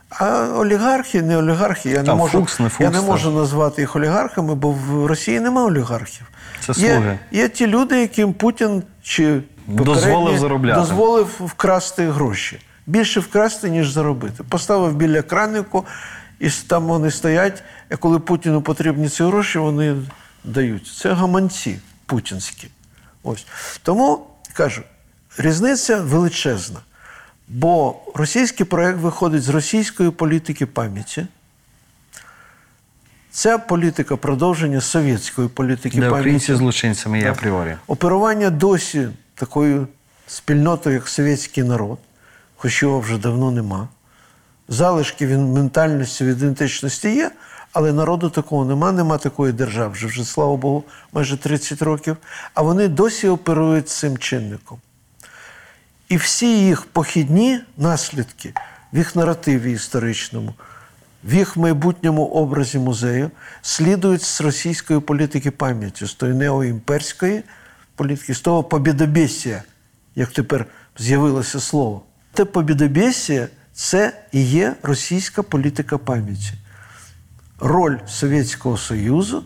А 0.10 0.48
олігархи, 0.58 1.22
не 1.22 1.38
олігархи, 1.38 1.90
я 1.90 2.00
не, 2.00 2.04
Там 2.04 2.18
можу, 2.18 2.38
Фукс, 2.40 2.60
не 2.60 2.70
я 2.80 2.90
не 2.90 3.02
можу 3.02 3.32
назвати 3.32 3.82
їх 3.82 3.96
олігархами, 3.96 4.56
бо 4.56 4.72
в 4.72 5.06
Росії 5.06 5.40
немає 5.40 5.68
олігархів. 5.68 6.28
Це 6.60 6.82
є, 6.82 6.94
слуги. 6.94 7.20
є 7.32 7.50
ті 7.50 7.68
люди, 7.68 8.02
яким 8.02 8.34
Путін 8.34 8.84
чи 9.04 9.42
Дозволив 9.68 10.38
заробляти. 10.40 10.80
дозволив 10.80 11.28
вкрасти 11.40 12.12
гроші. 12.12 12.60
Більше 12.88 13.20
вкрасти, 13.20 13.70
ніж 13.70 13.90
заробити. 13.92 14.44
Поставив 14.44 14.96
біля 14.96 15.22
краннику, 15.22 15.86
і 16.40 16.50
там 16.50 16.84
вони 16.84 17.12
стоять, 17.12 17.64
і 17.92 17.96
коли 17.96 18.20
Путіну 18.20 18.62
потрібні 18.62 19.10
ці 19.10 19.24
гроші, 19.24 19.60
вони 19.60 19.96
дають. 20.44 20.88
Це 20.88 21.14
гаманці 21.14 21.80
путінські. 22.06 22.68
Ось. 23.24 23.46
Тому 23.84 24.26
кажу, 24.54 24.82
різниця 25.38 26.02
величезна. 26.02 26.80
Бо 27.48 27.96
російський 28.16 28.66
проєкт 28.66 29.00
виходить 29.00 29.44
з 29.44 29.50
російської 29.50 30.12
політики 30.12 30.66
пам'яті. 30.66 31.28
Ця 33.32 33.58
політика 33.58 34.18
продовження 34.18 34.82
совєтської 34.82 35.48
політики 35.48 36.00
Де 36.00 36.10
пам'яті. 36.10 36.56
злочинцями 36.56 37.20
є 37.20 37.32
апріорі. 37.32 37.76
Оперування 37.88 38.50
досі 38.50 39.10
такою 39.36 39.88
спільнотою, 40.28 40.96
як 40.96 41.08
совєтський 41.08 41.64
народ, 41.64 42.00
хоч 42.58 42.82
його 42.84 43.00
вже 43.00 43.18
давно 43.18 43.52
нема. 43.52 43.88
Залишки 44.68 45.28
від 45.28 45.40
ментальності, 45.40 46.24
від 46.24 46.38
ідентичності 46.38 47.16
є, 47.16 47.32
але 47.74 47.94
народу 47.94 48.30
такого 48.30 48.66
нема, 48.66 48.92
нема 48.92 49.18
такої 49.18 49.54
держави 49.54 49.94
вже, 49.94 50.08
вже, 50.08 50.26
слава 50.26 50.56
Богу, 50.56 50.84
майже 51.14 51.38
30 51.38 51.82
років. 51.82 52.18
А 52.54 52.62
вони 52.62 52.88
досі 52.88 53.28
оперують 53.28 53.90
цим 53.90 54.18
чинником. 54.18 54.78
І 56.14 56.18
всі 56.18 56.66
їх 56.66 56.86
похідні 56.86 57.60
наслідки 57.78 58.54
в 58.94 58.98
їх 58.98 59.16
наративі 59.16 59.72
історичному, 59.72 60.54
в 61.24 61.34
їх 61.34 61.58
майбутньому 61.58 62.26
образі 62.26 62.80
музею 62.80 63.32
слідують 63.62 64.22
з 64.22 64.42
російської 64.42 65.00
політики 65.00 65.52
пам'яті, 65.52 66.06
з 66.06 66.14
тої 66.14 66.34
неоімперської 66.34 67.44
політики, 67.96 68.34
з 68.34 68.42
того 68.42 68.64
побідобєсія, 68.64 69.64
як 70.16 70.32
тепер 70.32 70.66
з'явилося 70.98 71.60
слово. 71.60 72.02
Те 72.34 72.46
побідобєсія– 72.46 73.48
це 73.74 74.14
і 74.32 74.42
є 74.42 74.76
російська 74.84 75.44
політика 75.44 75.98
пам'яті. 75.98 76.54
Роль 77.60 77.98
Совєтського 78.08 78.78
Союзу 78.78 79.44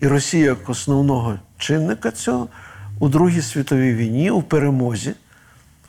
і 0.00 0.06
Росії 0.06 0.44
як 0.44 0.68
основного 0.68 1.38
чинника 1.58 2.10
цього 2.10 2.48
у 2.98 3.08
Другій 3.08 3.42
світовій 3.42 3.94
війні, 3.94 4.30
у 4.30 4.42
перемозі. 4.42 5.14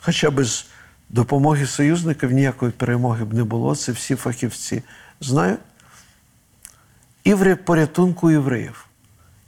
Хоча 0.04 0.30
без 0.30 0.66
допомоги 1.08 1.66
союзників 1.66 2.30
ніякої 2.32 2.72
перемоги 2.72 3.24
б 3.24 3.34
не 3.34 3.44
було, 3.44 3.76
це 3.76 3.92
всі 3.92 4.14
фахівці 4.14 4.82
знають. 5.20 5.60
І 7.24 7.34
в 7.34 7.56
порятунку 7.56 8.30
євреїв. 8.30 8.86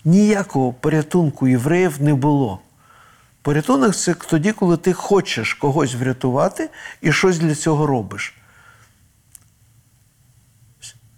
Ніякого 0.05 0.73
порятунку 0.73 1.49
євреїв 1.49 2.03
не 2.03 2.15
було 2.15 2.61
Порятунок 3.43 3.97
це 3.97 4.15
тоді, 4.15 4.53
коли 4.53 4.77
ти 4.77 4.93
хочеш 4.93 5.55
когось 5.55 5.95
врятувати 5.95 6.71
і 7.01 7.13
щось 7.13 7.39
для 7.39 7.55
цього 7.55 7.87
робиш. 7.87 8.35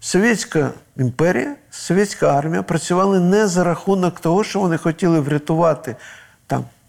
Совєтська 0.00 0.70
імперія, 0.96 1.56
совєтська 1.70 2.38
армія 2.38 2.62
працювали 2.62 3.20
не 3.20 3.46
за 3.46 3.64
рахунок 3.64 4.20
того, 4.20 4.44
що 4.44 4.60
вони 4.60 4.76
хотіли 4.76 5.20
врятувати 5.20 5.96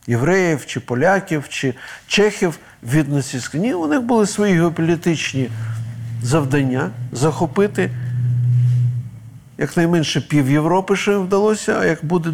євреїв 0.08 0.66
чи 0.66 0.80
поляків 0.80 1.50
чи 1.50 1.74
чехів 2.08 2.60
від 2.84 3.10
нацистських. 3.10 3.62
Ні, 3.62 3.74
у 3.74 3.88
них 3.88 4.02
були 4.02 4.28
свої 4.28 4.54
геополітичні 4.54 5.50
завдання 6.24 6.92
захопити 7.12 7.92
якнайменше 9.58 10.22
пів 10.22 10.52
Європи, 10.52 10.96
що 10.96 11.12
їм 11.12 11.22
вдалося, 11.22 11.80
а 11.80 11.86
як 11.86 12.06
буде 12.06 12.34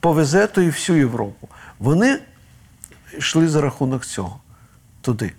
повезе, 0.00 0.46
то 0.46 0.62
і 0.62 0.66
всю 0.66 0.98
Європу. 0.98 1.48
Вони 1.78 2.18
йшли 3.18 3.48
за 3.48 3.60
рахунок 3.60 4.06
цього 4.06 4.40
туди. 5.00 5.32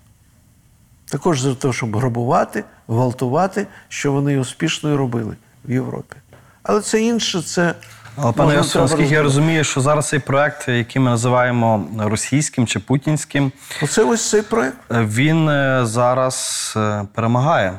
Також 1.06 1.40
за 1.40 1.54
те, 1.54 1.72
щоб 1.72 1.96
грабувати, 1.96 2.64
гвалтувати, 2.88 3.66
що 3.88 4.12
вони 4.12 4.38
успішно 4.38 4.92
і 4.92 4.96
робили 4.96 5.36
в 5.64 5.72
Європі. 5.72 6.16
Але 6.62 6.80
це 6.80 7.02
інше, 7.02 7.42
це. 7.42 7.74
Але 8.16 8.32
пане 8.32 8.56
можна, 8.56 8.80
Йосиф, 8.80 9.12
я 9.12 9.22
розумію, 9.22 9.64
що 9.64 9.80
зараз 9.80 10.08
цей 10.08 10.18
проект, 10.18 10.68
який 10.68 11.02
ми 11.02 11.10
називаємо 11.10 11.88
російським 11.98 12.66
чи 12.66 12.78
путінським, 12.78 13.52
Оце 13.82 14.04
ось 14.04 14.30
цей 14.30 14.42
проект. 14.42 14.76
е, 14.92 15.04
він 15.04 15.48
е, 15.48 15.80
зараз 15.86 16.72
е, 16.76 17.04
перемагає. 17.14 17.78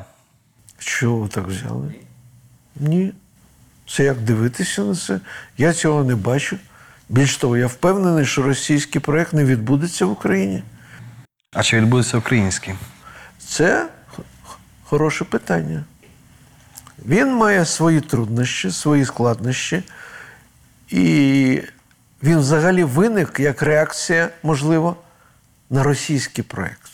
Чого 0.78 1.16
ви 1.16 1.28
так 1.28 1.46
взяли? 1.46 1.94
Ні. 2.76 3.12
Це 3.88 4.04
як 4.04 4.18
дивитися 4.18 4.82
на 4.82 4.94
це? 4.94 5.20
Я 5.58 5.72
цього 5.72 6.04
не 6.04 6.14
бачу. 6.14 6.56
Більш 7.08 7.36
того, 7.36 7.56
я 7.56 7.66
впевнений, 7.66 8.26
що 8.26 8.42
російський 8.42 9.00
проект 9.00 9.32
не 9.32 9.44
відбудеться 9.44 10.06
в 10.06 10.10
Україні. 10.10 10.62
А 11.52 11.62
чи 11.62 11.76
відбудеться 11.80 12.18
український? 12.18 12.74
Це 13.38 13.86
хороше 14.84 15.24
питання. 15.24 15.84
Він 17.06 17.34
має 17.34 17.66
свої 17.66 18.00
труднощі, 18.00 18.70
свої 18.70 19.04
складнощі, 19.04 19.82
і 20.90 21.62
він 22.22 22.38
взагалі 22.38 22.84
виник 22.84 23.40
як 23.40 23.62
реакція, 23.62 24.28
можливо, 24.42 24.96
на 25.70 25.82
російський 25.82 26.44
проєкт. 26.44 26.90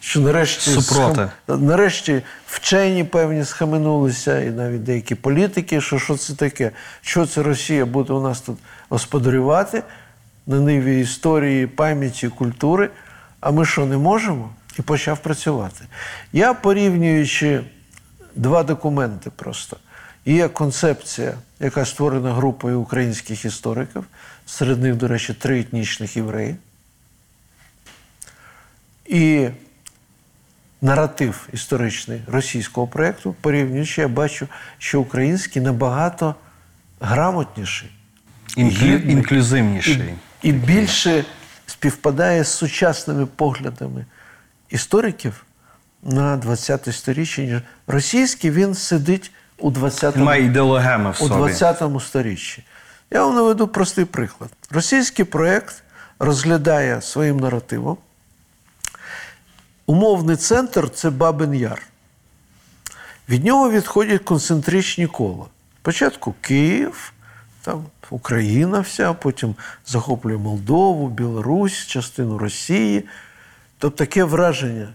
Що 0.00 0.20
нарешті, 0.20 0.70
Супроти. 0.70 1.30
схам- 1.48 1.60
нарешті 1.62 2.22
вчені 2.46 3.04
певні 3.04 3.44
схаменулися, 3.44 4.40
і 4.40 4.50
навіть 4.50 4.82
деякі 4.82 5.14
політики, 5.14 5.80
що, 5.80 5.98
що 5.98 6.16
це 6.16 6.34
таке, 6.34 6.70
що 7.00 7.26
це 7.26 7.42
Росія 7.42 7.86
буде 7.86 8.12
у 8.12 8.22
нас 8.22 8.40
тут 8.40 8.58
господарювати 8.88 9.82
на 10.46 10.60
ниві 10.60 11.00
історії, 11.00 11.66
пам'яті, 11.66 12.28
культури, 12.28 12.90
а 13.40 13.50
ми 13.50 13.64
що 13.66 13.86
не 13.86 13.96
можемо? 13.96 14.50
І 14.78 14.82
почав 14.82 15.18
працювати. 15.18 15.84
Я 16.32 16.54
порівнюючи 16.54 17.60
два 18.36 18.62
документи 18.62 19.30
просто. 19.36 19.76
Є 20.24 20.48
концепція, 20.48 21.34
яка 21.60 21.84
створена 21.84 22.34
групою 22.34 22.80
українських 22.80 23.44
істориків, 23.44 24.04
серед 24.46 24.82
них, 24.82 24.94
до 24.94 25.08
речі, 25.08 25.34
три 25.34 25.60
етнічних 25.60 26.16
євреї. 26.16 26.56
І 29.06 29.48
наратив 30.82 31.48
історичний 31.52 32.22
російського 32.26 32.86
проєкту, 32.86 33.34
порівнюючи, 33.40 34.00
я 34.00 34.08
бачу, 34.08 34.48
що 34.78 35.00
український 35.00 35.62
набагато 35.62 36.34
грамотніший, 37.00 37.90
Інклю... 38.56 38.86
гідний, 38.86 39.14
Інклюзивніший. 39.14 40.14
і, 40.42 40.48
і 40.48 40.52
більше 40.52 41.24
співпадає 41.66 42.44
з 42.44 42.48
сучасними 42.48 43.26
поглядами 43.26 44.04
істориків 44.70 45.44
на 46.02 46.36
20 46.36 46.94
сторіччя. 46.94 47.42
ніж 47.42 47.60
Російський 47.86 48.50
він 48.50 48.74
сидить 48.74 49.30
у 49.60 49.70
20 49.70 50.16
Він 50.16 50.24
має 50.24 50.44
ідеологеми 50.44 51.10
в 51.10 51.14
у 51.22 51.28
собі. 51.28 51.34
20 51.34 51.82
сторіччі. 52.00 52.64
Я 53.10 53.24
вам 53.24 53.34
наведу 53.34 53.68
простий 53.68 54.04
приклад. 54.04 54.50
Російський 54.70 55.24
проєкт 55.24 55.82
розглядає 56.18 57.02
своїм 57.02 57.40
наративом. 57.40 57.96
Умовний 59.86 60.36
центр 60.36 60.90
це 60.90 61.10
Бабин 61.10 61.54
Яр. 61.54 61.82
Від 63.28 63.44
нього 63.44 63.70
відходять 63.70 64.22
концентричні 64.24 65.06
кола. 65.06 65.46
Спочатку 65.82 66.34
Київ, 66.40 67.12
там 67.62 67.84
Україна 68.10 68.80
вся, 68.80 69.12
потім 69.12 69.54
захоплює 69.86 70.36
Молдову, 70.36 71.08
Білорусь, 71.08 71.86
частину 71.86 72.38
Росії. 72.38 73.04
Тобто 73.78 73.96
таке 73.96 74.24
враження 74.24 74.88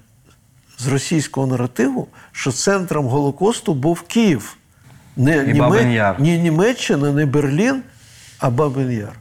з 0.78 0.88
російського 0.88 1.48
наративу, 1.48 2.08
що 2.32 2.52
центром 2.52 3.06
Голокосту 3.06 3.74
був 3.74 4.02
Київ. 4.02 4.58
Не, 5.18 5.32
І 5.32 5.94
Яр. 5.94 6.22
не 6.22 6.38
Німеччина, 6.38 7.12
не 7.12 7.26
Берлін, 7.26 7.82
а 8.40 8.50
Бабин 8.50 8.92
Яр. 8.92 9.14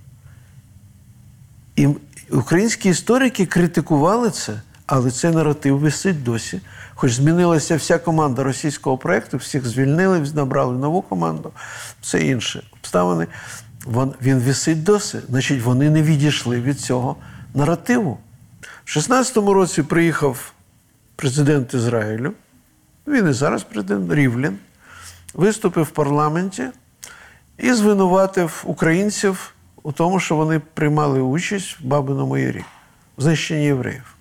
І 1.77 1.89
українські 2.31 2.89
історики 2.89 3.47
критикували 3.47 4.31
це, 4.31 4.53
але 4.87 5.11
цей 5.11 5.31
наратив 5.31 5.79
висить 5.79 6.25
досі. 6.25 6.61
Хоч 6.95 7.13
змінилася 7.13 7.77
вся 7.77 7.99
команда 7.99 8.43
російського 8.43 8.99
проєкту, 8.99 9.37
всіх 9.37 9.67
звільнили, 9.67 10.27
набрали 10.35 10.79
нову 10.79 11.03
команду, 11.03 11.51
все 12.01 12.21
інше. 12.21 12.63
Обставини. 12.73 13.27
Вон- 13.85 14.15
Він 14.23 14.39
висить 14.39 14.83
досі. 14.83 15.19
Значить, 15.31 15.63
вони 15.63 15.91
не 15.91 16.03
відійшли 16.03 16.61
від 16.61 16.81
цього 16.81 17.17
наративу. 17.55 18.19
В 18.85 18.91
16-му 18.99 19.53
році 19.55 19.83
приїхав 19.83 20.53
президент 21.17 21.75
Ізраїлю, 21.75 22.33
він 23.07 23.29
і 23.29 23.33
зараз 23.33 23.63
президент 23.63 24.13
Рівлін, 24.13 24.59
виступив 25.35 25.85
в 25.85 25.91
парламенті 25.91 26.65
і 27.59 27.73
звинуватив 27.73 28.63
українців 28.67 29.55
у 29.83 29.93
тому, 29.93 30.21
що 30.21 30.37
вони 30.37 30.59
приймали 30.59 31.21
участь 31.21 31.81
в 31.81 31.85
Бабиному 31.85 32.37
Ярі, 32.37 32.65
в 33.17 33.23
знищенні 33.23 33.65
євреїв. 33.65 34.15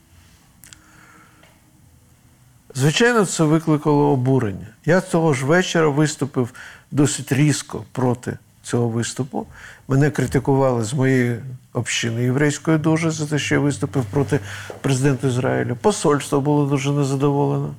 Звичайно, 2.75 3.25
це 3.25 3.43
викликало 3.43 4.11
обурення. 4.11 4.67
Я 4.85 5.01
того 5.01 5.33
ж 5.33 5.45
вечора 5.45 5.87
виступив 5.87 6.53
досить 6.91 7.31
різко 7.31 7.85
проти 7.91 8.37
цього 8.63 8.89
виступу. 8.89 9.47
Мене 9.87 10.11
критикували 10.11 10.83
з 10.83 10.93
моєї 10.93 11.39
общини 11.73 12.23
єврейської 12.23 12.77
дуже 12.77 13.11
за 13.11 13.25
те, 13.25 13.39
що 13.39 13.55
я 13.55 13.61
виступив 13.61 14.05
проти 14.05 14.39
президента 14.81 15.27
Ізраїлю. 15.27 15.75
Посольство 15.75 16.41
було 16.41 16.65
дуже 16.65 16.91
незадоволено. 16.91 17.75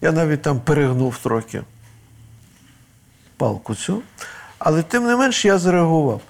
Я 0.00 0.12
навіть 0.12 0.42
там 0.42 0.60
перегнув 0.60 1.18
трохи 1.18 1.62
палку 3.36 3.74
цю. 3.74 4.02
Але 4.58 4.82
тим 4.82 5.06
не 5.06 5.16
менш 5.16 5.44
я 5.44 5.58
зареагував. 5.58 6.20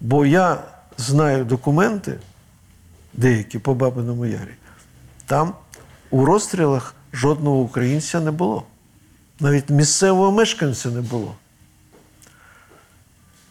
Бо 0.00 0.26
я 0.26 0.58
знаю 0.96 1.44
документи, 1.44 2.18
деякі 3.12 3.58
по 3.58 3.74
Бабиному 3.74 4.26
Ярі. 4.26 4.54
Там 5.26 5.54
у 6.10 6.24
розстрілах 6.24 6.94
жодного 7.12 7.56
українця 7.56 8.20
не 8.20 8.30
було. 8.30 8.62
Навіть 9.40 9.70
місцевого 9.70 10.32
мешканця 10.32 10.88
не 10.88 11.00
було. 11.00 11.34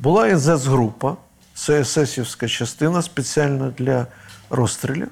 Була 0.02 0.28
НЗС-група, 0.28 1.16
це 1.54 1.82
есесівська 1.82 2.47
частина 2.47 3.02
спеціальна 3.02 3.74
для 3.78 4.08
розстрілів. 4.49 5.12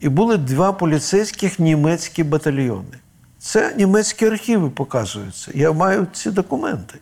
І 0.00 0.08
були 0.08 0.36
два 0.36 0.72
поліцейських 0.72 1.58
німецькі 1.58 2.22
батальйони. 2.22 2.98
Це 3.38 3.74
німецькі 3.76 4.26
архіви 4.26 4.70
показуються. 4.70 5.50
Я 5.54 5.72
маю 5.72 6.06
ці 6.12 6.30
документи. 6.30 6.98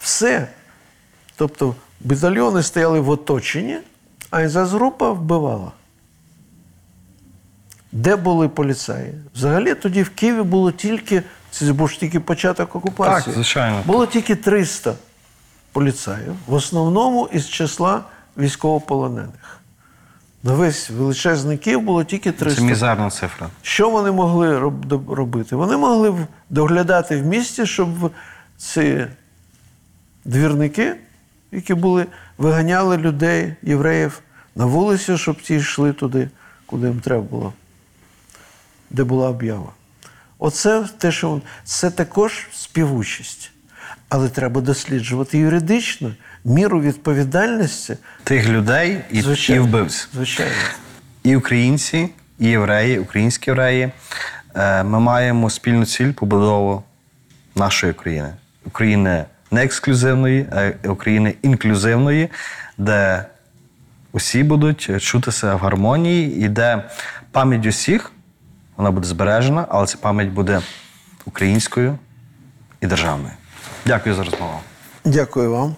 Все. 0.00 0.48
Тобто 1.36 1.74
батальйони 2.00 2.62
стояли 2.62 3.00
в 3.00 3.10
оточенні, 3.10 3.78
а 4.30 4.40
НЗС-група 4.40 5.12
вбивала. 5.12 5.72
Де 7.92 8.16
були 8.16 8.48
поліцаї? 8.48 9.14
Взагалі 9.34 9.74
тоді 9.74 10.02
в 10.02 10.10
Києві 10.10 10.42
було 10.42 10.72
тільки, 10.72 11.22
це 11.50 11.72
був 11.72 11.90
ж 11.90 12.00
тільки 12.00 12.20
початок 12.20 12.76
окупації. 12.76 13.24
Так, 13.24 13.34
звичайно. 13.34 13.82
Було 13.86 14.06
тільки 14.06 14.36
300 14.36 14.94
поліцаїв, 15.72 16.34
в 16.46 16.54
основному 16.54 17.28
із 17.32 17.48
числа 17.48 18.04
військовополонених. 18.36 19.60
На 20.42 20.52
весь 20.52 20.90
величезний 20.90 21.58
Київ 21.58 21.80
було 21.80 22.04
тільки 22.04 22.32
300. 22.32 22.60
Це 22.60 22.66
мізерна 22.66 23.10
цифра. 23.10 23.48
Що 23.62 23.90
вони 23.90 24.10
могли 24.10 24.58
робити? 25.08 25.56
Вони 25.56 25.76
могли 25.76 26.26
доглядати 26.50 27.22
в 27.22 27.26
місті, 27.26 27.66
щоб 27.66 27.88
ці 28.56 29.06
двірники, 30.24 30.96
які 31.52 31.74
були, 31.74 32.06
виганяли 32.38 32.96
людей, 32.96 33.54
євреїв 33.62 34.20
на 34.56 34.64
вулицю, 34.64 35.18
щоб 35.18 35.42
ті 35.42 35.54
йшли 35.54 35.92
туди, 35.92 36.28
куди 36.66 36.86
їм 36.86 37.00
треба 37.00 37.22
було, 37.22 37.52
де 38.90 39.04
була 39.04 39.28
об'ява. 39.28 39.72
Оце 40.38 40.84
те, 40.98 41.12
що 41.12 41.40
це 41.64 41.90
також 41.90 42.46
співучість. 42.52 43.50
Але 44.08 44.28
треба 44.28 44.60
досліджувати 44.60 45.38
юридично 45.38 46.14
міру 46.44 46.80
відповідальності. 46.80 47.96
Тих 48.24 48.48
людей 48.48 49.00
і, 49.10 49.18
і 49.18 49.22
Звичайно. 49.22 49.88
Звичайно. 50.14 50.52
І 51.22 51.36
українці, 51.36 52.08
і 52.38 52.46
євреї, 52.46 52.98
українські 52.98 53.50
євреї. 53.50 53.90
Е, 54.54 54.82
Ми 54.82 55.00
маємо 55.00 55.50
спільну 55.50 55.84
ціль 55.84 56.12
побудову 56.12 56.82
нашої 57.54 57.92
країни. 57.92 58.32
України 58.66 59.24
не 59.50 59.64
ексклюзивної, 59.64 60.46
а 60.52 60.88
України 60.88 61.34
інклюзивної, 61.42 62.28
де 62.78 63.24
усі 64.12 64.42
будуть 64.42 65.02
чутися 65.02 65.54
в 65.54 65.58
гармонії, 65.58 66.44
і 66.44 66.48
де 66.48 66.84
пам'ять 67.32 67.66
усіх 67.66 68.12
вона 68.78 68.90
буде 68.90 69.06
збережена, 69.06 69.66
але 69.68 69.86
ця 69.86 69.98
пам'ять 69.98 70.28
буде 70.28 70.62
українською 71.24 71.98
і 72.80 72.86
державною. 72.86 73.34
Дякую 73.86 74.14
за 74.14 74.24
розмову. 74.24 74.60
Дякую 75.04 75.52
вам. 75.52 75.76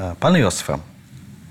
Е, 0.00 0.14
Пане 0.18 0.38
Йосифе, 0.38 0.78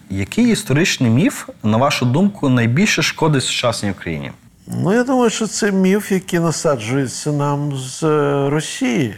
який 0.09 0.51
історичний 0.51 1.11
міф, 1.11 1.49
на 1.63 1.77
вашу 1.77 2.05
думку, 2.05 2.49
найбільше 2.49 3.01
шкодить 3.01 3.43
сучасній 3.43 3.91
Україні? 3.91 4.31
Ну, 4.71 4.93
я 4.93 5.03
думаю, 5.03 5.29
що 5.29 5.47
це 5.47 5.71
міф, 5.71 6.11
який 6.11 6.39
насаджується 6.39 7.31
нам 7.31 7.77
з 7.77 8.03
е, 8.03 8.49
Росії, 8.49 9.15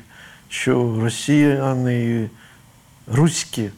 що 0.50 1.00
росіяни, 1.02 2.04
і 2.04 2.30
руські 3.14 3.70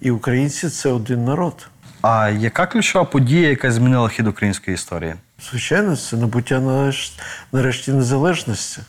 і 0.00 0.10
українці 0.10 0.68
це 0.68 0.92
один 0.92 1.24
народ. 1.24 1.68
А 2.02 2.28
яка 2.28 2.66
ключова 2.66 3.04
подія, 3.04 3.48
яка 3.48 3.72
змінила 3.72 4.08
хід 4.08 4.26
української 4.26 4.74
історії? 4.74 5.14
Звичайно, 5.50 5.96
це 5.96 6.16
набуття 6.16 6.92
нарешті, 7.52 7.92
незалежності. 7.92 8.80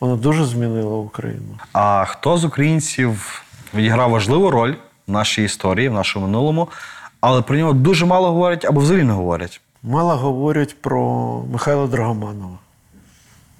Воно 0.00 0.16
дуже 0.16 0.44
змінило 0.44 0.98
Україну. 0.98 1.58
А 1.72 2.04
хто 2.04 2.38
з 2.38 2.44
українців 2.44 3.42
відіграв 3.74 4.10
важливу 4.10 4.50
роль 4.50 4.74
в 5.06 5.12
нашій 5.12 5.44
історії, 5.44 5.88
в 5.88 5.92
нашому 5.92 6.26
минулому, 6.26 6.68
але 7.20 7.42
про 7.42 7.56
нього 7.56 7.72
дуже 7.72 8.06
мало 8.06 8.32
говорять 8.32 8.64
або 8.64 8.80
взагалі 8.80 9.04
не 9.04 9.12
говорять? 9.12 9.60
Мало 9.86 10.16
говорять 10.16 10.80
про 10.80 11.44
Михайла 11.52 11.86
Драгоманова, 11.86 12.58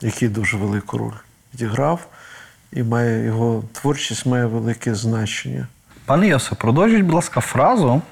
який 0.00 0.28
дуже 0.28 0.56
велику 0.56 0.98
роль 0.98 1.12
відіграв, 1.54 2.06
і 2.72 2.82
має 2.82 3.24
його 3.24 3.64
творчість 3.72 4.26
має 4.26 4.46
велике 4.46 4.94
значення. 4.94 5.66
Пане 6.06 6.28
Йосип, 6.28 6.58
продовжіть, 6.58 7.02
будь 7.02 7.14
ласка, 7.14 7.40
фразу. 7.40 8.02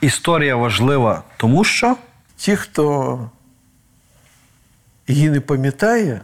Історія 0.00 0.56
важлива, 0.56 1.22
тому 1.36 1.64
що 1.64 1.96
Ті, 2.36 2.56
хто 2.56 3.18
її 5.08 5.30
не 5.30 5.40
пам'ятає, 5.40 6.20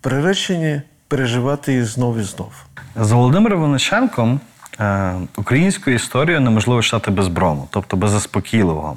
приречені 0.00 0.82
переживати 1.08 1.72
її 1.72 1.84
знов 1.84 2.18
і 2.18 2.22
знов. 2.22 2.52
За 2.96 3.14
Володимиром 3.14 3.62
Винниченком 3.62 4.40
е, 4.80 5.14
українську 5.36 5.90
історію 5.90 6.40
неможливо 6.40 6.82
читати 6.82 7.10
без 7.10 7.28
брому, 7.28 7.68
тобто 7.70 7.96
без 7.96 8.10
заспокійливого. 8.10 8.96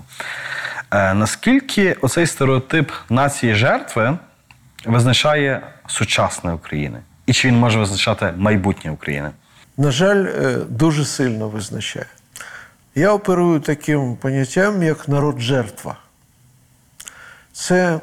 Е, 0.92 1.14
наскільки 1.14 1.94
оцей 1.94 2.28
стереотип 2.28 2.92
нації 3.10 3.56
жертви 3.56 4.18
визначає 4.86 5.62
сучасне 5.88 6.54
України? 6.54 7.00
І 7.26 7.34
чи 7.34 7.48
він 7.48 7.60
може 7.60 7.80
визначати 7.80 8.34
майбутнє 8.38 8.92
України? 8.92 9.32
На 9.78 9.92
жаль, 9.92 10.26
е, 10.26 10.58
дуже 10.70 11.06
сильно 11.06 11.50
визначає. 11.50 12.06
Я 12.96 13.12
оперую 13.14 13.60
таким 13.60 14.16
поняттям, 14.16 14.84
як 14.84 15.08
народ-жертва. 15.08 15.98
Це 17.54 18.00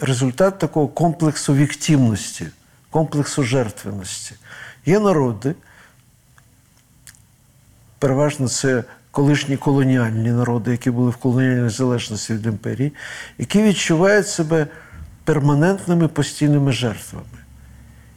результат 0.00 0.58
такого 0.58 0.88
комплексу 0.88 1.54
віктивності, 1.54 2.46
комплексу 2.90 3.42
жертвеності. 3.42 4.34
Є 4.86 5.00
народи, 5.00 5.54
переважно 7.98 8.48
це 8.48 8.84
колишні 9.18 9.56
колоніальні 9.56 10.30
народи, 10.30 10.70
які 10.70 10.90
були 10.90 11.10
в 11.10 11.16
колоніальній 11.16 11.68
залежності 11.68 12.34
від 12.34 12.46
імперії, 12.46 12.92
які 13.38 13.62
відчувають 13.62 14.28
себе 14.28 14.66
перманентними 15.24 16.08
постійними 16.08 16.72
жертвами. 16.72 17.38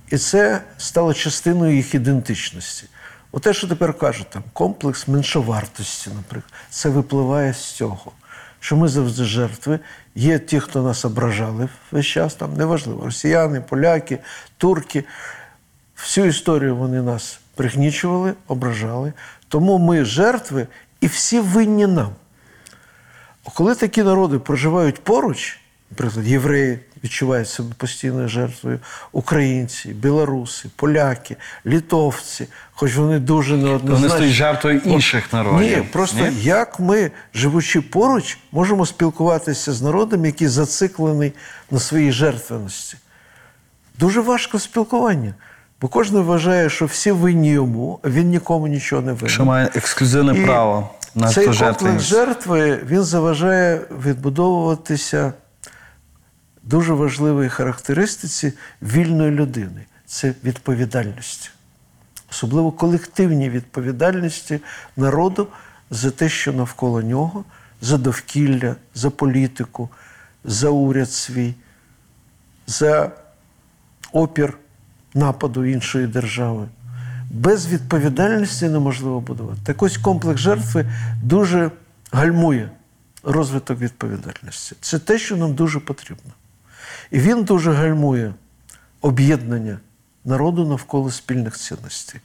І 0.10 0.18
це 0.18 0.62
стало 0.78 1.14
частиною 1.14 1.76
їх 1.76 1.96
ідентичності. 1.96 2.86
Оте, 3.32 3.54
що 3.54 3.68
тепер 3.68 3.94
кажуть, 3.94 4.30
там, 4.30 4.44
комплекс 4.54 5.08
меншовартості, 5.08 6.10
наприклад, 6.16 6.54
це 6.70 6.90
випливає 6.90 7.54
з 7.54 7.66
цього. 7.66 8.12
Що 8.60 8.78
ми 8.78 8.88
завжди 8.88 9.24
жертви. 9.24 9.80
Є 10.16 10.40
ті, 10.40 10.60
хто 10.60 10.84
нас 10.84 11.06
ображали 11.06 11.70
весь 11.92 12.06
час, 12.06 12.36
там 12.36 12.54
неважливо, 12.54 13.06
росіяни, 13.06 13.62
поляки, 13.62 14.20
турки. 14.58 15.04
Всю 15.96 16.28
історію 16.28 16.76
вони 16.76 17.02
нас 17.02 17.40
пригнічували, 17.56 18.34
ображали. 18.48 19.14
Тому 19.48 19.78
ми 19.78 20.06
жертви 20.06 20.68
і 21.02 21.08
всі 21.08 21.40
винні 21.40 21.88
нам. 21.88 22.10
Коли 23.54 23.76
такі 23.76 24.04
народи 24.04 24.40
проживають 24.40 25.04
поруч, 25.04 25.60
наприклад, 25.92 26.28
євреї 26.28 26.80
відчувають 27.04 27.50
себе 27.50 27.74
постійною 27.78 28.28
жертвою, 28.28 28.80
українці, 29.12 29.90
білоруси, 29.90 30.70
поляки, 30.76 31.36
літовці, 31.66 32.48
хоч 32.72 32.96
вони 32.96 33.20
дуже 33.20 33.58
неоднозначно. 33.58 33.96
Вони 33.96 34.10
стають 34.10 34.34
жертвою 34.34 34.80
інших 34.80 35.34
народів. 35.34 35.78
Ні, 35.78 35.84
просто 35.84 36.18
Ні? 36.18 36.42
як 36.42 36.80
ми, 36.80 37.12
живучи 37.34 37.82
поруч, 37.82 38.38
можемо 38.52 38.86
спілкуватися 38.86 39.74
з 39.74 39.82
народом, 39.82 40.26
який 40.26 40.48
зациклений 40.48 41.34
на 41.72 41.80
своїй 41.80 42.12
жертвеності. 42.12 42.98
Дуже 44.00 44.22
важко 44.22 44.60
спілкування. 44.60 45.34
Бо 45.82 45.88
кожен 45.88 46.18
вважає, 46.18 46.70
що 46.70 46.86
всі 46.86 47.12
винні 47.12 47.50
йому, 47.50 48.00
він 48.04 48.30
нікому 48.30 48.68
нічого 48.68 49.02
не 49.02 49.14
винен. 49.14 49.30
Що 49.30 49.46
має 49.46 49.70
ексклюзивне 49.76 50.40
І 50.40 50.46
право 50.46 50.90
на 51.16 51.30
цей 51.30 51.46
комплекс 51.46 52.04
жертви 52.04 52.84
він 52.86 53.04
заважає 53.04 53.82
відбудовуватися 54.06 55.34
дуже 56.64 56.94
важливій 56.94 57.50
характеристиці 57.50 58.54
вільної 58.82 59.32
людини 59.32 59.86
це 60.06 60.34
відповідальність. 60.44 61.52
Особливо 62.32 62.72
колективній 62.72 63.50
відповідальності 63.50 64.60
народу 64.98 65.48
за 65.90 66.12
те, 66.12 66.30
що 66.30 66.54
навколо 66.54 67.02
нього, 67.02 67.44
за 67.82 67.98
довкілля, 67.98 68.76
за 68.94 69.10
політику, 69.10 69.90
за 70.44 70.70
уряд 70.70 71.12
свій, 71.12 71.54
за 72.68 73.12
опір 74.12 74.58
нападу 75.14 75.66
іншої 75.66 76.08
держави. 76.08 76.68
Без 77.32 77.68
відповідальності 77.68 78.70
неможливо 78.70 79.20
будувати. 79.20 79.60
Так 79.64 79.84
ось 79.84 79.98
комплекс 79.98 80.42
жертви 80.42 80.86
дуже 81.24 81.72
гальмує 82.12 82.70
розвиток 83.24 83.80
відповідальності. 83.80 84.76
Це 84.82 85.00
те, 85.00 85.20
що 85.20 85.38
нам 85.38 85.54
дуже 85.54 85.80
потрібно. 85.80 86.32
І 87.12 87.20
він 87.20 87.44
дуже 87.44 87.72
гальмує 87.72 88.34
об'єднання 89.02 89.80
народу 90.26 90.68
навколо 90.68 91.12
спільних 91.12 91.58
цінностей. 91.58 92.22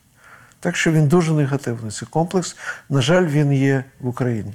Так 0.60 0.76
що 0.76 0.92
він 0.92 1.08
дуже 1.08 1.32
негативний. 1.32 1.90
Цей 1.90 2.08
комплекс, 2.08 2.56
на 2.88 3.02
жаль, 3.02 3.26
він 3.26 3.52
є 3.52 3.84
в 4.00 4.08
Україні. 4.08 4.54